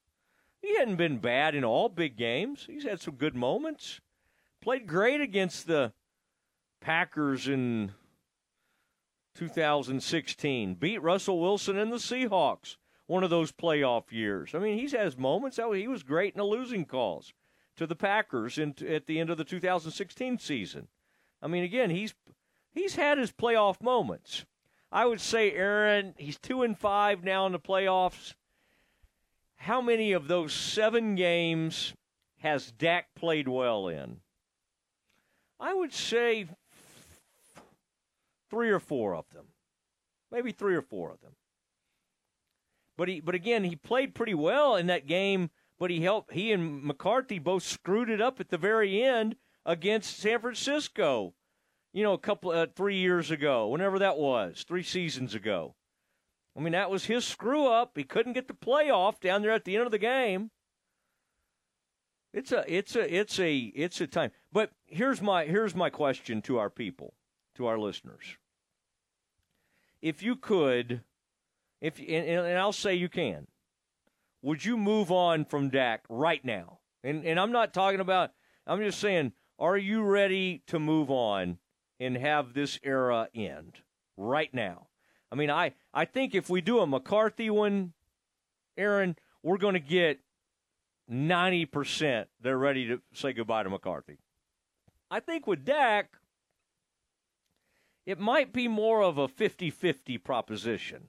[0.61, 2.65] He hadn't been bad in all big games.
[2.69, 4.01] He's had some good moments.
[4.61, 5.93] Played great against the
[6.81, 7.93] Packers in
[9.35, 10.75] 2016.
[10.75, 12.75] Beat Russell Wilson and the Seahawks
[13.09, 14.53] one of those playoff years.
[14.53, 15.57] I mean, he's has moments.
[15.57, 17.33] Oh, he was great in a losing cause
[17.75, 20.87] to the Packers in, at the end of the 2016 season.
[21.41, 22.13] I mean, again, he's
[22.71, 24.45] he's had his playoff moments.
[24.91, 28.35] I would say, Aaron, he's two and five now in the playoffs.
[29.55, 31.95] How many of those seven games
[32.37, 34.17] has Dak played well in?
[35.59, 36.47] I would say
[38.51, 39.45] three or four of them,
[40.31, 41.31] maybe three or four of them.
[42.99, 45.51] But he, but again, he played pretty well in that game.
[45.79, 46.33] But he helped.
[46.33, 51.33] He and McCarthy both screwed it up at the very end against San Francisco.
[51.93, 55.75] You know, a couple, uh, three years ago, whenever that was, three seasons ago.
[56.57, 57.93] I mean, that was his screw up.
[57.95, 60.51] He couldn't get the playoff down there at the end of the game.
[62.33, 64.31] It's a, it's a, it's a, it's a time.
[64.51, 67.13] But here's my, here's my question to our people,
[67.55, 68.35] to our listeners.
[70.01, 71.03] If you could
[71.81, 73.47] if and, and I'll say you can,
[74.41, 76.79] would you move on from Dak right now?
[77.03, 78.31] And and I'm not talking about.
[78.67, 81.57] I'm just saying, are you ready to move on
[81.99, 83.79] and have this era end
[84.15, 84.87] right now?
[85.31, 87.93] I mean, I I think if we do a McCarthy one,
[88.77, 90.19] Aaron, we're going to get
[91.07, 92.29] ninety percent.
[92.41, 94.19] They're ready to say goodbye to McCarthy.
[95.11, 96.17] I think with Dak,
[98.05, 101.07] it might be more of a 50-50 proposition.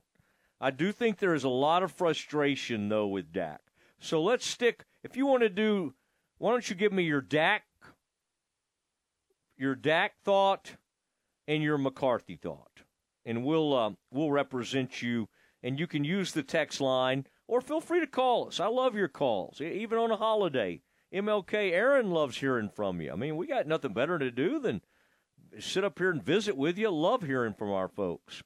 [0.60, 3.60] I do think there is a lot of frustration though with Dak.
[3.98, 4.84] So let's stick.
[5.02, 5.94] If you want to do,
[6.38, 7.62] why don't you give me your Dak,
[9.56, 10.76] your Dak thought,
[11.46, 12.82] and your McCarthy thought,
[13.24, 15.28] and we'll uh, we'll represent you.
[15.62, 18.60] And you can use the text line or feel free to call us.
[18.60, 20.80] I love your calls, even on a holiday.
[21.12, 23.12] MLK Aaron loves hearing from you.
[23.12, 24.80] I mean, we got nothing better to do than
[25.58, 26.88] sit up here and visit with you.
[26.90, 28.42] Love hearing from our folks.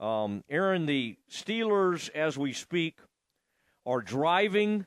[0.00, 2.98] Um, Aaron, the Steelers, as we speak,
[3.86, 4.86] are driving,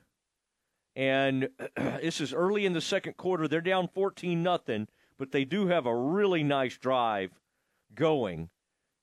[0.95, 3.47] and this is early in the second quarter.
[3.47, 7.31] They're down 14 nothing, but they do have a really nice drive
[7.95, 8.49] going.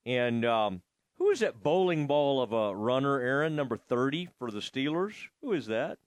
[0.05, 0.83] And um,
[1.19, 5.15] who is that bowling ball of a runner, Aaron, number 30 for the Steelers?
[5.43, 5.99] Who is that?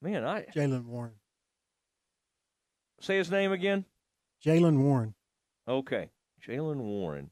[0.00, 1.12] Man, I Jaylen Warren.
[3.00, 3.84] Say his name again.
[4.44, 5.14] Jaylen Warren.
[5.66, 6.10] Okay,
[6.46, 7.30] Jaylen Warren.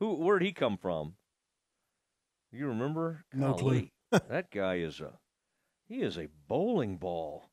[0.00, 0.14] Who?
[0.14, 1.14] Where'd he come from?
[2.52, 3.24] You remember?
[3.32, 4.20] No Golly, clue.
[4.28, 5.18] that guy is a
[5.88, 7.50] he is a bowling ball.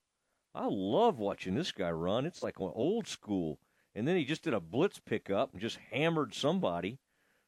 [0.56, 2.26] I love watching this guy run.
[2.26, 3.60] It's like old school.
[3.96, 7.00] And then he just did a blitz pickup and just hammered somebody.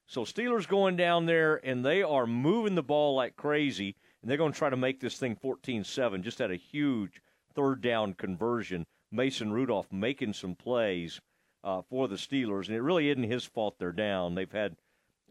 [0.08, 4.38] So Steelers going down there and they are moving the ball like crazy and they're
[4.38, 6.22] going to try to make this thing 14-7.
[6.22, 7.22] Just had a huge
[7.54, 8.86] third down conversion.
[9.12, 11.20] Mason Rudolph making some plays
[11.64, 14.36] uh, for the Steelers, and it really isn't his fault they're down.
[14.36, 14.76] They've had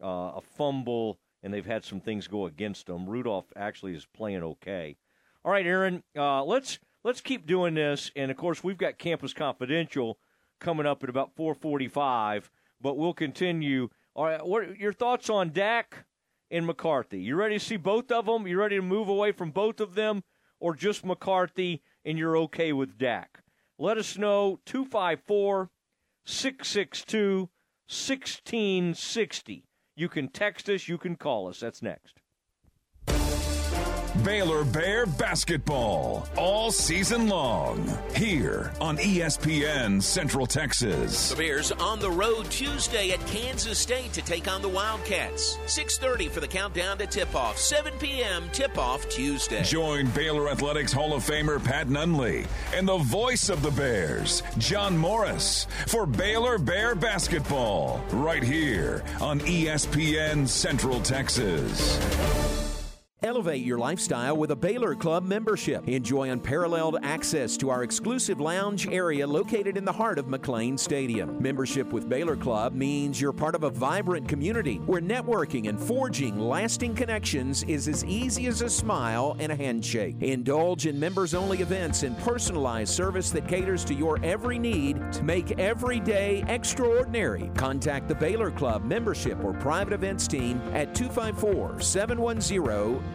[0.01, 3.07] uh, a fumble and they've had some things go against them.
[3.07, 4.97] Rudolph actually is playing okay.
[5.45, 9.31] All right, Aaron, uh, let's let's keep doing this, and of course we've got Campus
[9.31, 10.17] Confidential
[10.59, 12.49] coming up at about 4:45,
[12.81, 13.89] but we'll continue.
[14.15, 16.05] All right, what your thoughts on Dak
[16.49, 17.19] and McCarthy?
[17.19, 18.47] You ready to see both of them?
[18.47, 20.23] You ready to move away from both of them,
[20.59, 23.43] or just McCarthy, and you're okay with Dak?
[23.77, 25.69] Let us know 254
[26.25, 27.49] 662
[27.87, 29.67] 1660.
[29.95, 31.59] You can text us, you can call us.
[31.59, 32.19] That's next.
[34.25, 41.29] Baylor Bear basketball all season long here on ESPN Central Texas.
[41.29, 45.59] The Bears on the road Tuesday at Kansas State to take on the Wildcats.
[45.67, 47.59] 6:30 for the countdown to tip-off.
[47.59, 48.49] 7 p.m.
[48.51, 49.61] tip-off Tuesday.
[49.61, 54.97] Join Baylor Athletics Hall of Famer Pat Nunley and the voice of the Bears, John
[54.97, 62.64] Morris, for Baylor Bear basketball right here on ESPN Central Texas.
[63.25, 65.89] Elevate your lifestyle with a Baylor Club membership.
[65.89, 71.41] Enjoy unparalleled access to our exclusive lounge area located in the heart of McLane Stadium.
[71.41, 76.37] Membership with Baylor Club means you're part of a vibrant community where networking and forging
[76.37, 80.17] lasting connections is as easy as a smile and a handshake.
[80.21, 85.23] Indulge in members only events and personalized service that caters to your every need to
[85.23, 87.49] make every day extraordinary.
[87.55, 93.14] Contact the Baylor Club membership or private events team at 254 710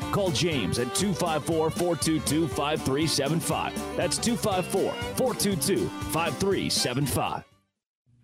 [0.11, 3.97] Call James at 254 422 5375.
[3.97, 7.43] That's 254 422 5375.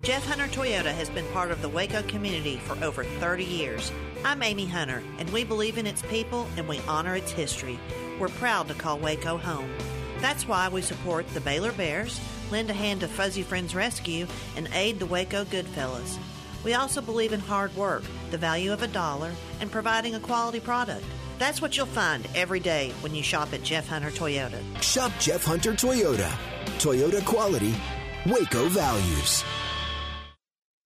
[0.04, 3.92] Jeff Hunter Toyota has been part of the Waco community for over 30 years.
[4.24, 7.80] I'm Amy Hunter, and we believe in its people and we honor its history.
[8.20, 9.70] We're proud to call Waco home.
[10.20, 12.20] That's why we support the Baylor Bears,
[12.52, 16.18] lend a hand to Fuzzy Friends Rescue, and aid the Waco Goodfellas.
[16.64, 19.32] We also believe in hard work, the value of a dollar,
[19.62, 21.06] and providing a quality product.
[21.38, 24.60] That's what you'll find every day when you shop at Jeff Hunter Toyota.
[24.82, 26.32] Shop Jeff Hunter Toyota.
[26.80, 27.76] Toyota quality,
[28.26, 29.44] Waco values.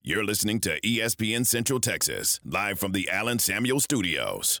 [0.04, 4.60] You're listening to ESPN Central Texas, live from the Allen Samuel Studios.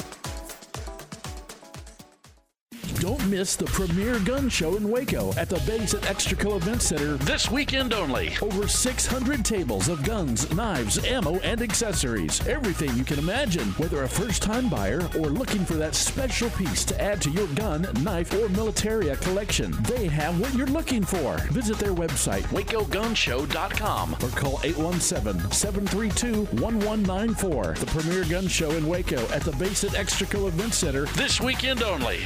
[3.01, 7.15] Don't miss the premier gun show in Waco at the Base at Extraco Event Center
[7.25, 8.33] this weekend only.
[8.43, 12.47] Over 600 tables of guns, knives, ammo, and accessories.
[12.47, 16.85] Everything you can imagine, whether a first time buyer or looking for that special piece
[16.85, 19.75] to add to your gun, knife, or militaria collection.
[19.81, 21.37] They have what you're looking for.
[21.49, 27.73] Visit their website, wacogunshow.com, or call 817 732 1194.
[27.79, 31.81] The premier gun show in Waco at the Base at Extraco Event Center this weekend
[31.81, 32.19] only.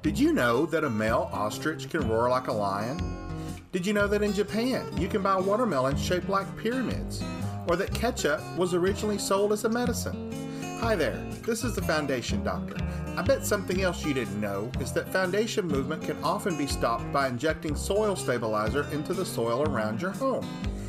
[0.00, 3.00] Did you know that a male ostrich can roar like a lion?
[3.72, 7.20] Did you know that in Japan you can buy watermelons shaped like pyramids?
[7.66, 10.78] Or that ketchup was originally sold as a medicine?
[10.80, 12.76] Hi there, this is the Foundation Doctor.
[13.16, 17.12] I bet something else you didn't know is that foundation movement can often be stopped
[17.12, 20.46] by injecting soil stabilizer into the soil around your home.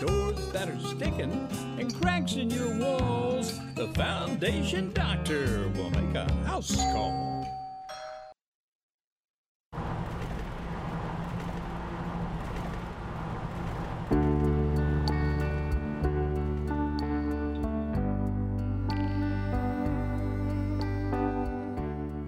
[0.00, 1.48] doors that are sticking
[1.78, 7.34] and cracks in your walls, the Foundation Doctor will make a house call.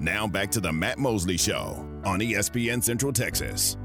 [0.01, 3.77] Now back to the Matt Mosley Show on ESPN Central Texas.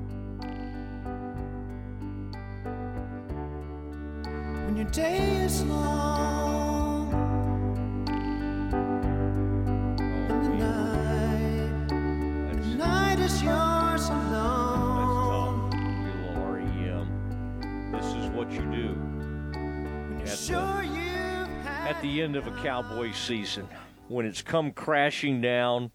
[22.21, 23.67] End of a Cowboy season.
[24.07, 25.91] When it's come crashing down,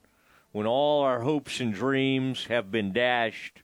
[0.50, 3.62] when all our hopes and dreams have been dashed,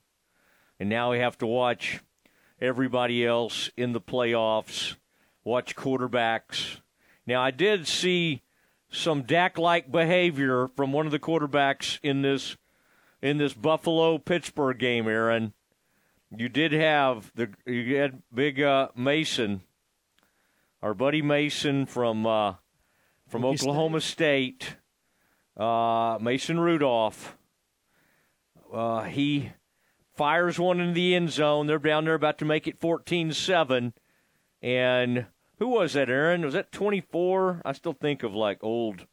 [0.79, 2.01] and now we have to watch
[2.61, 4.95] everybody else in the playoffs,
[5.45, 6.81] watch quarterbacks.
[7.27, 8.43] Now, I did see
[8.91, 12.57] some Dak-like behavior from one of the quarterbacks in this
[13.21, 15.53] in this Buffalo Pittsburgh game, Aaron.
[16.37, 19.63] You did have the you had Big uh, Mason,
[20.83, 22.55] our buddy Mason from uh,
[23.29, 23.69] from Okie State.
[23.69, 24.77] Oklahoma State,
[25.57, 27.37] uh, Mason Rudolph.
[28.73, 29.53] Uh, he
[30.15, 31.67] fires one in the end zone.
[31.67, 33.93] They're down there about to make it 14-7.
[34.63, 35.27] And
[35.59, 36.45] who was that, Aaron?
[36.45, 37.63] Was that 24?
[37.65, 39.07] I still think of like old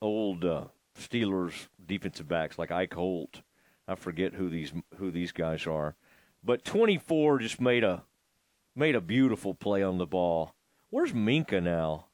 [0.00, 0.64] old uh,
[0.98, 3.42] Steelers defensive backs like Ike Holt.
[3.86, 5.96] I forget who these who these guys are.
[6.42, 8.04] But 24 just made a
[8.76, 10.54] made a beautiful play on the ball.
[10.90, 12.06] Where's Minkah now?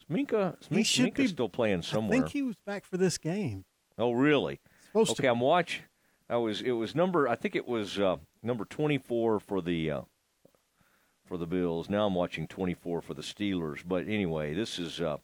[0.00, 2.18] Is Minkah, is He Minkah, should Minkah be- still playing somewhere.
[2.18, 3.64] I think he was back for this game.
[3.96, 4.60] Oh, really?
[4.86, 5.28] Supposed okay, to.
[5.28, 5.82] I'm watching.
[6.30, 6.60] I was.
[6.60, 7.28] It was number.
[7.28, 10.00] I think it was uh, number 24 for the uh,
[11.28, 11.90] for the Bills.
[11.90, 13.82] Now I'm watching 24 for the Steelers.
[13.86, 15.18] But anyway, this is uh,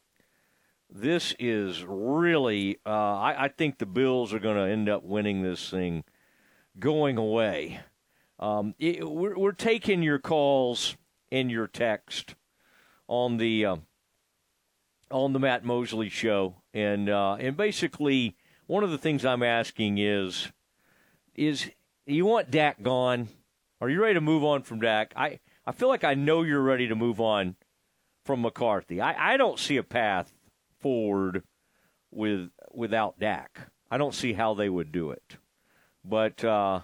[0.90, 2.78] this is really.
[2.84, 6.04] Uh, I, I think the Bills are going to end up winning this thing,
[6.78, 7.80] going away.
[8.38, 10.96] Um, it, we're, we're taking your calls
[11.32, 12.34] and your text
[13.08, 13.76] on the uh,
[15.10, 18.36] on the Matt Mosley show, and uh, and basically
[18.66, 20.52] one of the things I'm asking is
[21.34, 21.70] is
[22.06, 23.28] you want Dak gone?
[23.80, 25.12] Are you ready to move on from Dak?
[25.16, 27.56] I I feel like I know you're ready to move on
[28.24, 29.00] from McCarthy.
[29.00, 30.32] I, I don't see a path
[30.78, 31.42] forward
[32.10, 33.70] with without Dak.
[33.90, 35.36] I don't see how they would do it.
[36.04, 36.80] But uh,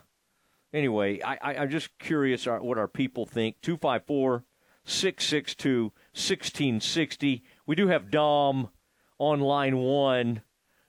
[0.73, 3.57] anyway, I, I, I'm just curious what our people think.
[3.63, 4.45] 254
[4.85, 7.43] 662 1660.
[7.67, 8.71] We do have Dom
[9.19, 10.43] on line one.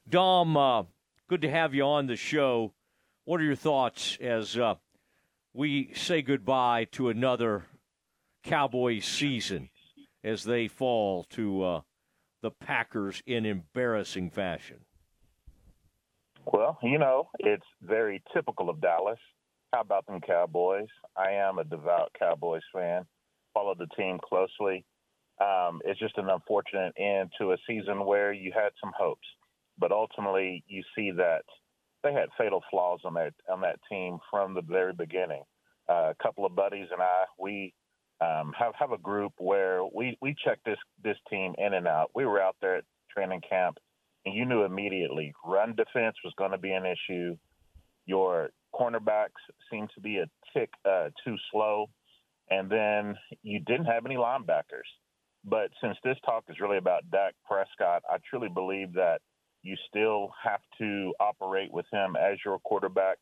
[0.08, 0.84] Dom, uh,
[1.28, 2.74] good to have you on the show.
[3.26, 4.76] What are your thoughts as uh,
[5.54, 7.66] we say goodbye to another
[8.44, 9.70] Cowboys season
[10.24, 11.82] as they fall to uh,
[12.42, 14.78] the Packers in embarrassing fashion?
[16.46, 19.20] Well, you know, it's very typical of Dallas.
[19.74, 20.88] How about them Cowboys?
[21.16, 23.06] I am a devout Cowboys fan,
[23.54, 24.86] follow the team closely.
[25.40, 29.28] Um, it's just an unfortunate end to a season where you had some hopes,
[29.80, 31.44] but ultimately you see that
[32.04, 35.44] they had fatal flaws on that on that team from the very beginning.
[35.90, 37.74] Uh, a couple of buddies and I, we
[38.22, 42.12] um, have have a group where we we check this this team in and out.
[42.14, 42.84] We were out there at
[43.14, 43.78] training camp
[44.26, 47.36] and you knew immediately run defense was going to be an issue.
[48.06, 49.42] Your cornerbacks
[49.72, 51.88] seemed to be a tick uh, too slow,
[52.50, 54.90] and then you didn't have any linebackers.
[55.44, 59.22] But since this talk is really about Dak Prescott, I truly believe that
[59.64, 63.18] you still have to operate with him as your quarterback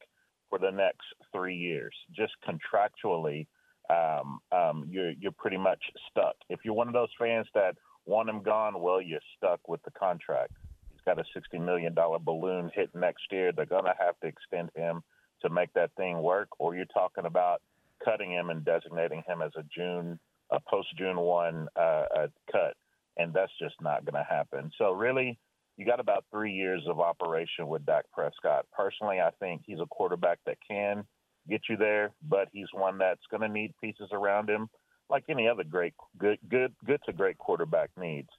[0.50, 1.94] for the next three years.
[2.16, 3.48] Just contractually,
[3.90, 6.36] um, um, you're you're pretty much stuck.
[6.50, 7.76] If you're one of those fans that
[8.06, 10.54] want him gone, well, you're stuck with the contract.
[10.92, 13.52] He's got a sixty million dollar balloon hit next year.
[13.52, 15.02] They're gonna have to extend him
[15.42, 17.62] to make that thing work, or you're talking about
[18.04, 20.20] cutting him and designating him as a June,
[20.52, 22.76] a post June one uh, cut,
[23.18, 24.72] and that's just not to happen.
[24.78, 25.38] So really,
[25.78, 28.66] you got about three years of operation with Dak Prescott.
[28.74, 31.06] Personally, I think he's a quarterback that can
[31.50, 34.70] get you there, but he's one that's going to need pieces around him,
[35.10, 38.30] like any other great, good, good, good to great quarterback needs.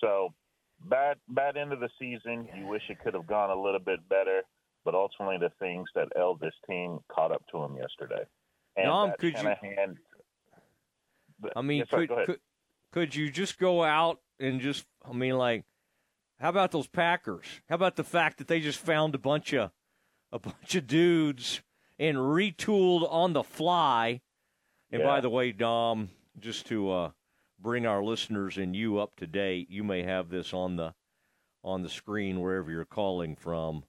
[0.00, 0.32] So,
[0.88, 2.48] bad, bad end of the season.
[2.56, 4.42] You wish it could have gone a little bit better,
[4.84, 8.24] but ultimately the things that ailed this team caught up to him yesterday.
[8.76, 9.98] And Dom, could Shanahan,
[11.42, 11.50] you?
[11.54, 12.40] I mean, yes, could, could
[12.92, 14.86] could you just go out and just?
[15.04, 15.64] I mean, like,
[16.38, 17.46] how about those Packers?
[17.68, 19.70] How about the fact that they just found a bunch of
[20.30, 21.62] a bunch of dudes
[22.02, 24.20] and retooled on the fly?
[24.90, 25.06] And Yeah.
[25.06, 27.10] by the way, Dom, just to uh,
[27.58, 30.94] bring our listeners and you up to date, you may have this on the
[31.64, 33.84] on the screen wherever you're calling from.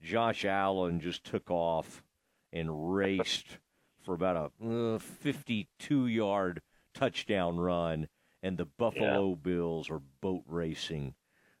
[0.00, 2.04] Josh Allen just took off
[2.52, 3.58] and raced
[4.04, 6.62] for about a uh, 52 yard
[6.94, 8.06] touchdown run,
[8.44, 11.16] and the Buffalo Bills are boat racing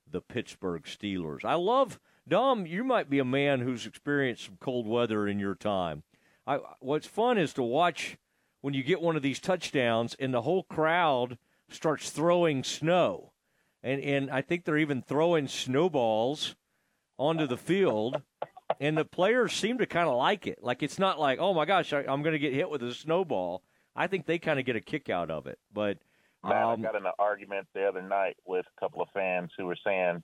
[0.08, 1.44] the Pittsburgh Steelers.
[1.44, 2.66] I love Dom.
[2.66, 6.02] You might be a man who's experienced some cold weather in your time.
[6.46, 8.18] I, what's fun is to watch
[8.60, 11.38] when you get one of these touchdowns and the whole crowd
[11.68, 13.32] starts throwing snow,
[13.82, 16.56] and and I think they're even throwing snowballs
[17.18, 18.22] onto the field.
[18.80, 20.58] And the players seem to kind of like it.
[20.60, 22.92] Like it's not like, oh my gosh, I, I'm going to get hit with a
[22.92, 23.62] snowball.
[23.94, 25.58] I think they kind of get a kick out of it.
[25.72, 25.98] But
[26.42, 29.52] Man, um, I got in an argument the other night with a couple of fans
[29.56, 30.22] who were saying,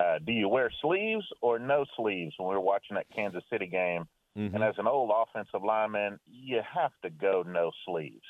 [0.00, 3.66] uh, "Do you wear sleeves or no sleeves?" When we were watching that Kansas City
[3.66, 4.54] game, Mhm.
[4.54, 8.26] and as an old offensive lineman, you have to go no sleeves.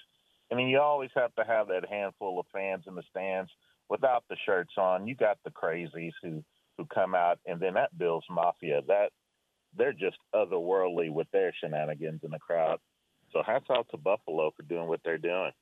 [0.51, 3.51] I mean, you always have to have that handful of fans in the stands
[3.89, 5.07] without the shirts on.
[5.07, 6.45] You got the crazies who
[6.77, 9.13] who come out, and then that Bills Mafia that
[9.75, 12.81] they're just otherworldly with their shenanigans in the crowd.
[13.33, 15.53] So hats off to Buffalo for doing what they're doing.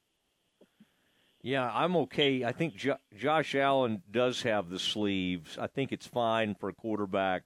[1.43, 2.45] Yeah, I'm okay.
[2.45, 5.57] I think jo- Josh Allen does have the sleeves.
[5.59, 7.45] I think it's fine for a quarterback,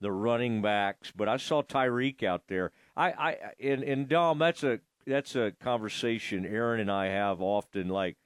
[0.00, 1.12] the running backs.
[1.14, 2.72] But I saw Tyreek out there.
[2.96, 7.88] I, I and, and Dom, that's a that's a conversation Aaron and I have often.
[7.88, 8.16] Like,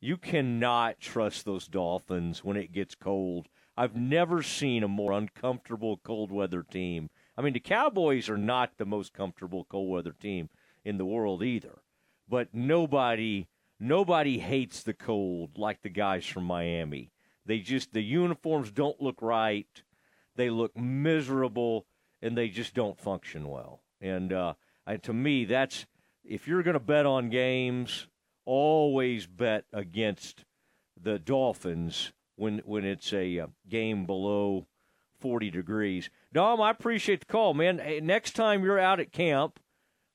[0.00, 3.48] you cannot trust those Dolphins when it gets cold.
[3.76, 7.10] I've never seen a more uncomfortable cold weather team.
[7.36, 10.48] I mean, the Cowboys are not the most comfortable cold weather team
[10.84, 11.82] in the world either.
[12.28, 13.48] But nobody
[13.78, 17.10] nobody hates the cold like the guys from Miami.
[17.46, 19.82] They just the uniforms don't look right.
[20.36, 21.86] They look miserable
[22.22, 23.82] and they just don't function well.
[24.00, 24.54] And uh
[25.02, 25.86] to me that's
[26.24, 28.08] if you're going to bet on games,
[28.46, 30.44] always bet against
[31.00, 34.66] the Dolphins when when it's a uh, game below
[35.20, 36.10] 40 degrees.
[36.32, 37.78] Dom, I appreciate the call, man.
[37.78, 39.60] Hey, next time you're out at camp,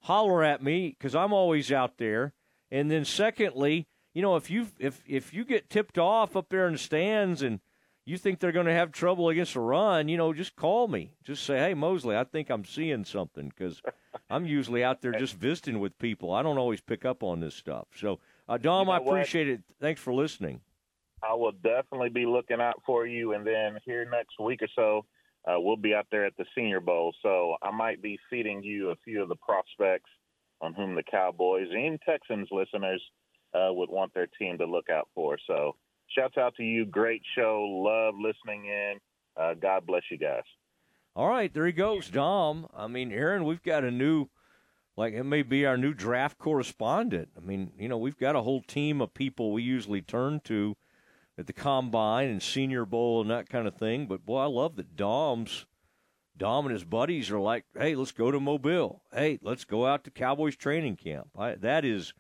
[0.02, 2.34] holler at me because I'm always out there.
[2.72, 6.68] And then secondly, you know, if you if if you get tipped off up there
[6.68, 7.60] in the stands and
[8.06, 11.14] you think they're going to have trouble against a run, you know, just call me.
[11.24, 13.82] Just say, "Hey, Mosley, I think I'm seeing something," because
[14.30, 16.34] I'm usually out there just visiting with people.
[16.34, 17.88] I don't always pick up on this stuff.
[17.96, 19.12] So, uh, Dom, You I know what?
[19.14, 19.62] appreciate it.
[19.80, 20.62] Thanks for listening.
[21.22, 23.34] I will definitely be looking out for you.
[23.34, 25.06] And then here next week or so,
[25.46, 27.14] uh, we'll be out there at the Senior Bowl.
[27.22, 30.10] So I might be feeding you a few of the prospects
[30.62, 33.02] on whom the Cowboys and Texans listeners
[33.54, 35.38] uh, would want their team to look out for.
[35.48, 35.76] So
[36.16, 36.86] shouts out to you.
[36.86, 37.64] Great show.
[37.64, 38.96] Love listening in.
[39.38, 40.44] Uh, God bless you guys.
[41.16, 42.68] All right, there he goes, Dom.
[42.76, 44.28] I mean, Aaron, we've got a new,
[44.96, 47.30] like it may be our new draft correspondent.
[47.36, 50.78] I mean, you know, we've got a whole team of people we usually turn to
[51.38, 54.06] at the combine and Senior Bowl and that kind of thing.
[54.06, 55.66] But boy, I love that Dom's.
[56.40, 59.04] Dom and his buddies are like, "Hey, let's go to Mobile.
[59.14, 62.14] Hey, let's go out to Cowboys training camp." I, that is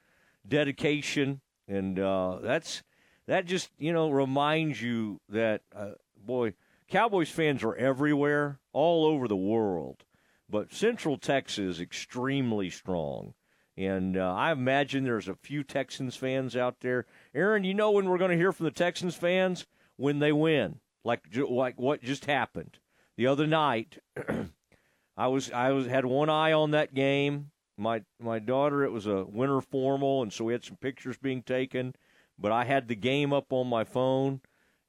[0.48, 2.84] dedication, and uh, that's
[3.26, 6.54] that just you know reminds you that uh, boy,
[6.90, 10.04] Cowboys fans are everywhere, all over the world,
[10.50, 13.34] but Central Texas is extremely strong.
[13.78, 17.06] And uh, I imagine there's a few Texans fans out there.
[17.34, 19.66] Aaron, you know when we're going to hear from the Texans fans
[19.96, 20.82] when they win.
[21.06, 22.80] like like what just happened
[23.20, 23.98] the other night.
[25.18, 27.52] I was I was had one eye on that game.
[27.78, 31.44] My my daughter, it was a winter formal, and so we had some pictures being
[31.44, 31.96] taken.
[32.40, 34.40] But I had the game up on my phone,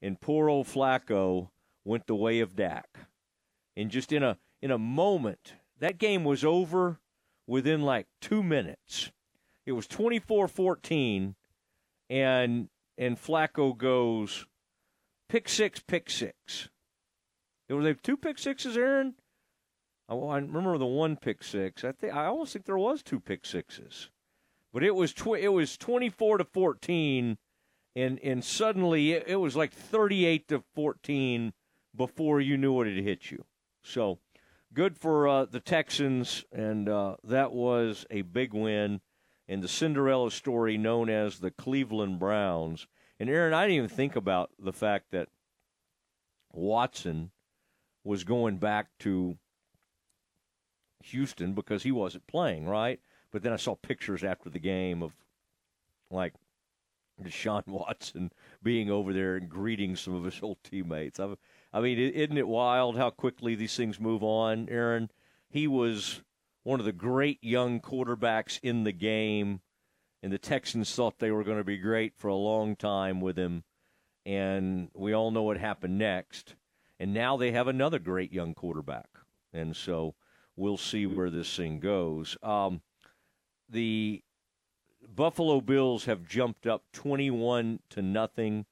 [0.01, 1.49] and poor old Flacco
[1.83, 2.87] went the way of Dak.
[3.75, 7.01] And just in a in a moment, that game was over
[7.47, 9.11] within like two minutes.
[9.65, 11.35] It was 24-14,
[12.09, 14.45] and and Flacco goes
[15.27, 16.69] pick six, pick six.
[17.73, 19.15] Was like two pick sixes, Aaron.
[20.09, 21.83] I, I remember the one pick six.
[21.83, 24.09] I think I almost think there was two pick sixes,
[24.73, 27.37] but it was tw- it was twenty four to fourteen,
[27.95, 31.53] and and suddenly it, it was like thirty eight to fourteen
[31.95, 33.45] before you knew it had hit you.
[33.83, 34.19] So
[34.73, 39.01] good for uh, the Texans, and uh, that was a big win.
[39.47, 42.87] And the Cinderella story known as the Cleveland Browns.
[43.19, 45.27] And Aaron, I didn't even think about the fact that
[46.53, 47.31] Watson
[48.03, 49.37] was going back to
[51.05, 52.99] Houston because he wasn't playing, right?
[53.31, 55.13] But then I saw pictures after the game of
[56.09, 56.33] like
[57.21, 61.19] Deshaun Watson being over there and greeting some of his old teammates.
[61.19, 61.35] I,
[61.73, 65.09] I mean, isn't it wild how quickly these things move on, Aaron?
[65.49, 66.21] He was
[66.63, 69.61] one of the great young quarterbacks in the game,
[70.21, 73.37] and the Texans thought they were going to be great for a long time with
[73.37, 73.63] him.
[74.25, 76.55] And we all know what happened next.
[77.01, 79.07] And now they have another great young quarterback.
[79.51, 80.13] And so
[80.55, 82.37] we'll see where this thing goes.
[82.43, 82.83] Um,
[83.67, 84.21] the
[85.09, 88.67] Buffalo Bills have jumped up 21 to nothing,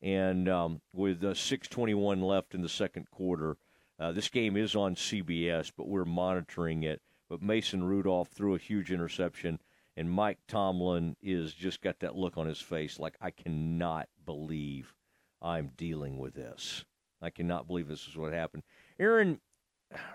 [0.00, 3.56] and um, with uh, 6:21 left in the second quarter,
[3.98, 7.02] uh, this game is on CBS, but we're monitoring it.
[7.28, 9.58] But Mason Rudolph threw a huge interception,
[9.96, 14.94] and Mike Tomlin is just got that look on his face, like I cannot believe
[15.42, 16.84] I'm dealing with this.
[17.24, 18.62] I cannot believe this is what happened.
[18.98, 19.40] Aaron,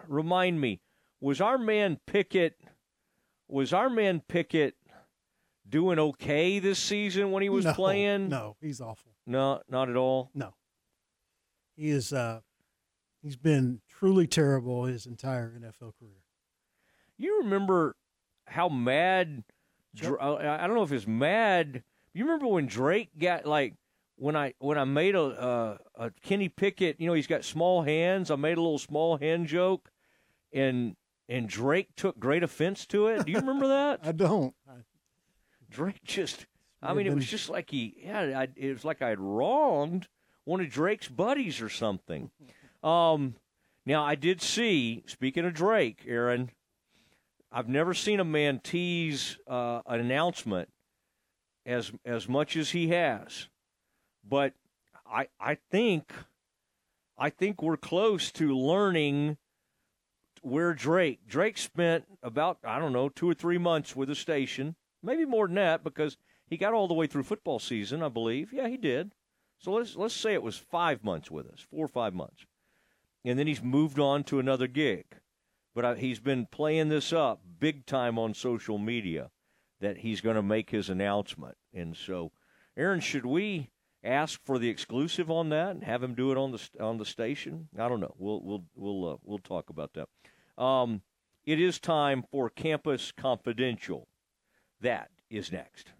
[0.08, 0.80] remind me,
[1.20, 2.56] was our man Pickett
[3.50, 4.76] was our man Pickett
[5.68, 8.30] doing okay this season when he was no, playing?
[8.30, 9.12] No, he's awful.
[9.26, 10.30] No, not at all.
[10.34, 10.54] No.
[11.76, 12.42] He is uh
[13.22, 16.24] he's been truly terrible his entire NFL career.
[17.18, 17.96] You remember
[18.48, 19.44] how mad.
[20.00, 21.84] I don't know if it's mad.
[22.14, 23.74] You remember when Drake got like
[24.20, 27.82] when I when I made a uh, a Kenny Pickett, you know, he's got small
[27.82, 28.30] hands.
[28.30, 29.90] I made a little small hand joke,
[30.54, 30.96] and
[31.28, 33.26] and Drake took great offense to it.
[33.26, 34.02] Do you remember that?
[34.04, 34.54] I don't.
[35.70, 36.48] Drake just,
[36.82, 40.08] I mean, it was just like he, yeah, I, it was like I had wronged
[40.46, 42.32] one of Drake's buddies or something.
[42.84, 43.36] Um,
[43.86, 45.04] now I did see.
[45.06, 46.50] Speaking of Drake, Aaron,
[47.52, 50.70] I've never seen a man tease uh, an announcement
[51.66, 53.48] as as much as he has,
[54.28, 54.54] but
[55.06, 56.12] I I think
[57.18, 59.38] I think we're close to learning
[60.42, 64.76] where Drake Drake spent about I don't know two or three months with the station,
[65.04, 66.18] maybe more than that because
[66.48, 68.52] he got all the way through football season, I believe.
[68.54, 69.14] Yeah, he did.
[69.60, 72.46] So let's let's say it was five months with us, four or five months,
[73.26, 75.06] and then he's moved on to another gig.
[75.76, 79.30] But I, he's been playing this up big time on social media
[79.82, 82.32] that he's going to make his announcement, and so
[82.78, 83.72] Aaron, should we?
[84.04, 87.06] Ask for the exclusive on that and have him do it on the on the
[87.06, 87.68] station.
[87.78, 88.16] I don't know.
[88.18, 90.64] We'll we'll we'll uh, we'll talk about that.
[90.64, 91.02] Um,
[91.46, 94.08] it is time for Campus Confidential.
[94.82, 95.92] That is next.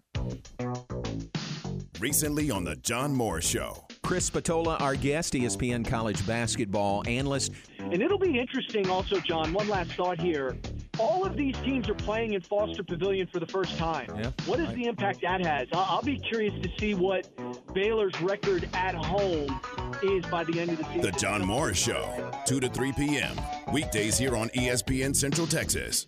[1.98, 3.86] Recently on The John Moore Show.
[4.02, 7.52] Chris Spatola, our guest, ESPN college basketball analyst.
[7.78, 9.52] And it'll be interesting also, John.
[9.52, 10.56] One last thought here.
[11.00, 14.06] All of these teams are playing in Foster Pavilion for the first time.
[14.16, 14.30] Yeah.
[14.44, 15.66] What is the impact that has?
[15.72, 17.26] I- I'll be curious to see what
[17.72, 19.60] Baylor's record at home
[20.02, 21.00] is by the end of the season.
[21.00, 23.34] The John Morris Show, 2 to 3 p.m.
[23.72, 26.04] Weekdays here on ESPN Central Texas.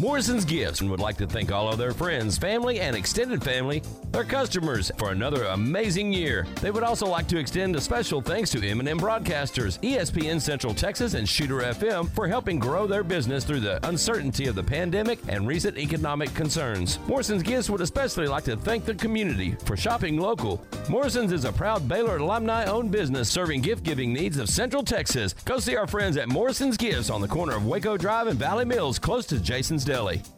[0.00, 4.22] Morrison's Gifts would like to thank all of their friends, family, and extended family, their
[4.22, 6.46] customers, for another amazing year.
[6.60, 11.14] They would also like to extend a special thanks to M&M Broadcasters, ESPN Central Texas,
[11.14, 15.48] and Shooter FM for helping grow their business through the uncertainty of the pandemic and
[15.48, 17.00] recent economic concerns.
[17.08, 20.64] Morrison's Gifts would especially like to thank the community for shopping local.
[20.88, 25.34] Morrison's is a proud Baylor alumni-owned business serving gift-giving needs of Central Texas.
[25.44, 28.64] Go see our friends at Morrison's Gifts on the corner of Waco Drive and Valley
[28.64, 30.37] Mills, close to Jason's Deli.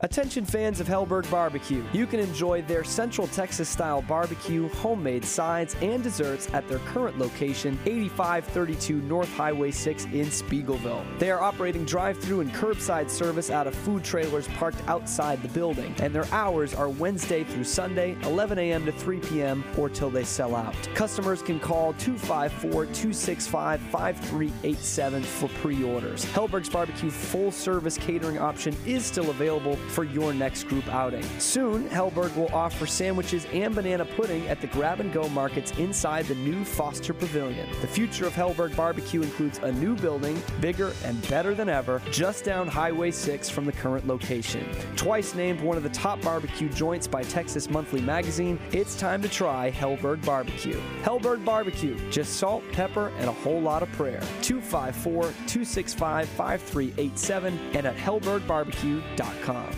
[0.00, 1.82] Attention fans of Helberg Barbecue.
[1.92, 7.18] You can enjoy their Central Texas style barbecue, homemade sides, and desserts at their current
[7.18, 11.02] location, 8532 North Highway 6 in Speegleville.
[11.18, 15.48] They are operating drive through and curbside service out of food trailers parked outside the
[15.48, 18.84] building, and their hours are Wednesday through Sunday, 11 a.m.
[18.86, 20.76] to 3 p.m., or till they sell out.
[20.94, 26.24] Customers can call 254 265 5387 for pre orders.
[26.26, 31.24] Helberg's Barbecue full service catering option is still available for your next group outing.
[31.38, 36.26] Soon, Helberg will offer sandwiches and banana pudding at the grab and go markets inside
[36.26, 37.68] the new Foster Pavilion.
[37.80, 42.44] The future of Helberg Barbecue includes a new building, bigger and better than ever, just
[42.44, 44.68] down Highway 6 from the current location.
[44.96, 49.28] Twice named one of the top barbecue joints by Texas Monthly Magazine, it's time to
[49.28, 50.80] try Helberg Barbecue.
[51.02, 54.20] Helberg Barbecue, just salt, pepper, and a whole lot of prayer.
[54.42, 59.77] 254 265 5387 and at helbergbarbecue.com.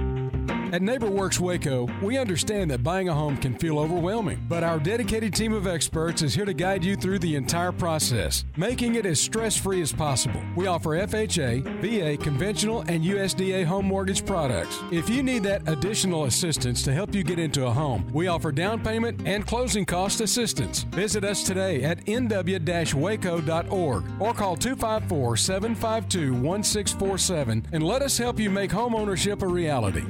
[0.71, 5.33] At NeighborWorks Waco, we understand that buying a home can feel overwhelming, but our dedicated
[5.33, 9.19] team of experts is here to guide you through the entire process, making it as
[9.19, 10.41] stress free as possible.
[10.55, 14.79] We offer FHA, VA, conventional, and USDA home mortgage products.
[14.93, 18.53] If you need that additional assistance to help you get into a home, we offer
[18.53, 20.83] down payment and closing cost assistance.
[20.83, 28.39] Visit us today at nw waco.org or call 254 752 1647 and let us help
[28.39, 30.05] you make home ownership a reality.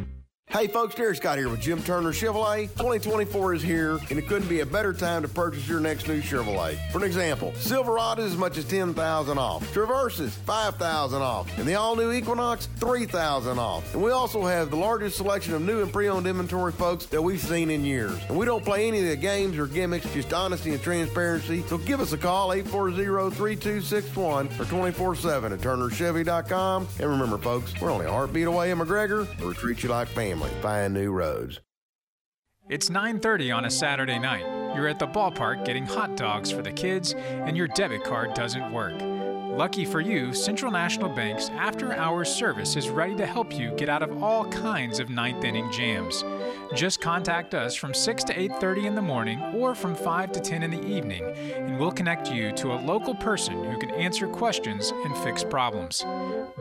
[0.51, 2.67] Hey folks, Derek Scott here with Jim Turner Chevrolet.
[2.71, 6.19] 2024 is here, and it couldn't be a better time to purchase your next new
[6.19, 6.75] Chevrolet.
[6.91, 12.11] For an example, is as much as 10000 off, Traverses 5000 off, and the all-new
[12.11, 13.93] Equinox 3000 off.
[13.93, 17.39] And we also have the largest selection of new and pre-owned inventory, folks, that we've
[17.39, 18.19] seen in years.
[18.27, 21.63] And we don't play any of the games or gimmicks, just honesty and transparency.
[21.67, 26.89] So give us a call, 840-3261 or 24-7 at turnerchevy.com.
[26.99, 30.09] And remember, folks, we're only a heartbeat away in McGregor, or we treat you like
[30.09, 30.40] family.
[30.61, 31.19] Find new.
[32.69, 34.45] It's 9:30 on a Saturday night.
[34.75, 38.71] You're at the ballpark getting hot dogs for the kids and your debit card doesn't
[38.71, 38.93] work.
[39.57, 44.01] Lucky for you, Central National Bank's after-hours service is ready to help you get out
[44.03, 46.23] of all kinds of ninth inning jams.
[46.73, 50.63] Just contact us from 6 to 8:30 in the morning or from 5 to 10
[50.63, 54.91] in the evening, and we'll connect you to a local person who can answer questions
[54.91, 56.05] and fix problems.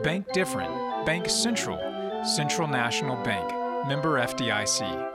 [0.03, 1.05] Bank different.
[1.05, 1.79] Bank Central.
[2.25, 3.60] Central National Bank.
[3.87, 5.09] Member FDIC.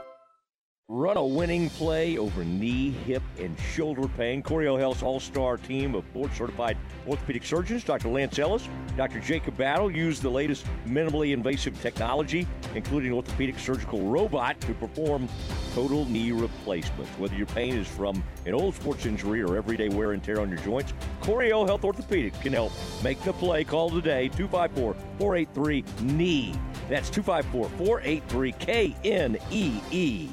[0.89, 4.41] Run a winning play over knee, hip, and shoulder pain.
[4.43, 6.77] Coryell Health's all star team of board certified
[7.07, 8.09] orthopedic surgeons, Dr.
[8.09, 8.67] Lance Ellis,
[8.97, 9.19] Dr.
[9.21, 12.45] Jacob Battle, use the latest minimally invasive technology,
[12.75, 15.29] including orthopedic surgical robot, to perform
[15.73, 17.11] total knee replacements.
[17.17, 20.49] Whether your pain is from an old sports injury or everyday wear and tear on
[20.49, 22.73] your joints, Coryell Health Orthopedic can help.
[23.03, 23.63] Make the play.
[23.63, 26.55] Call today 254 483 KNEE.
[26.89, 30.29] That's 254 483 KNEE.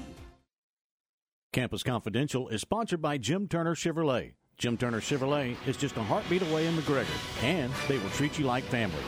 [1.52, 4.32] Campus Confidential is sponsored by Jim Turner Chevrolet.
[4.58, 8.44] Jim Turner Chevrolet is just a heartbeat away in McGregor, and they will treat you
[8.44, 9.02] like family.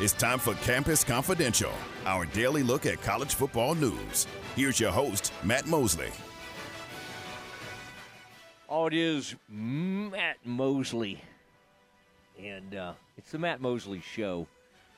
[0.00, 1.72] It's time for Campus Confidential,
[2.06, 4.26] our daily look at college football news.
[4.54, 6.10] Here's your host, Matt Mosley.
[8.68, 11.20] Oh, it is Matt Mosley.
[12.42, 14.46] And uh, it's the Matt Mosley Show.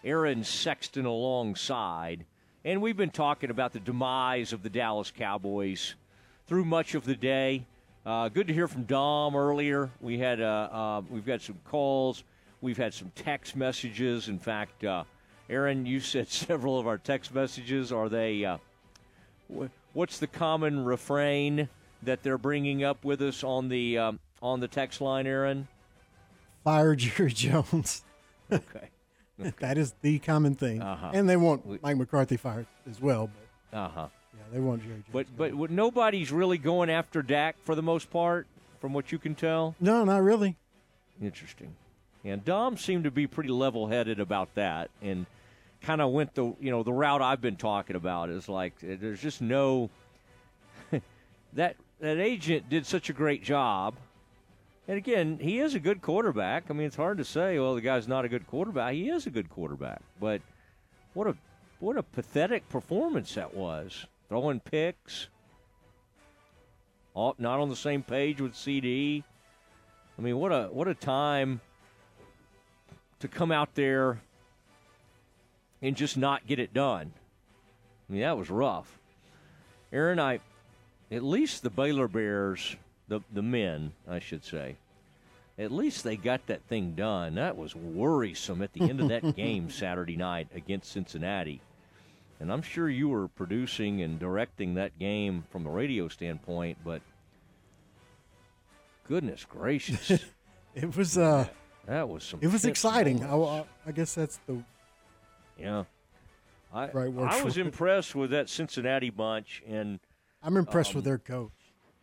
[0.05, 2.25] Aaron Sexton alongside.
[2.65, 5.95] And we've been talking about the demise of the Dallas Cowboys
[6.47, 7.67] through much of the day.
[8.05, 9.91] Uh, good to hear from Dom earlier.
[10.01, 12.25] We had uh, uh, we've got some calls.
[12.61, 14.29] We've had some text messages.
[14.29, 15.05] In fact, uh,
[15.49, 17.93] Aaron, you said several of our text messages.
[17.93, 18.45] Are they?
[18.45, 18.59] Uh,
[19.93, 21.69] what's the common refrain
[22.03, 25.69] that they're bringing up with us on the um, on the text line, Aaron?
[26.65, 28.03] Fire Jerry Jones.
[28.53, 28.90] Okay.
[29.61, 31.11] That is the common thing, Uh-huh.
[31.15, 33.31] and they want Mike McCarthy fired as well.
[33.71, 34.09] But Uh huh.
[34.35, 35.05] yeah, they want Jerry Jones.
[35.13, 38.47] But but what- nobody's really going after Dak for the most part,
[38.81, 39.75] from what you can tell.
[39.81, 40.57] No, not really.
[41.23, 41.75] Interesting.
[42.25, 45.27] And Dom seemed to be pretty level-headed about that, and
[45.83, 48.97] kind of went the you know the route I've been talking about is like eh,
[49.01, 49.89] there's just no
[51.55, 53.95] that that agent did such a great job,
[54.91, 56.65] And again, he is a good quarterback.
[56.69, 58.93] I mean, it's hard to say, well, the guy's not a good quarterback.
[58.93, 60.43] He is a good quarterback, but
[61.15, 61.37] what a
[61.79, 64.07] what a pathetic performance that was.
[64.29, 65.29] Throwing picks,
[67.15, 69.23] all, not on the same page with CD.
[70.19, 71.61] I mean, what a what a time
[73.21, 74.21] to come out there
[75.81, 77.13] and just not get it done.
[78.09, 78.99] I mean, that was rough.
[79.93, 80.41] Aaron, I
[81.13, 82.75] at least the Baylor Bears,
[83.11, 84.77] the the men, I should say,
[85.59, 87.35] at least they got that thing done.
[87.35, 91.61] That was worrisome at the end of that game Saturday night against Cincinnati.
[92.39, 97.03] And I'm sure you were producing and directing that game from a radio standpoint, but
[99.07, 100.11] goodness gracious.
[100.75, 101.47] it was uh
[101.87, 103.23] that was some it was exciting.
[103.25, 103.35] I.
[103.35, 104.63] I, I guess that's the
[105.59, 105.85] Yeah.
[106.73, 107.67] I, Right I was it.
[107.67, 109.99] impressed with that Cincinnati bunch, and
[110.41, 111.51] I'm impressed with um, their coach.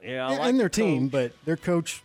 [0.03, 2.03] Yeah, I and, like their the team, but their coach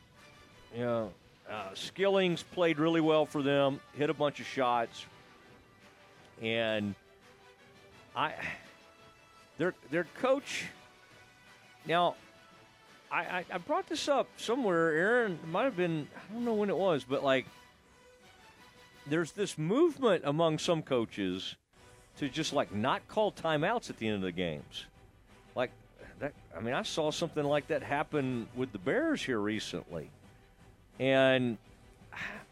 [0.77, 1.06] Yeah,
[1.51, 3.81] uh, Skillings played really well for them.
[3.94, 5.05] Hit a bunch of shots,
[6.40, 6.94] and
[8.16, 8.32] I,
[9.59, 10.64] their their coach.
[11.86, 12.16] Now,
[13.10, 14.93] I, I I brought this up somewhere.
[14.93, 17.47] Aaron might have been I don't know when it was, but like,
[19.06, 21.56] there's this movement among some coaches
[22.19, 24.86] to just like not call timeouts at the end of the games,
[26.23, 26.32] that.
[26.57, 30.11] I mean, I saw something like that happen with the Bears here recently
[30.99, 31.59] and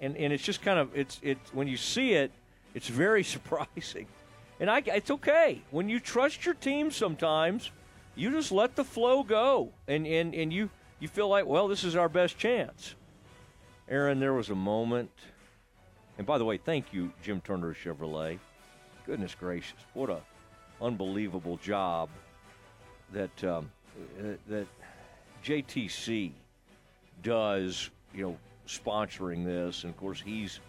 [0.01, 2.32] and and it's just kind of it's it when you see it,
[2.74, 4.06] it's very surprising.
[4.59, 6.90] And I, it's okay when you trust your team.
[6.90, 7.70] Sometimes
[8.14, 11.84] you just let the flow go, and and and you you feel like, well, this
[11.84, 12.94] is our best chance.
[13.88, 15.10] Aaron, there was a moment,
[16.18, 18.38] and by the way, thank you, Jim Turner Chevrolet.
[19.06, 20.20] Goodness gracious, what a
[20.80, 22.09] unbelievable job
[23.12, 23.70] that um,
[24.19, 24.66] uh, that
[25.45, 26.32] JTC
[27.23, 29.85] does, you know, sponsoring this.
[29.85, 30.61] And of course, he's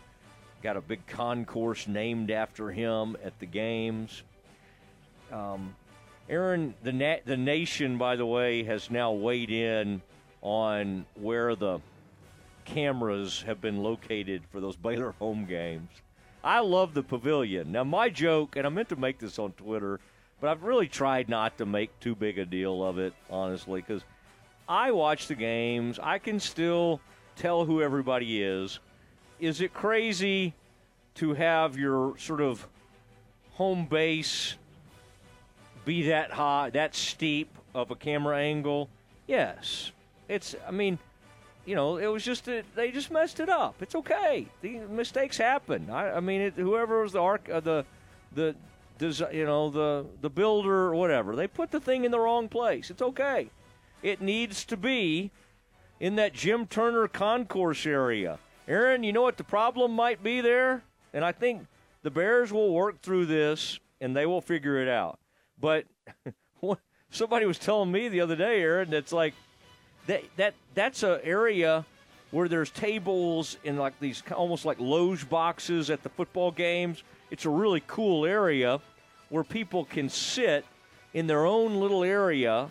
[0.61, 4.23] got a big concourse named after him at the games.
[5.31, 5.75] Um,
[6.29, 10.01] Aaron, the na- the nation, by the way, has now weighed in
[10.41, 11.79] on where the
[12.65, 15.89] cameras have been located for those Baylor home games.
[16.43, 17.71] I love the pavilion.
[17.71, 19.99] Now, my joke, and I meant to make this on Twitter,
[20.41, 24.01] but I've really tried not to make too big a deal of it, honestly, because
[24.67, 25.99] I watch the games.
[26.01, 26.99] I can still
[27.35, 28.79] tell who everybody is.
[29.39, 30.55] Is it crazy
[31.15, 32.67] to have your sort of
[33.53, 34.55] home base
[35.85, 38.89] be that high, that steep of a camera angle?
[39.27, 39.91] Yes.
[40.27, 40.97] It's, I mean,
[41.65, 43.75] you know, it was just that they just messed it up.
[43.81, 44.47] It's okay.
[44.61, 45.89] The mistakes happen.
[45.91, 47.85] I, I mean, it, whoever was the arc, uh, the,
[48.33, 48.55] the,
[49.01, 52.47] desi- you know, the the builder or whatever, they put the thing in the wrong
[52.47, 52.89] place.
[52.89, 53.49] It's okay.
[54.03, 55.31] It needs to be
[55.99, 58.39] in that Jim Turner concourse area.
[58.67, 60.83] Aaron, you know what the problem might be there?
[61.13, 61.65] And I think
[62.03, 65.19] the Bears will work through this and they will figure it out.
[65.59, 65.85] But
[67.11, 69.33] somebody was telling me the other day, Aaron, that's like
[70.07, 71.85] that that that's an area
[72.31, 77.03] where there's tables and like these almost like loge boxes at the football games.
[77.29, 78.81] It's a really cool area
[79.31, 80.65] where people can sit
[81.13, 82.69] in their own little area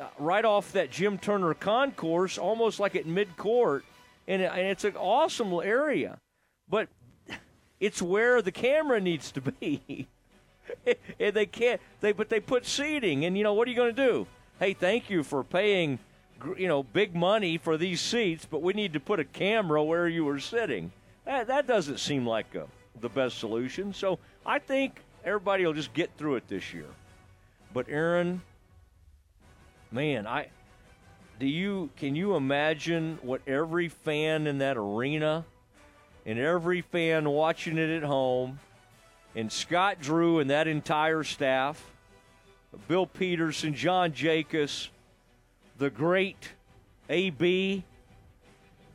[0.00, 3.84] uh, right off that Jim Turner concourse, almost like at mid court,
[4.26, 6.18] and, and it's an awesome area.
[6.68, 6.88] But
[7.78, 10.08] it's where the camera needs to be.
[11.20, 11.80] and they can't.
[12.00, 14.26] They but they put seating, and you know what are you going to do?
[14.58, 15.98] Hey, thank you for paying,
[16.56, 20.08] you know, big money for these seats, but we need to put a camera where
[20.08, 20.90] you were sitting.
[21.26, 22.66] That that doesn't seem like a,
[23.00, 23.92] the best solution.
[23.92, 26.86] So I think everybody will just get through it this year.
[27.72, 28.42] But Aaron,
[29.90, 30.48] man, I
[31.38, 35.44] do you can you imagine what every fan in that arena
[36.26, 38.58] and every fan watching it at home
[39.34, 41.82] and Scott Drew and that entire staff,
[42.86, 44.90] Bill Peterson, John Jacobs,
[45.78, 46.50] the great
[47.08, 47.82] AB,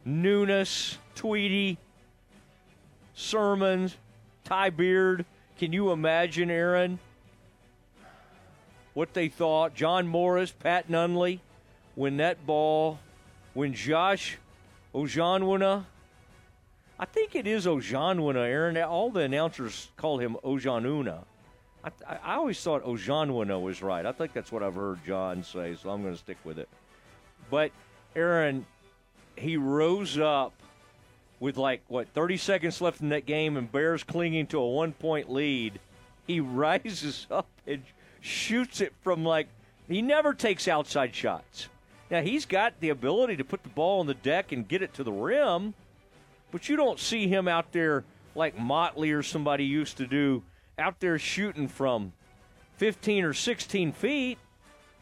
[0.06, 1.78] Nunes, Tweedy,
[3.14, 3.98] Sermons,
[4.44, 5.26] Ty Beard.
[5.58, 7.00] Can you imagine, Aaron,
[8.94, 9.74] what they thought?
[9.74, 11.40] John Morris, Pat Nunley,
[11.96, 13.00] when that ball,
[13.56, 14.38] when Josh
[14.94, 15.86] Ojanwina,
[17.00, 18.78] I think it is Ojanwina, Aaron.
[18.78, 21.24] All the announcers call him Ojanuna.
[21.84, 21.90] I,
[22.24, 24.06] I, always thought Ojanwina was right.
[24.06, 26.70] I think that's what I've heard John say, so I'm going to stick with it.
[27.50, 27.72] But,
[28.16, 28.66] Aaron,
[29.36, 30.54] he rose up
[31.40, 34.94] with like, what, 30 seconds left in that game and Bears clinging to a one
[34.94, 35.80] point lead.
[36.26, 37.84] He rises up and
[38.22, 39.48] shoots it from like,
[39.88, 41.68] he never takes outside shots.
[42.10, 44.94] Now he's got the ability to put the ball on the deck and get it
[44.96, 45.74] to the rim,
[46.52, 48.04] but you don't see him out there
[48.36, 50.44] like Motley or somebody used to do,
[50.78, 52.14] out there shooting from
[52.78, 54.38] 15 or 16 feet.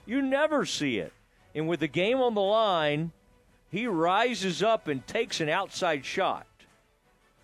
[0.05, 1.13] You never see it.
[1.53, 3.11] And with the game on the line,
[3.71, 6.47] he rises up and takes an outside shot.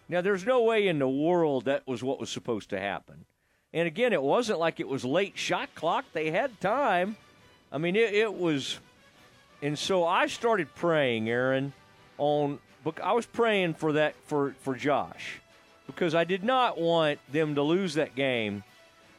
[0.08, 3.26] Now, there's no way in the world that was what was supposed to happen.
[3.74, 6.06] And again, it wasn't like it was late shot clock.
[6.12, 7.16] They had time.
[7.72, 8.80] I mean, it, it was.
[9.62, 11.72] And so I started praying, Aaron,
[12.18, 12.60] on.
[13.02, 15.40] I was praying for that for, for Josh
[15.86, 18.64] because I did not want them to lose that game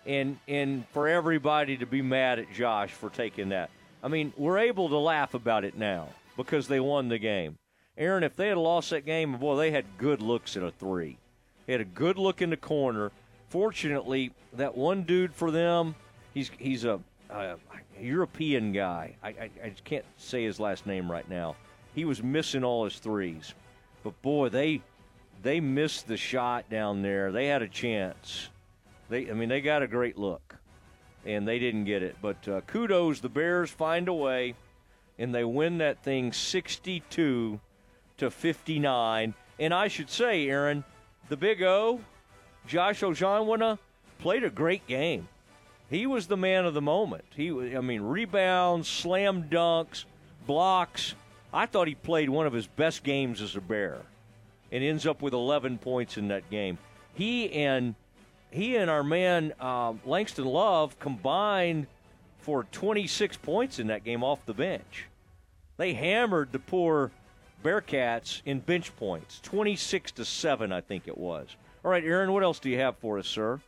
[0.04, 3.70] and and for everybody to be mad at Josh for taking that.
[4.02, 6.08] I mean, we're able to laugh about it now
[6.42, 7.58] because they won the game.
[7.96, 11.18] Aaron, if they had lost that game, boy, they had good looks at a three.
[11.66, 13.12] They had a good look in the corner.
[13.48, 15.94] Fortunately, that one dude for them,
[16.32, 17.00] he's he's a,
[17.30, 17.56] a
[18.00, 19.16] European guy.
[19.22, 21.56] I, I, I can't say his last name right now.
[21.94, 23.54] He was missing all his threes,
[24.02, 24.80] but boy, they
[25.42, 27.30] they missed the shot down there.
[27.30, 28.48] They had a chance.
[29.10, 30.56] They, I mean, they got a great look,
[31.26, 32.16] and they didn't get it.
[32.22, 34.54] But uh, kudos, the Bears find a way,
[35.22, 37.60] and they win that thing 62
[38.18, 39.34] to 59.
[39.60, 40.82] And I should say, Aaron,
[41.28, 42.00] the Big O,
[42.66, 43.78] Josh Ojianwuna,
[44.18, 45.28] played a great game.
[45.88, 47.24] He was the man of the moment.
[47.36, 50.06] He, I mean, rebounds, slam dunks,
[50.44, 51.14] blocks.
[51.54, 53.98] I thought he played one of his best games as a Bear,
[54.72, 56.78] and ends up with 11 points in that game.
[57.14, 57.94] He and
[58.50, 61.86] he and our man uh, Langston Love combined
[62.40, 65.06] for 26 points in that game off the bench.
[65.76, 67.10] They hammered the poor
[67.62, 71.48] Bearcats in bench points, 26 to 7, I think it was.
[71.84, 73.60] All right, Aaron, what else do you have for us, sir?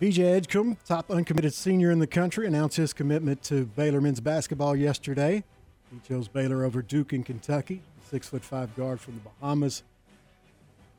[0.00, 4.76] VJ Edgecombe, top uncommitted senior in the country, announced his commitment to Baylor men's basketball
[4.76, 5.42] yesterday.
[5.90, 7.82] He chose Baylor over Duke in Kentucky.
[8.08, 9.82] Six foot five guard from the Bahamas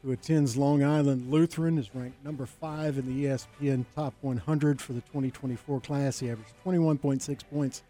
[0.04, 4.94] who attends Long Island Lutheran, is ranked number five in the ESPN Top 100 for
[4.94, 6.20] the 2024 class.
[6.20, 7.84] He averaged 21.6 points,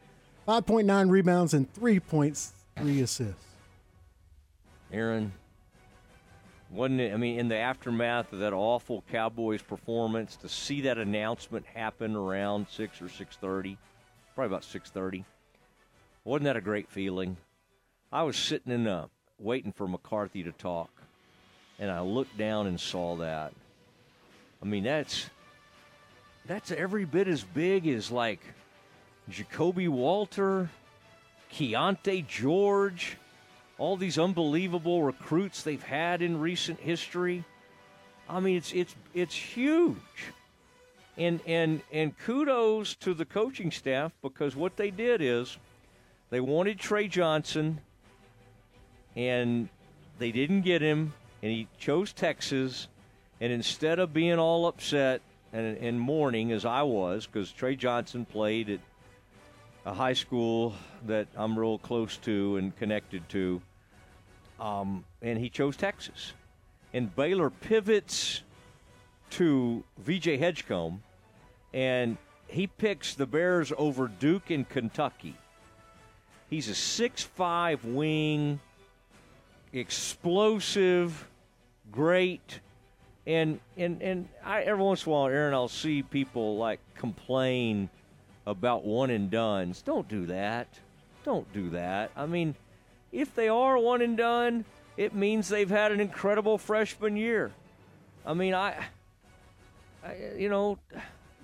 [0.47, 3.45] 5.9 rebounds, and 3.3 assists.
[4.91, 5.31] Aaron,
[6.71, 7.13] wasn't it?
[7.13, 12.15] I mean, in the aftermath of that awful Cowboys performance, to see that announcement happen
[12.15, 13.77] around six or six thirty,
[14.33, 15.25] probably about six thirty,
[16.23, 17.37] wasn't that a great feeling?
[18.11, 20.98] I was sitting in the waiting for McCarthy to talk
[21.79, 23.53] and I looked down and saw that.
[24.61, 25.29] I mean, that's
[26.45, 28.41] that's every bit as big as like
[29.31, 30.69] Ja'Kobe Walter,
[31.53, 33.17] Keyonte George,
[33.77, 37.45] all these unbelievable recruits they've had in recent history.
[38.27, 39.95] I mean, it's it's it's huge.
[41.17, 45.57] And and and kudos to the coaching staff because what they did is
[46.29, 47.79] they wanted Tre Johnson
[49.15, 49.69] and
[50.17, 52.87] they didn't get him and he chose Texas.
[53.41, 55.21] And instead of being all upset
[55.53, 58.79] and, and mourning as I was, because Tre Johnson played at
[59.85, 60.73] a high school
[61.07, 63.61] that I'm real close to and connected to,
[64.59, 66.33] um, and he chose Texas.
[66.93, 68.41] And Baylor pivots
[69.31, 71.01] to VJ Edgecombe,
[71.73, 72.17] and
[72.47, 75.35] he picks the Bears over Duke and Kentucky.
[76.49, 78.59] He's a six-five wing,
[79.73, 81.27] explosive,
[81.91, 82.59] great.
[83.27, 87.89] And and and I every once in a while, Aaron, I'll see people like complain
[88.47, 89.81] about one and duns.
[89.81, 90.67] Don't do that.
[91.23, 92.11] Don't do that.
[92.15, 92.55] I mean,
[93.11, 94.65] if they are one and done,
[94.97, 97.51] it means they've had an incredible freshman year.
[98.25, 98.85] I mean, I,
[100.03, 100.79] I you know,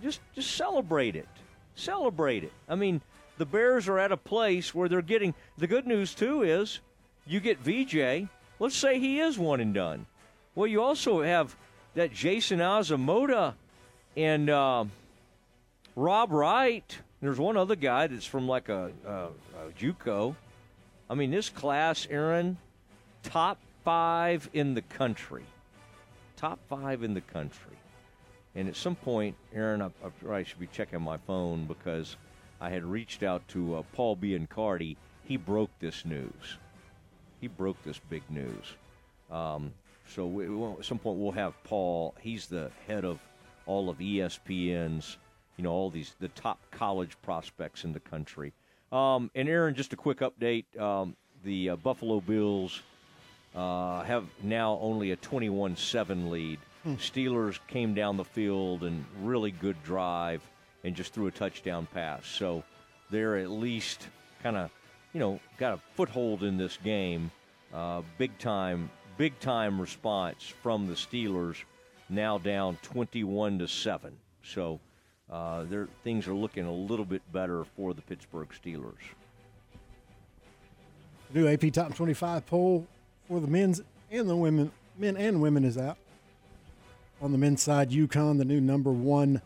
[0.02, 1.28] just just celebrate it.
[1.76, 2.54] Celebrate it.
[2.68, 3.02] I mean,
[3.38, 6.80] the Bears are at a place where they're getting the good news too is
[7.26, 8.28] you get VJ.
[8.60, 10.06] Let's say he is one and done.
[10.54, 11.56] Well, you also have
[11.96, 13.56] that Jason Asemota
[14.16, 14.86] and uh,
[15.96, 16.98] Rob Wright.
[17.22, 20.36] There's one other guy that's from like a, a, a JUCO.
[21.10, 22.58] I mean, this class, Aaron,
[23.24, 25.44] top five in the country.
[26.38, 27.78] Top five in the country.
[28.56, 29.90] And at some point, Aaron, I,
[30.30, 32.16] I should be checking my phone because
[32.62, 34.96] I had reached out to uh, Paul Biancardi.
[35.26, 36.58] He broke this news.
[37.42, 38.74] He broke this big news.
[39.32, 39.74] Um,
[40.08, 42.16] so we, at some point we'll have Paul.
[42.20, 43.20] He's the head of
[43.66, 45.18] all of ESPN's,
[45.58, 48.54] you know, all these the top college prospects in the country.
[48.92, 52.82] Um, and Aaron, just a quick update: um, the uh, Buffalo Bills
[53.56, 56.60] uh, have now only a 21-7 lead.
[56.84, 56.94] Hmm.
[56.96, 60.42] Steelers came down the field and really good drive
[60.84, 62.28] and just threw a touchdown pass.
[62.28, 62.64] So
[63.10, 64.08] they're at least
[64.44, 64.72] kind of,
[65.16, 67.32] you know, got a foothold in this game.
[67.74, 71.56] Uh, big time, big time response from the Steelers.
[72.10, 74.12] Now down 21 to seven.
[74.44, 74.82] So
[75.32, 79.00] uh, their things are looking a little bit better for the Pittsburgh Steelers.
[81.34, 82.86] New AP Top 25 poll
[83.30, 83.82] for the men's
[84.12, 85.98] and the women, men and women is out.
[87.22, 89.42] On the men's side, UConn, the new number one,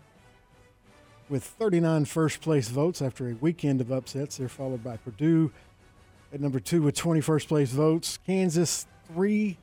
[1.30, 4.38] with 39 first place votes after a weekend of upsets.
[4.38, 5.52] They're followed by Purdue
[6.34, 8.18] at number two with 20 first place votes.
[8.26, 9.58] Kansas, three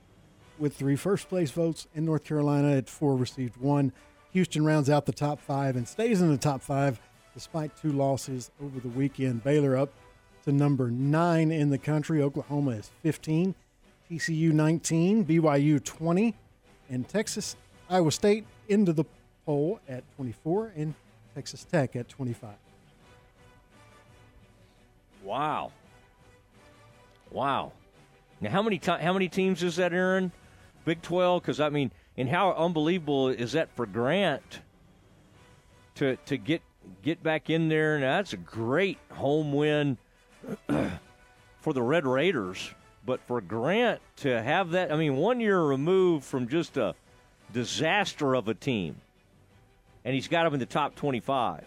[0.58, 1.86] with three first place votes.
[1.94, 3.92] And North Carolina at four received one.
[4.32, 7.00] Houston rounds out the top five and stays in the top five
[7.34, 9.44] despite two losses over the weekend.
[9.44, 9.90] Baylor up
[10.44, 12.22] to number nine in the country.
[12.22, 13.54] Oklahoma is 15,
[14.10, 16.34] TCU 19, BYU 20,
[16.88, 17.56] and Texas,
[17.90, 19.04] Iowa State into the
[19.44, 20.94] poll at 24, and
[21.36, 22.48] Texas Tech at 25.
[25.22, 25.70] Wow.
[27.30, 27.72] Wow.
[28.40, 30.32] Now, how many how many teams is that, Aaron?
[30.86, 31.42] Big 12?
[31.42, 34.60] Because, I mean, and how unbelievable is that for Grant
[35.96, 36.62] to to get
[37.02, 37.96] get back in there?
[37.96, 39.98] And that's a great home win
[41.60, 42.72] for the Red Raiders.
[43.04, 46.94] But for Grant to have that, I mean, one year removed from just a
[47.52, 49.02] disaster of a team,
[50.06, 51.64] and he's got them in the top 25.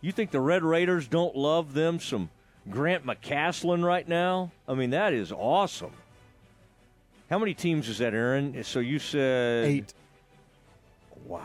[0.00, 2.30] You think the Red Raiders don't love them some
[2.70, 4.52] Grant McCasland right now?
[4.68, 5.90] I mean, that is awesome.
[7.28, 8.62] How many teams is that, Aaron?
[8.62, 9.94] So you said eight.
[11.26, 11.42] Wow.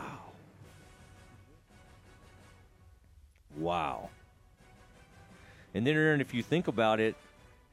[3.56, 4.10] Wow.
[5.74, 7.16] And then, Aaron, if you think about it,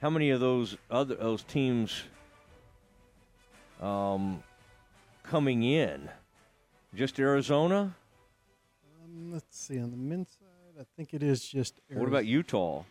[0.02, 2.04] how many of those other those teams
[3.80, 4.42] um,
[5.24, 6.10] coming in?
[6.96, 7.96] Just Arizona?
[9.04, 9.80] Um, let's see.
[9.80, 11.80] On the men's side, I think it is just.
[11.90, 12.00] Arizona.
[12.00, 12.84] What about Utah?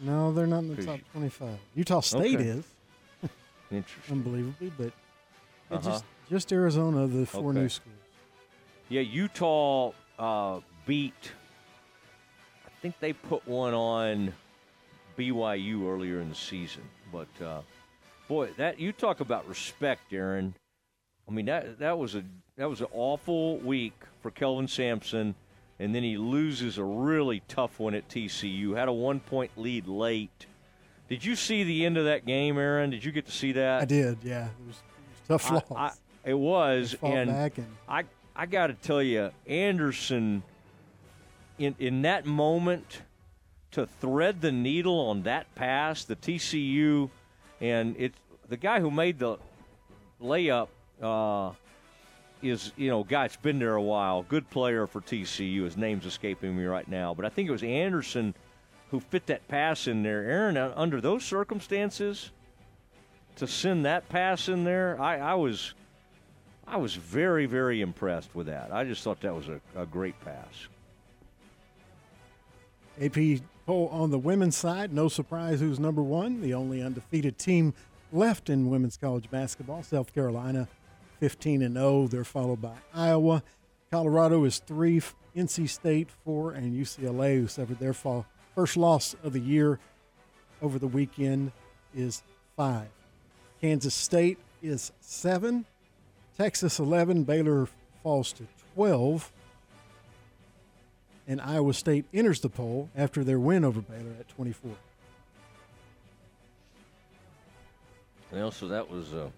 [0.00, 1.58] No, they're not in the top 25.
[1.74, 2.44] Utah State Okay.
[2.48, 2.64] is.
[3.70, 4.12] Interesting.
[4.16, 4.92] Unbelievably, but
[5.70, 5.90] Uh-huh.
[5.90, 7.60] just just Arizona, the four Okay.
[7.60, 7.94] new schools.
[8.90, 11.32] Yeah, Utah uh, beat.
[12.66, 14.34] I think they put one on
[15.18, 17.62] BYU earlier in the season, but uh,
[18.28, 20.54] boy, that you talk about respect, Aaron.
[21.28, 22.22] I mean that that was a
[22.56, 25.34] that was an awful week for Kelvin Sampson,
[25.78, 28.76] and then he loses a really tough one at TCU.
[28.76, 30.46] Had a one point lead late.
[31.08, 32.90] Did you see the end of that game, Aaron?
[32.90, 33.82] Did you get to see that?
[33.82, 34.46] I did, yeah.
[34.46, 35.92] It was, it was a tough I- loss.
[35.92, 38.04] I- it was, and and- I
[38.36, 40.42] I got to tell you, Anderson,
[41.58, 43.02] in in that moment,
[43.72, 47.08] to thread the needle on that pass, the TCU,
[47.60, 48.14] and it
[48.48, 49.38] the guy who made the
[50.20, 50.68] layup
[51.02, 51.52] uh,
[52.42, 55.64] is you know guy that's been there a while, good player for TCU.
[55.64, 58.34] His name's escaping me right now, but I think it was Anderson
[58.90, 60.24] who fit that pass in there.
[60.24, 62.30] Aaron, uh, under those circumstances,
[63.36, 65.74] to send that pass in there, I, I was
[66.66, 68.72] I was very, very impressed with that.
[68.72, 70.68] I just thought that was a, a great pass.
[73.00, 74.92] AP poll on the women's side.
[74.92, 76.40] No surprise who's number one.
[76.40, 77.72] The only undefeated team
[78.12, 80.68] left in women's college basketball, South Carolina,
[81.20, 82.08] 15 and 0.
[82.08, 83.42] They're followed by Iowa.
[83.90, 85.00] Colorado is three.
[85.36, 88.26] NC State four, and UCLA, who suffered their fall,
[88.56, 89.78] first loss of the year
[90.60, 91.52] over the weekend,
[91.94, 92.22] is
[92.56, 92.88] five.
[93.60, 95.64] Kansas State is seven.
[96.36, 97.22] Texas 11.
[97.22, 97.68] Baylor
[98.02, 99.30] falls to 12
[101.28, 104.72] and Iowa State enters the poll after their win over Baylor at 24.
[108.32, 109.28] Well, so that was uh,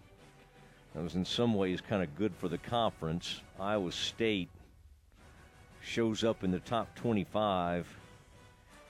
[0.95, 3.41] that was in some ways kind of good for the conference.
[3.59, 4.49] Iowa State
[5.81, 7.87] shows up in the top 25.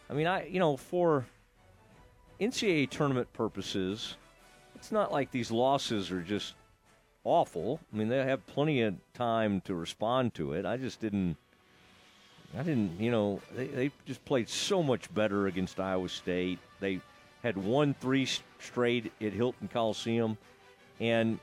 [0.08, 1.26] I mean, I you know for
[2.40, 4.16] NCAA tournament purposes,
[4.74, 6.54] it's not like these losses are just
[7.24, 7.80] awful.
[7.92, 10.64] I mean, they have plenty of time to respond to it.
[10.64, 11.36] I just didn't.
[12.58, 16.58] I didn't, you know, they, they just played so much better against Iowa State.
[16.80, 17.00] They
[17.44, 18.26] had won three
[18.58, 20.36] straight at Hilton Coliseum,
[20.98, 21.38] and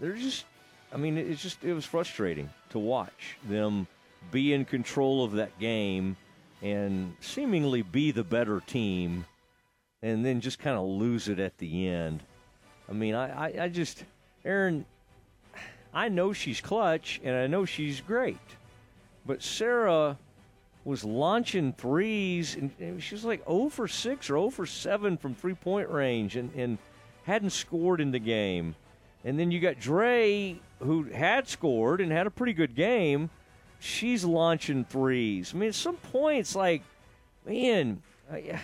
[0.00, 0.44] they're just,
[0.92, 3.86] I mean, it's just, it was frustrating to watch them
[4.30, 6.16] be in control of that game
[6.62, 9.26] and seemingly be the better team,
[10.02, 12.22] and then just kind of lose it at the end.
[12.88, 14.04] I mean, I, I, I just,
[14.44, 14.86] Aaron,
[15.92, 18.38] I know she's clutch and I know she's great,
[19.26, 20.18] but Sarah
[20.84, 25.16] was launching threes and, and she was like 0 for 6 or 0 for 7
[25.16, 26.78] from three point range and, and
[27.24, 28.74] hadn't scored in the game.
[29.24, 33.30] And then you got Dre, who had scored and had a pretty good game.
[33.80, 35.52] she's launching threes.
[35.54, 36.82] I mean, at some point, it's like,
[37.46, 38.02] man,
[38.32, 38.60] I,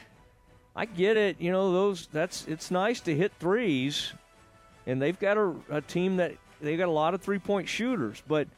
[0.75, 1.41] I get it.
[1.41, 4.13] You know, those that's it's nice to hit threes,
[4.87, 8.23] and they've got a, a team that they've got a lot of three point shooters.
[8.27, 8.49] But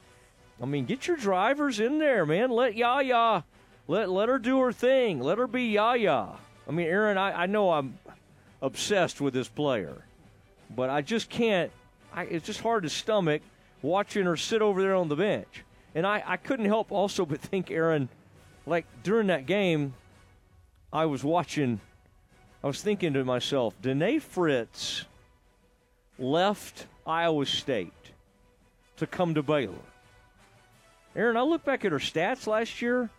[0.62, 2.50] I mean, get your drivers in there, man.
[2.50, 3.44] Let Yaya,
[3.88, 5.20] let let her do her thing.
[5.20, 6.28] Let her be Yaya.
[6.68, 7.98] I mean, Aaron, I, I know I'm
[8.60, 10.04] obsessed with this player,
[10.74, 11.72] but I just can't.
[12.14, 13.42] I, it's just hard to stomach
[13.80, 15.64] watching her sit over there on the bench.
[15.94, 18.08] And I, I couldn't help also but think, Aaron,
[18.66, 19.94] like during that game,
[20.92, 21.80] I was watching,
[22.62, 25.04] I was thinking to myself, Denae Fritz
[26.18, 27.92] left Iowa State
[28.96, 29.74] to come to Baylor.
[31.16, 33.10] Aaron, I look back at her stats last year.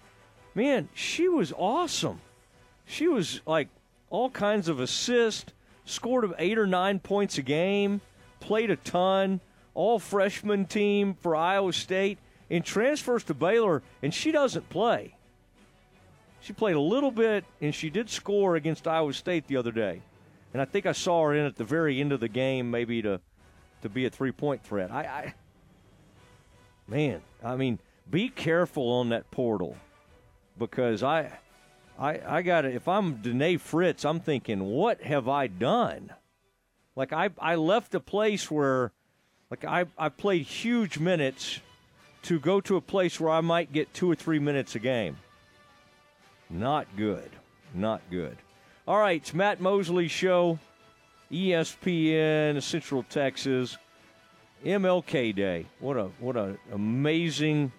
[0.55, 2.21] Man, she was awesome.
[2.85, 3.69] She was like
[4.09, 5.51] all kinds of assists,
[5.85, 8.01] scored of eight or nine points a game,
[8.43, 9.39] played a ton,
[9.73, 15.15] all freshman team for Iowa State, and transfers to Baylor, and she doesn't play.
[16.41, 20.01] She played a little bit, and she did score against Iowa State the other day.
[20.51, 23.01] And I think I saw her in at the very end of the game, maybe
[23.01, 23.21] to
[23.81, 24.91] to be a three point threat.
[24.91, 25.33] I, I
[26.87, 27.79] man, I mean,
[28.09, 29.77] be careful on that portal
[30.59, 31.31] because I
[31.97, 36.11] I I got If I'm Denae Fritz, I'm thinking, what have I done?
[36.95, 38.91] Like I I left a place where,
[39.49, 41.59] like I I played huge minutes
[42.23, 45.17] to go to a place where I might get two or three minutes a game.
[46.49, 47.31] Not good.
[47.73, 48.37] Not good.
[48.87, 50.59] All right, it's Matt Mosley Show,
[51.31, 53.77] ESPN, Central Texas,
[54.63, 55.65] MLK Day.
[55.79, 57.71] What a what an amazing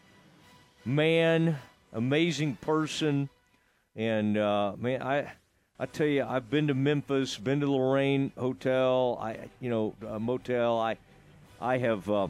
[0.85, 1.59] man,
[1.93, 3.29] amazing person,
[3.95, 5.33] and uh, man, I
[5.79, 9.95] I tell you, I've been to Memphis, been to the Lorraine Hotel, I you know
[10.21, 10.79] motel.
[10.79, 10.97] I
[11.61, 12.09] I have.
[12.09, 12.29] Uh,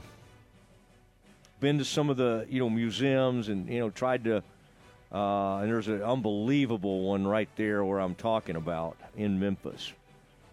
[1.64, 4.42] been to some of the you know museums and you know tried to
[5.12, 9.92] uh, and there's an unbelievable one right there where I'm talking about in Memphis.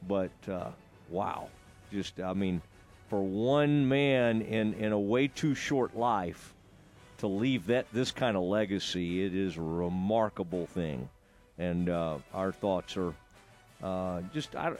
[0.07, 0.69] But uh,
[1.09, 1.49] wow,
[1.91, 2.61] just I mean,
[3.09, 6.53] for one man in in a way too short life
[7.17, 11.09] to leave that this kind of legacy, it is a remarkable thing,
[11.61, 13.13] and uh, our thoughts are
[13.83, 14.73] uh, just I,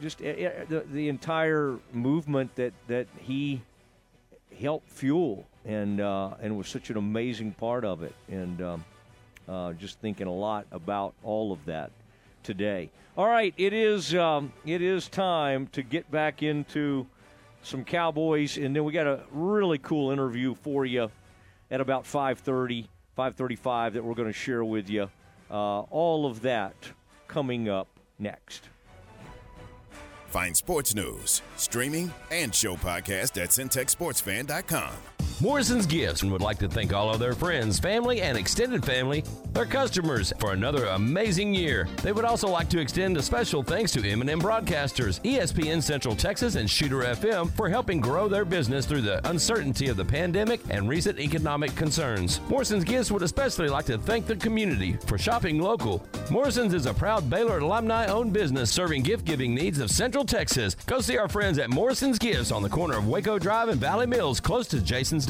[0.00, 0.24] just uh,
[0.68, 3.62] the the entire movement that that he
[4.60, 8.14] helped fuel and uh, and was such an amazing part of it.
[8.28, 8.84] And um,
[9.48, 11.90] uh, just thinking a lot about all of that
[12.42, 12.90] today.
[13.16, 17.06] All right, it is um, it is time to get back into
[17.62, 21.10] some Cowboys, and then we got a really cool interview for you
[21.70, 22.86] at about 5:30,
[23.16, 25.10] 5:35 that we're going to share with you.
[25.50, 26.74] Uh, all of that
[27.28, 28.68] coming up next.
[30.28, 34.92] Find sports news, streaming, and show podcast at centexsportsfan.com.
[35.42, 39.64] Morrison's Gifts would like to thank all of their friends, family, and extended family, their
[39.64, 41.88] customers, for another amazing year.
[42.02, 46.56] They would also like to extend a special thanks to M&M Broadcasters, ESPN Central Texas,
[46.56, 50.86] and Shooter FM for helping grow their business through the uncertainty of the pandemic and
[50.90, 52.42] recent economic concerns.
[52.50, 56.06] Morrison's Gifts would especially like to thank the community for shopping local.
[56.30, 60.74] Morrison's is a proud Baylor alumni-owned business serving gift-giving needs of Central Texas.
[60.84, 64.06] Go see our friends at Morrison's Gifts on the corner of Waco Drive and Valley
[64.06, 65.29] Mills, close to Jason's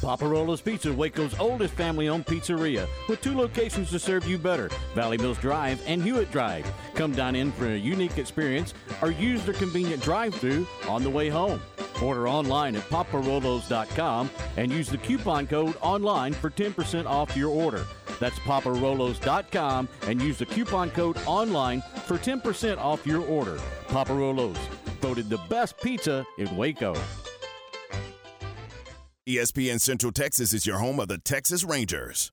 [0.00, 4.70] Poppa Rollo's Pizza, Waco's oldest family owned pizzeria, with two locations to serve you better
[4.94, 6.66] Valley Mills Drive and Hewitt Drive.
[6.94, 11.10] Come dine in for a unique experience or use their convenient drive through on the
[11.10, 11.60] way home.
[12.02, 17.84] Order online at popparollos.com and use the coupon code online for 10% off your order.
[18.20, 23.58] That's popparollos.com and use the coupon code online for 10% off your order.
[23.88, 24.58] Poppa Rollo's,
[25.00, 26.94] voted the best pizza in Waco.
[29.28, 32.32] ESPN Central Texas is your home of the Texas Rangers.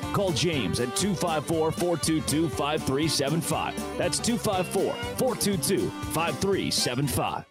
[0.13, 3.97] Call James at 254 422 5375.
[3.97, 7.50] That's 254 422 5375.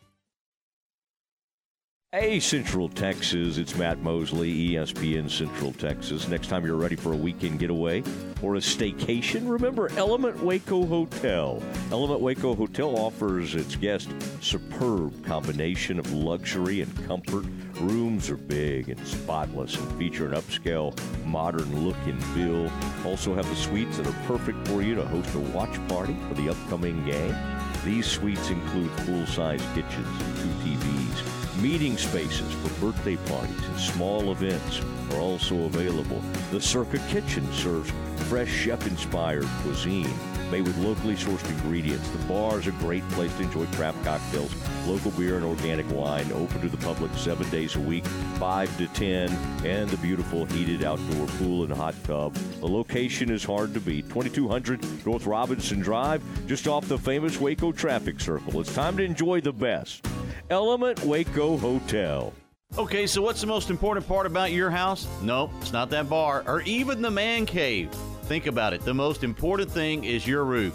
[2.13, 6.27] Hey, Central Texas, it's Matt Mosley, ESPN Central Texas.
[6.27, 8.03] Next time you're ready for a weekend getaway
[8.43, 11.63] or a staycation, remember Element Waco Hotel.
[11.93, 17.45] Element Waco Hotel offers its guests superb combination of luxury and comfort.
[17.75, 20.93] Rooms are big and spotless and feature an upscale,
[21.25, 22.69] modern look and feel.
[23.09, 26.35] Also have the suites that are perfect for you to host a watch party for
[26.35, 27.37] the upcoming game.
[27.85, 31.40] These suites include full-size kitchens and two TVs.
[31.61, 34.81] Meeting spaces for birthday parties and small events
[35.13, 36.23] are also available.
[36.51, 37.93] The Circa Kitchen serves
[38.31, 40.11] fresh chef-inspired cuisine
[40.51, 42.09] made with locally sourced ingredients.
[42.09, 44.55] The bar is a great place to enjoy craft cocktails,
[44.87, 46.33] local beer, and organic wine.
[46.33, 49.31] Open to the public seven days a week, 5 to 10,
[49.67, 52.33] and the beautiful heated outdoor pool and hot tub.
[52.35, 57.71] The location is hard to beat 2200 North Robinson Drive, just off the famous Waco
[57.71, 58.61] traffic circle.
[58.63, 60.07] It's time to enjoy the best.
[60.51, 62.33] Element Waco Hotel.
[62.77, 65.07] Okay, so what's the most important part about your house?
[65.23, 67.89] No, it's not that bar or even the man cave.
[68.25, 68.81] Think about it.
[68.83, 70.75] The most important thing is your roof.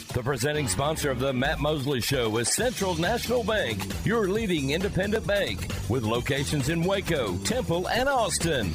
[0.13, 5.25] The presenting sponsor of the Matt Mosley Show is Central National Bank, your leading independent
[5.25, 8.73] bank with locations in Waco, Temple, and Austin.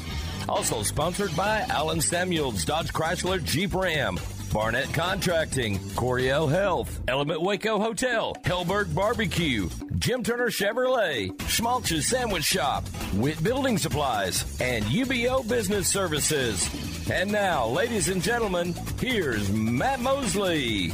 [0.49, 4.17] Also sponsored by Allen Samuels, Dodge Chrysler, Jeep Ram,
[4.51, 9.69] Barnett Contracting, Coryell Health, Element Waco Hotel, Helberg Barbecue,
[9.99, 12.83] Jim Turner Chevrolet, Schmaltz's Sandwich Shop,
[13.13, 16.67] Witt Building Supplies, and UBEO Business Services.
[17.11, 20.91] And now, ladies and gentlemen, here's Matt Mosley.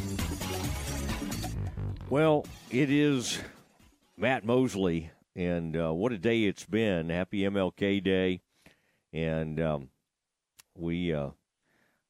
[2.14, 3.40] Well, it is
[4.18, 7.10] Matt Mosley, and uh, what a day it's been.
[7.10, 8.42] Happy MLK Day.
[9.12, 9.90] And um,
[10.76, 11.30] we uh,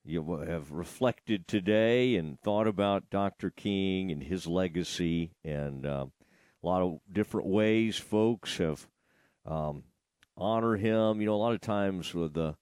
[0.03, 3.49] you have reflected today and thought about Dr.
[3.49, 6.07] King and his legacy, and uh,
[6.61, 8.85] a lot of different ways folks have
[9.45, 9.83] um,
[10.35, 11.21] honored him.
[11.21, 12.57] You know, a lot of times with the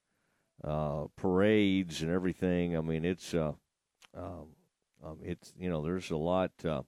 [0.62, 2.76] uh, parades and everything.
[2.76, 3.54] I mean, it's uh,
[4.16, 4.46] um,
[5.04, 6.52] um, it's you know, there's a lot.
[6.64, 6.82] Uh,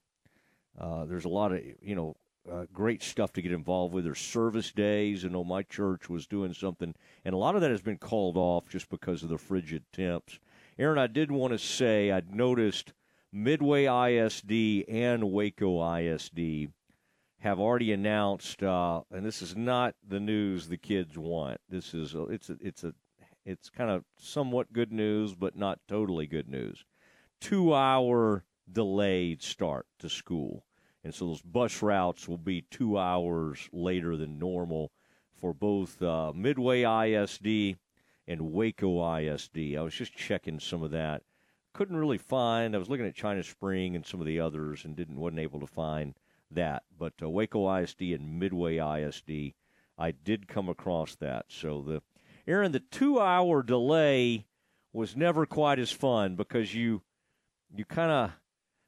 [0.78, 2.16] uh, there's a lot of you know
[2.50, 4.04] uh, great stuff to get involved with.
[4.04, 5.24] There's service days.
[5.24, 6.94] I know my church was doing something,
[7.24, 10.38] and a lot of that has been called off just because of the frigid temps.
[10.78, 12.92] Aaron, I did want to say I'd noticed
[13.32, 16.70] Midway ISD and Waco ISD
[17.38, 21.60] have already announced, uh, and this is not the news the kids want.
[21.68, 22.94] This is a, it's a, it's a
[23.44, 26.84] it's kind of somewhat good news, but not totally good news.
[27.40, 30.64] Two hour delayed start to school.
[31.02, 34.90] And so those bus routes will be two hours later than normal
[35.38, 37.76] for both uh, Midway ISD
[38.26, 39.76] and Waco ISD.
[39.76, 41.22] I was just checking some of that.
[41.74, 42.74] Couldn't really find.
[42.74, 45.60] I was looking at China Spring and some of the others, and didn't wasn't able
[45.60, 46.14] to find
[46.50, 46.84] that.
[46.96, 49.54] But uh, Waco ISD and Midway ISD,
[49.98, 51.46] I did come across that.
[51.48, 52.02] So the
[52.46, 54.46] Aaron, the two-hour delay
[54.92, 57.02] was never quite as fun because you
[57.74, 58.32] you kind of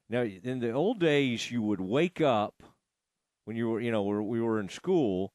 [0.09, 2.63] now, in the old days, you would wake up
[3.43, 5.33] when you were, you know, we were in school,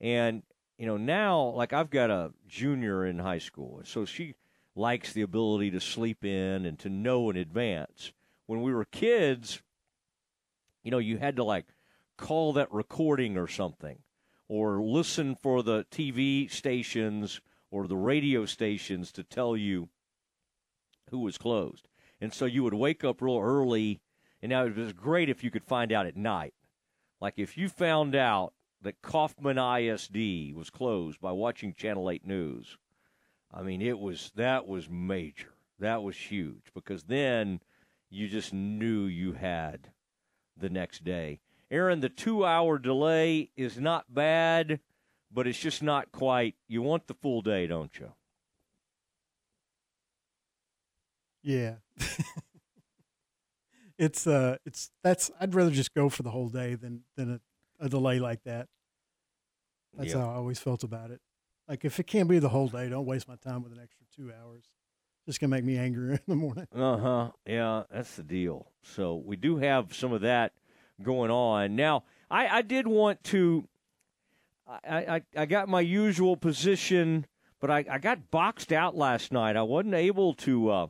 [0.00, 0.42] and
[0.78, 4.34] you know now, like I've got a junior in high school, so she
[4.74, 8.12] likes the ability to sleep in and to know in advance.
[8.46, 9.62] When we were kids,
[10.82, 11.66] you know, you had to like
[12.16, 13.98] call that recording or something,
[14.48, 17.40] or listen for the TV stations
[17.70, 19.88] or the radio stations to tell you
[21.10, 21.88] who was closed.
[22.20, 24.00] And so you would wake up real early,
[24.46, 26.54] and now it was great if you could find out at night.
[27.20, 32.78] Like if you found out that Kaufman ISD was closed by watching Channel 8 News,
[33.52, 35.54] I mean, it was that was major.
[35.80, 37.58] That was huge because then
[38.08, 39.88] you just knew you had
[40.56, 41.40] the next day.
[41.68, 44.78] Aaron, the two hour delay is not bad,
[45.28, 46.54] but it's just not quite.
[46.68, 48.12] You want the full day, don't you?
[51.42, 51.74] Yeah.
[53.98, 57.40] it's uh it's that's I'd rather just go for the whole day than than
[57.80, 58.68] a, a delay like that.
[59.96, 60.20] That's Yeah.
[60.20, 61.20] how I always felt about it.
[61.68, 64.06] Like if it can't be the whole day, don't waste my time with an extra
[64.14, 64.64] two hours.
[65.26, 66.66] Just gonna make me angrier in the morning.
[66.74, 67.30] Uh huh.
[67.46, 68.70] Yeah, that's the deal.
[68.82, 70.52] So we do have some of that
[71.02, 71.74] going on.
[71.76, 73.66] Now, I, I did want to.
[74.68, 77.26] I, I, I got my usual position,
[77.60, 79.56] but I, I got boxed out last night.
[79.56, 80.68] I wasn't able to.
[80.70, 80.86] Uh,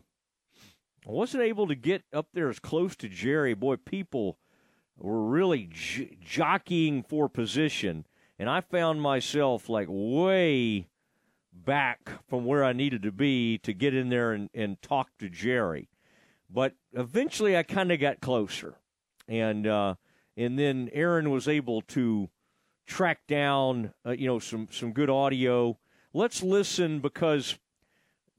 [1.07, 3.55] I wasn't able to get up there as close to Jerry.
[3.55, 4.39] Boy, people
[4.97, 8.07] were really j- jockeying for position,
[8.39, 10.89] and I found myself like way
[11.53, 15.29] back from where I needed to be to get in there and, and talk to
[15.29, 15.89] Jerry.
[16.51, 18.75] But eventually, I kind of got closer,
[19.29, 19.95] and uh,
[20.37, 22.31] and then Aaron was able to
[22.85, 25.79] track down uh, you know some some good audio.
[26.13, 27.59] Let's listen because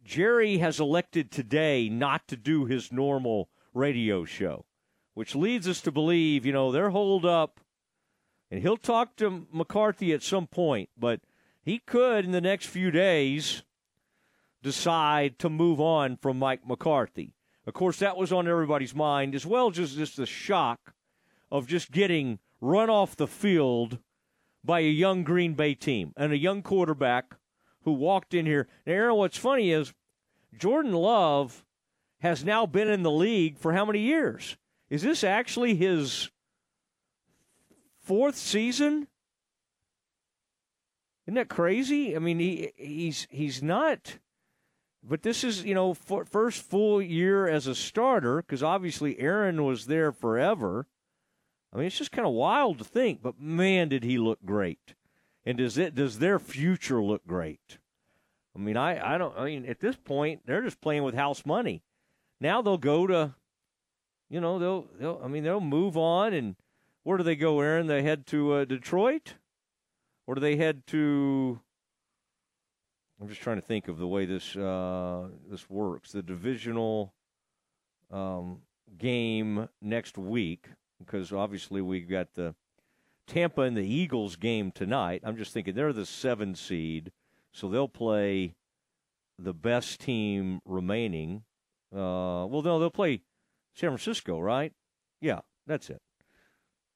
[0.07, 4.63] Jerry has elected today not to do his normal radio show,
[5.13, 7.59] which leads us to believe you know they're holed up,
[8.49, 11.19] and he'll talk to McCarthy at some point, but
[11.61, 13.63] he could in the next few days
[14.63, 17.33] decide to move on from Mike McCarthy.
[17.65, 20.93] Of course, that was on everybody's mind, as well as just the shock
[21.51, 23.99] of just getting run off the field
[24.63, 27.35] by a young Green Bay team and a young quarterback
[27.87, 28.67] who walked in here.
[28.85, 29.93] Now, Aaron, what's funny is
[30.53, 31.63] Jordan Love
[32.19, 34.57] has now been in the league for how many years?
[34.89, 36.29] Is this actually his
[38.01, 39.07] fourth season?
[41.25, 42.13] Isn't that crazy?
[42.13, 44.19] I mean, he he's he's not.
[45.01, 49.85] But this is you know first full year as a starter because obviously Aaron was
[49.85, 50.87] there forever.
[51.71, 53.21] I mean, it's just kind of wild to think.
[53.21, 54.95] But man, did he look great!
[55.47, 57.77] And does it does their future look great?
[58.53, 59.33] I mean, I I don't.
[59.37, 61.83] I mean, at this point, they're just playing with house money.
[62.41, 63.33] Now they'll go to,
[64.29, 65.21] you know, they'll they'll.
[65.23, 66.57] I mean, they'll move on and
[67.03, 67.87] where do they go, Aaron?
[67.87, 69.35] They head to uh, Detroit,
[70.27, 71.61] or do they head to?
[73.21, 76.11] I'm just trying to think of the way this uh, this works.
[76.11, 77.13] The divisional
[78.11, 78.63] um,
[78.97, 80.65] game next week,
[80.99, 82.53] because obviously we've got the
[83.27, 85.21] Tampa and the Eagles game tonight.
[85.23, 87.11] I'm just thinking they're the seven seed,
[87.53, 88.55] so they'll play
[89.37, 91.43] the best team remaining.
[91.93, 93.21] Uh, well, no, they'll play
[93.75, 94.73] San Francisco, right?
[95.21, 96.01] Yeah, that's it.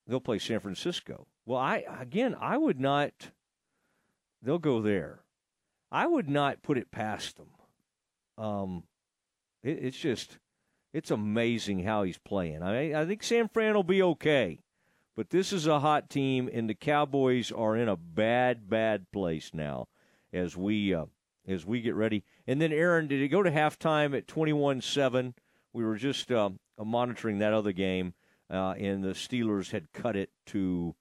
[0.07, 1.27] They'll play San Francisco.
[1.45, 3.31] Well, I again, I would not.
[4.41, 5.23] They'll go there.
[5.91, 7.49] I would not put it past them.
[8.37, 8.83] Um,
[9.63, 10.39] it, it's just,
[10.93, 12.63] it's amazing how he's playing.
[12.63, 14.59] I I think San Fran will be okay,
[15.15, 19.51] but this is a hot team, and the Cowboys are in a bad, bad place
[19.53, 19.87] now
[20.33, 21.05] as we uh,
[21.47, 22.23] as we get ready.
[22.47, 25.33] And then Aaron, did it go to halftime at twenty one seven?
[25.73, 28.13] We were just uh, monitoring that other game,
[28.49, 30.95] uh, and the Steelers had cut it to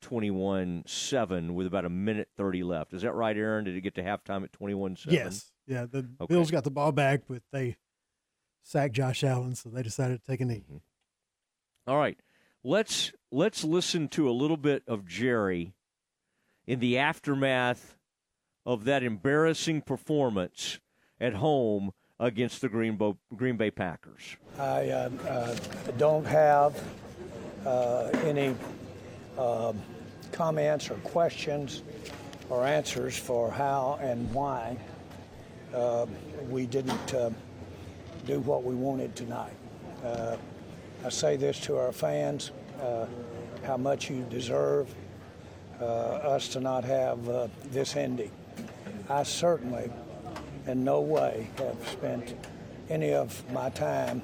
[0.00, 2.92] 21 7 with about a minute 30 left.
[2.92, 3.64] Is that right, Aaron?
[3.64, 5.14] Did it get to halftime at 21 7?
[5.14, 5.50] Yes.
[5.66, 5.86] Yeah.
[5.90, 6.34] The Okay.
[6.34, 7.76] Bills got the ball back, but they
[8.62, 10.64] sacked Josh Allen, so they decided to take a knee.
[11.86, 12.18] All right.
[12.66, 15.74] Let's let's listen to a little bit of Jerry
[16.66, 17.98] in the aftermath
[18.64, 20.80] of that embarrassing performance
[21.20, 24.36] at home against the Green, Bo- Green Bay Packers.
[24.58, 25.54] I uh, uh,
[25.98, 26.82] don't have
[27.66, 28.54] uh, any
[29.36, 29.78] um
[30.32, 31.82] comments or questions
[32.48, 34.76] or answers for how and why
[35.74, 36.06] uh,
[36.48, 37.30] we didn't uh,
[38.26, 39.52] do what we wanted tonight.
[41.04, 42.50] I say this to our fans
[42.80, 43.04] uh,
[43.66, 44.88] how much you deserve
[45.78, 48.30] uh, us to not have uh, this ending.
[49.10, 49.90] I certainly,
[50.66, 52.34] in no way, have spent
[52.88, 54.22] any of my time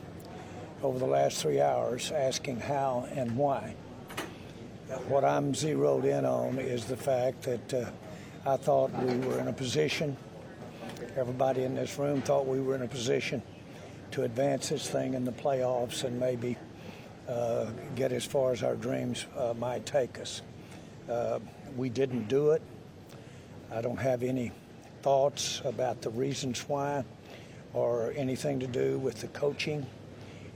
[0.82, 3.74] over the last three hours asking how and why.
[5.06, 7.90] What I'm zeroed in on is the fact that uh,
[8.46, 10.16] I thought we were in a position,
[11.14, 13.42] everybody in this room thought we were in a position
[14.12, 16.56] to advance this thing in the playoffs and maybe
[17.30, 20.42] uh, get as far as our dreams uh, might take us.
[21.08, 21.38] Uh,
[21.76, 22.62] we didn't do it.
[23.72, 24.50] I don't have any
[25.02, 27.04] thoughts about the reasons why
[27.72, 29.86] or anything to do with the coaching,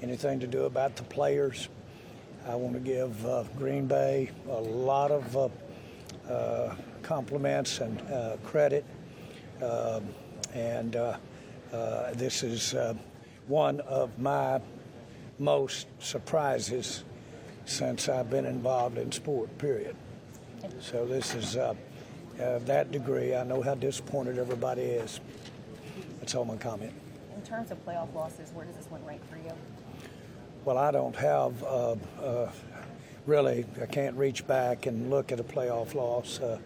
[0.03, 1.69] anything to do about the players.
[2.47, 5.49] I want to give uh, Green Bay a lot of uh,
[6.29, 8.85] uh, compliments and uh, credit.
[9.63, 10.09] Um,
[10.53, 10.93] and
[12.15, 12.75] this is
[13.47, 14.61] one of my
[15.39, 17.05] most surprises
[17.67, 19.97] since I've been involved in sport, period.
[20.81, 21.75] So this is uh,
[22.41, 23.35] uh, that degree.
[23.35, 25.21] I know how disappointed everybody is.
[26.21, 26.93] That's all my comment.
[27.35, 29.53] In terms of playoff losses, where does this one rank for you?
[30.65, 32.51] Well, I don't have uh, uh,
[33.27, 33.67] really.
[33.81, 36.59] I can't reach back and look at a playoff loss, uh,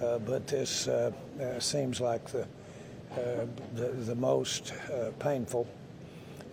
[0.00, 1.10] uh, but this uh,
[1.40, 2.42] uh, seems like the
[3.12, 5.66] uh, the, the most uh, painful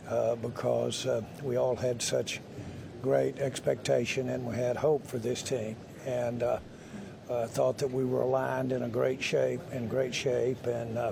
[0.10, 2.42] uh, because uh, we all had such
[3.02, 6.60] great expectation and we had hope for this team, and uh,
[7.30, 10.98] uh, thought that we were aligned in a great shape, in great shape, and.
[10.98, 11.12] Uh,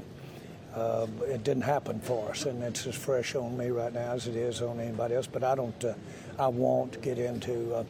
[0.76, 4.27] uh, it didn't happen for us, and it's as fresh on me right now as
[4.27, 5.26] it is on anybody else.
[5.26, 5.85] But I don't,
[6.38, 7.84] I won't get into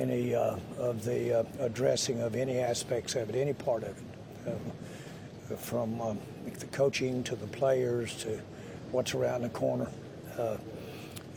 [0.00, 6.00] any of the addressing of any aspects of it, any part of it, um, from
[6.00, 6.18] um,
[6.58, 8.40] the coaching to the players to
[8.90, 9.86] what's around the corner.
[10.38, 10.56] Uh,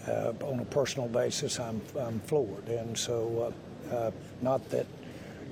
[0.07, 3.53] uh, on a personal basis, I'm, I'm floored, and so
[3.91, 4.11] uh, uh,
[4.41, 4.85] not that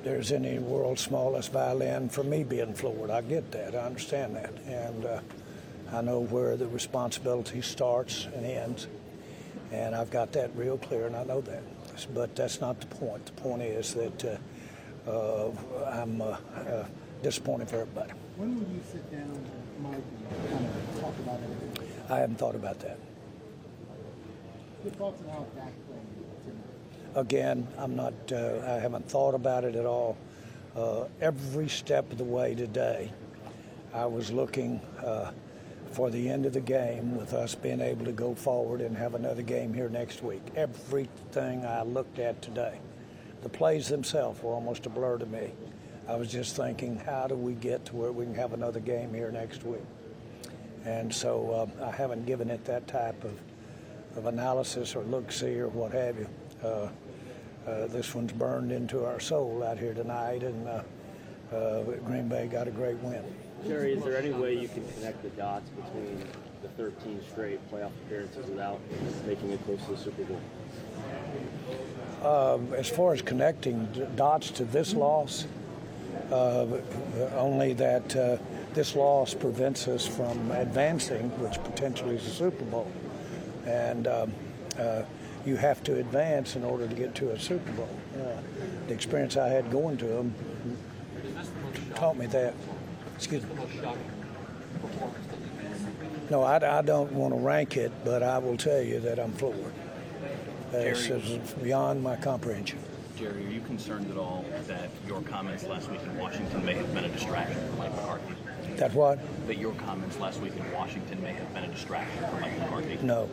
[0.06, 3.09] there's any world's smallest violin for me being floored.
[3.09, 3.75] I get that.
[3.75, 4.53] I understand that.
[4.67, 5.19] And uh,
[5.91, 8.88] I know where the responsibility starts and ends.
[9.72, 11.64] And I've got that real clear, and I know that.
[12.14, 13.25] But that's not the point.
[13.25, 14.40] The point is that
[15.06, 15.51] uh, uh,
[15.91, 16.85] I'm uh, uh,
[17.24, 18.11] disappointed for everybody.
[18.38, 19.40] When will you sit down
[19.82, 21.91] Mike and kind of talk about everything?
[22.09, 22.99] I haven't thought about that.
[22.99, 24.72] Your thoughts on how Dak played tonight?
[27.15, 30.17] Again, I'm not, uh, I haven't thought about it at all.
[30.75, 33.11] Uh, every step of the way today,
[33.93, 35.31] I was looking uh,
[35.91, 39.15] for the end of the game with us being able to go forward and have
[39.15, 40.41] another game here next week.
[40.55, 42.80] Everything I looked at today,
[43.41, 45.53] the plays themselves were almost a blur to me.
[46.07, 49.14] I was just thinking, how do we get to where we can have another game
[49.14, 49.81] here next week?
[50.83, 53.39] And so uh, I haven't given it that type of,
[54.16, 56.27] of analysis or look see or what have you.
[56.64, 56.90] Uh,
[57.68, 60.84] uh, this one's burned into our soul out here tonight, and uh,
[61.53, 63.24] uh, Green Bay got a great win.
[63.66, 66.24] Jerry, is there any way you can connect the dots between
[66.61, 68.80] the 13 straight playoff appearances without
[69.26, 70.42] making it close to the Super Bowl?
[72.24, 75.45] Um, as far as connecting dots to this loss,
[76.32, 76.66] uh,
[77.35, 78.38] only that uh,
[78.74, 82.92] this loss prevents us from advancing, which potentially is a Super Bowl.
[83.66, 84.34] And um,
[84.80, 85.03] uh,
[85.45, 87.90] you have to advance in order to get to a Super Bowl.
[88.16, 88.42] Uh,
[88.88, 90.34] the experience I had going to them
[91.94, 92.53] taught me that.
[93.16, 93.50] Excuse me.
[96.30, 99.32] No, I, I don't want to rank it, but I will tell you that I'm
[99.34, 99.74] floored.
[100.72, 102.80] This is beyond my comprehension.
[103.16, 106.94] Jerry, are you concerned at all that your comments last week in Washington may have
[106.94, 108.35] been a distraction for Mike McCarthy?
[108.76, 109.19] That what?
[109.48, 112.98] That your comments last week in Washington may have been a distraction for Mike McCarthy?
[113.03, 113.30] No.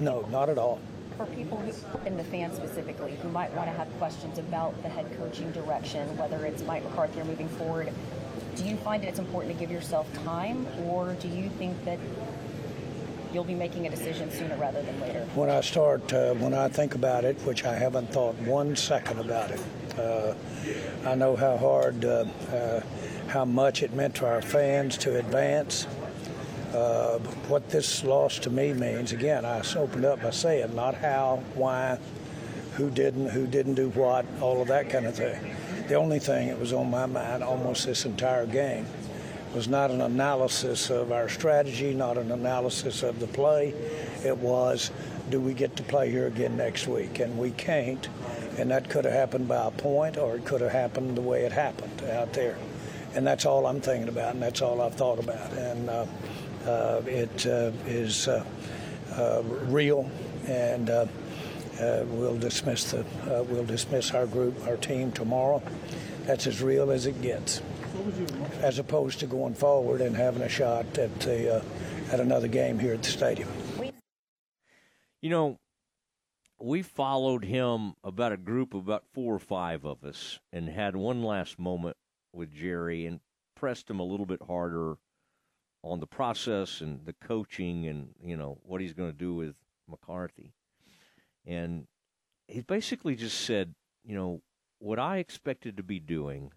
[0.00, 0.78] No, not at all.
[1.16, 1.72] For people who,
[2.06, 6.16] and the fan specifically, who might want to have questions about the head coaching direction,
[6.16, 7.92] whether it's Mike McCarthy or moving forward,
[8.54, 11.98] do you find it's important to give yourself time, or do you think that
[13.32, 15.20] you'll be making a decision sooner rather than later?
[15.34, 19.18] When I start, uh, when I think about it, which I haven't thought one second
[19.18, 19.60] about it,
[19.98, 20.34] uh,
[21.04, 22.80] I know how hard, uh, uh,
[23.28, 25.86] how much it meant to our fans to advance.
[26.72, 31.42] Uh, what this loss to me means, again, I opened up by saying not how,
[31.54, 31.98] why,
[32.74, 35.56] who didn't, who didn't do what, all of that kind of thing.
[35.88, 38.86] The only thing that was on my mind almost this entire game
[39.54, 43.74] was not an analysis of our strategy, not an analysis of the play.
[44.22, 44.90] It was,
[45.30, 47.20] do we get to play here again next week?
[47.20, 48.06] And we can't.
[48.58, 51.44] And that could have happened by a point, or it could have happened the way
[51.44, 52.58] it happened out there.
[53.14, 55.52] And that's all I'm thinking about, and that's all I've thought about.
[55.52, 56.06] And uh,
[57.06, 58.44] it uh, is uh,
[59.12, 60.10] uh, real,
[60.46, 61.06] and uh,
[61.80, 65.62] uh, we'll dismiss the uh, we'll dismiss our group, our team tomorrow.
[66.24, 67.62] That's as real as it gets,
[68.60, 71.62] as opposed to going forward and having a shot at the uh,
[72.12, 73.48] at another game here at the stadium.
[75.20, 75.56] You know,
[76.60, 80.96] we followed him about a group of about four or five of us and had
[80.96, 81.96] one last moment
[82.32, 83.20] with Jerry and
[83.56, 84.96] pressed him a little bit harder
[85.88, 89.54] on the process and the coaching and, you know, what he's going to do with
[89.88, 90.52] McCarthy.
[91.46, 91.86] And
[92.46, 94.42] he basically just said, you know,
[94.78, 96.52] what I expected to be doing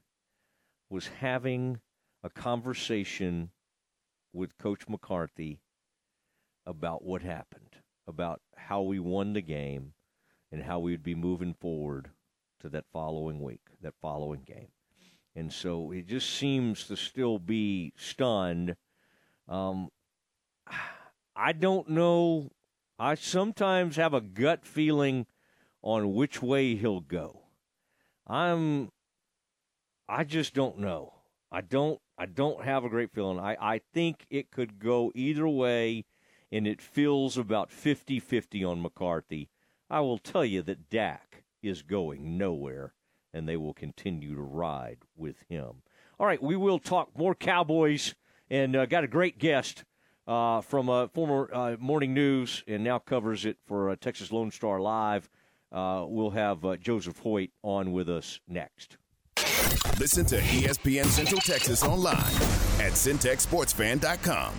[0.89, 1.79] was having
[2.23, 3.51] a conversation
[4.33, 5.59] with Coach McCarthy
[6.65, 7.77] about what happened,
[8.07, 9.93] about how we won the game,
[10.51, 12.11] and how we would be moving forward
[12.59, 14.67] to that following week, that following game.
[15.35, 18.75] And so it just seems to still be stunned.
[19.51, 19.89] Um,
[21.35, 22.49] I don't know.
[22.97, 25.25] I sometimes have a gut feeling
[25.81, 27.41] on which way he'll go.
[28.27, 28.89] I'm
[30.07, 31.13] I just don't know.
[31.51, 33.39] I don't I don't have a great feeling.
[33.39, 36.05] I, I think it could go either way
[36.51, 39.49] and it feels about 50-50 on McCarthy.
[39.89, 42.93] I will tell you that Dak is going nowhere
[43.33, 45.81] and they will continue to ride with him.
[46.19, 48.13] All right, we will talk more Cowboys
[48.51, 49.85] and uh, got a great guest
[50.27, 54.51] uh, from uh, former uh, Morning News and now covers it for uh, Texas Lone
[54.51, 55.27] Star Live.
[55.71, 58.97] We'll have Joseph Hoyt on with us next.
[59.99, 62.17] Listen to ESPN Central Texas online
[62.79, 64.53] at centexsportsfan.com.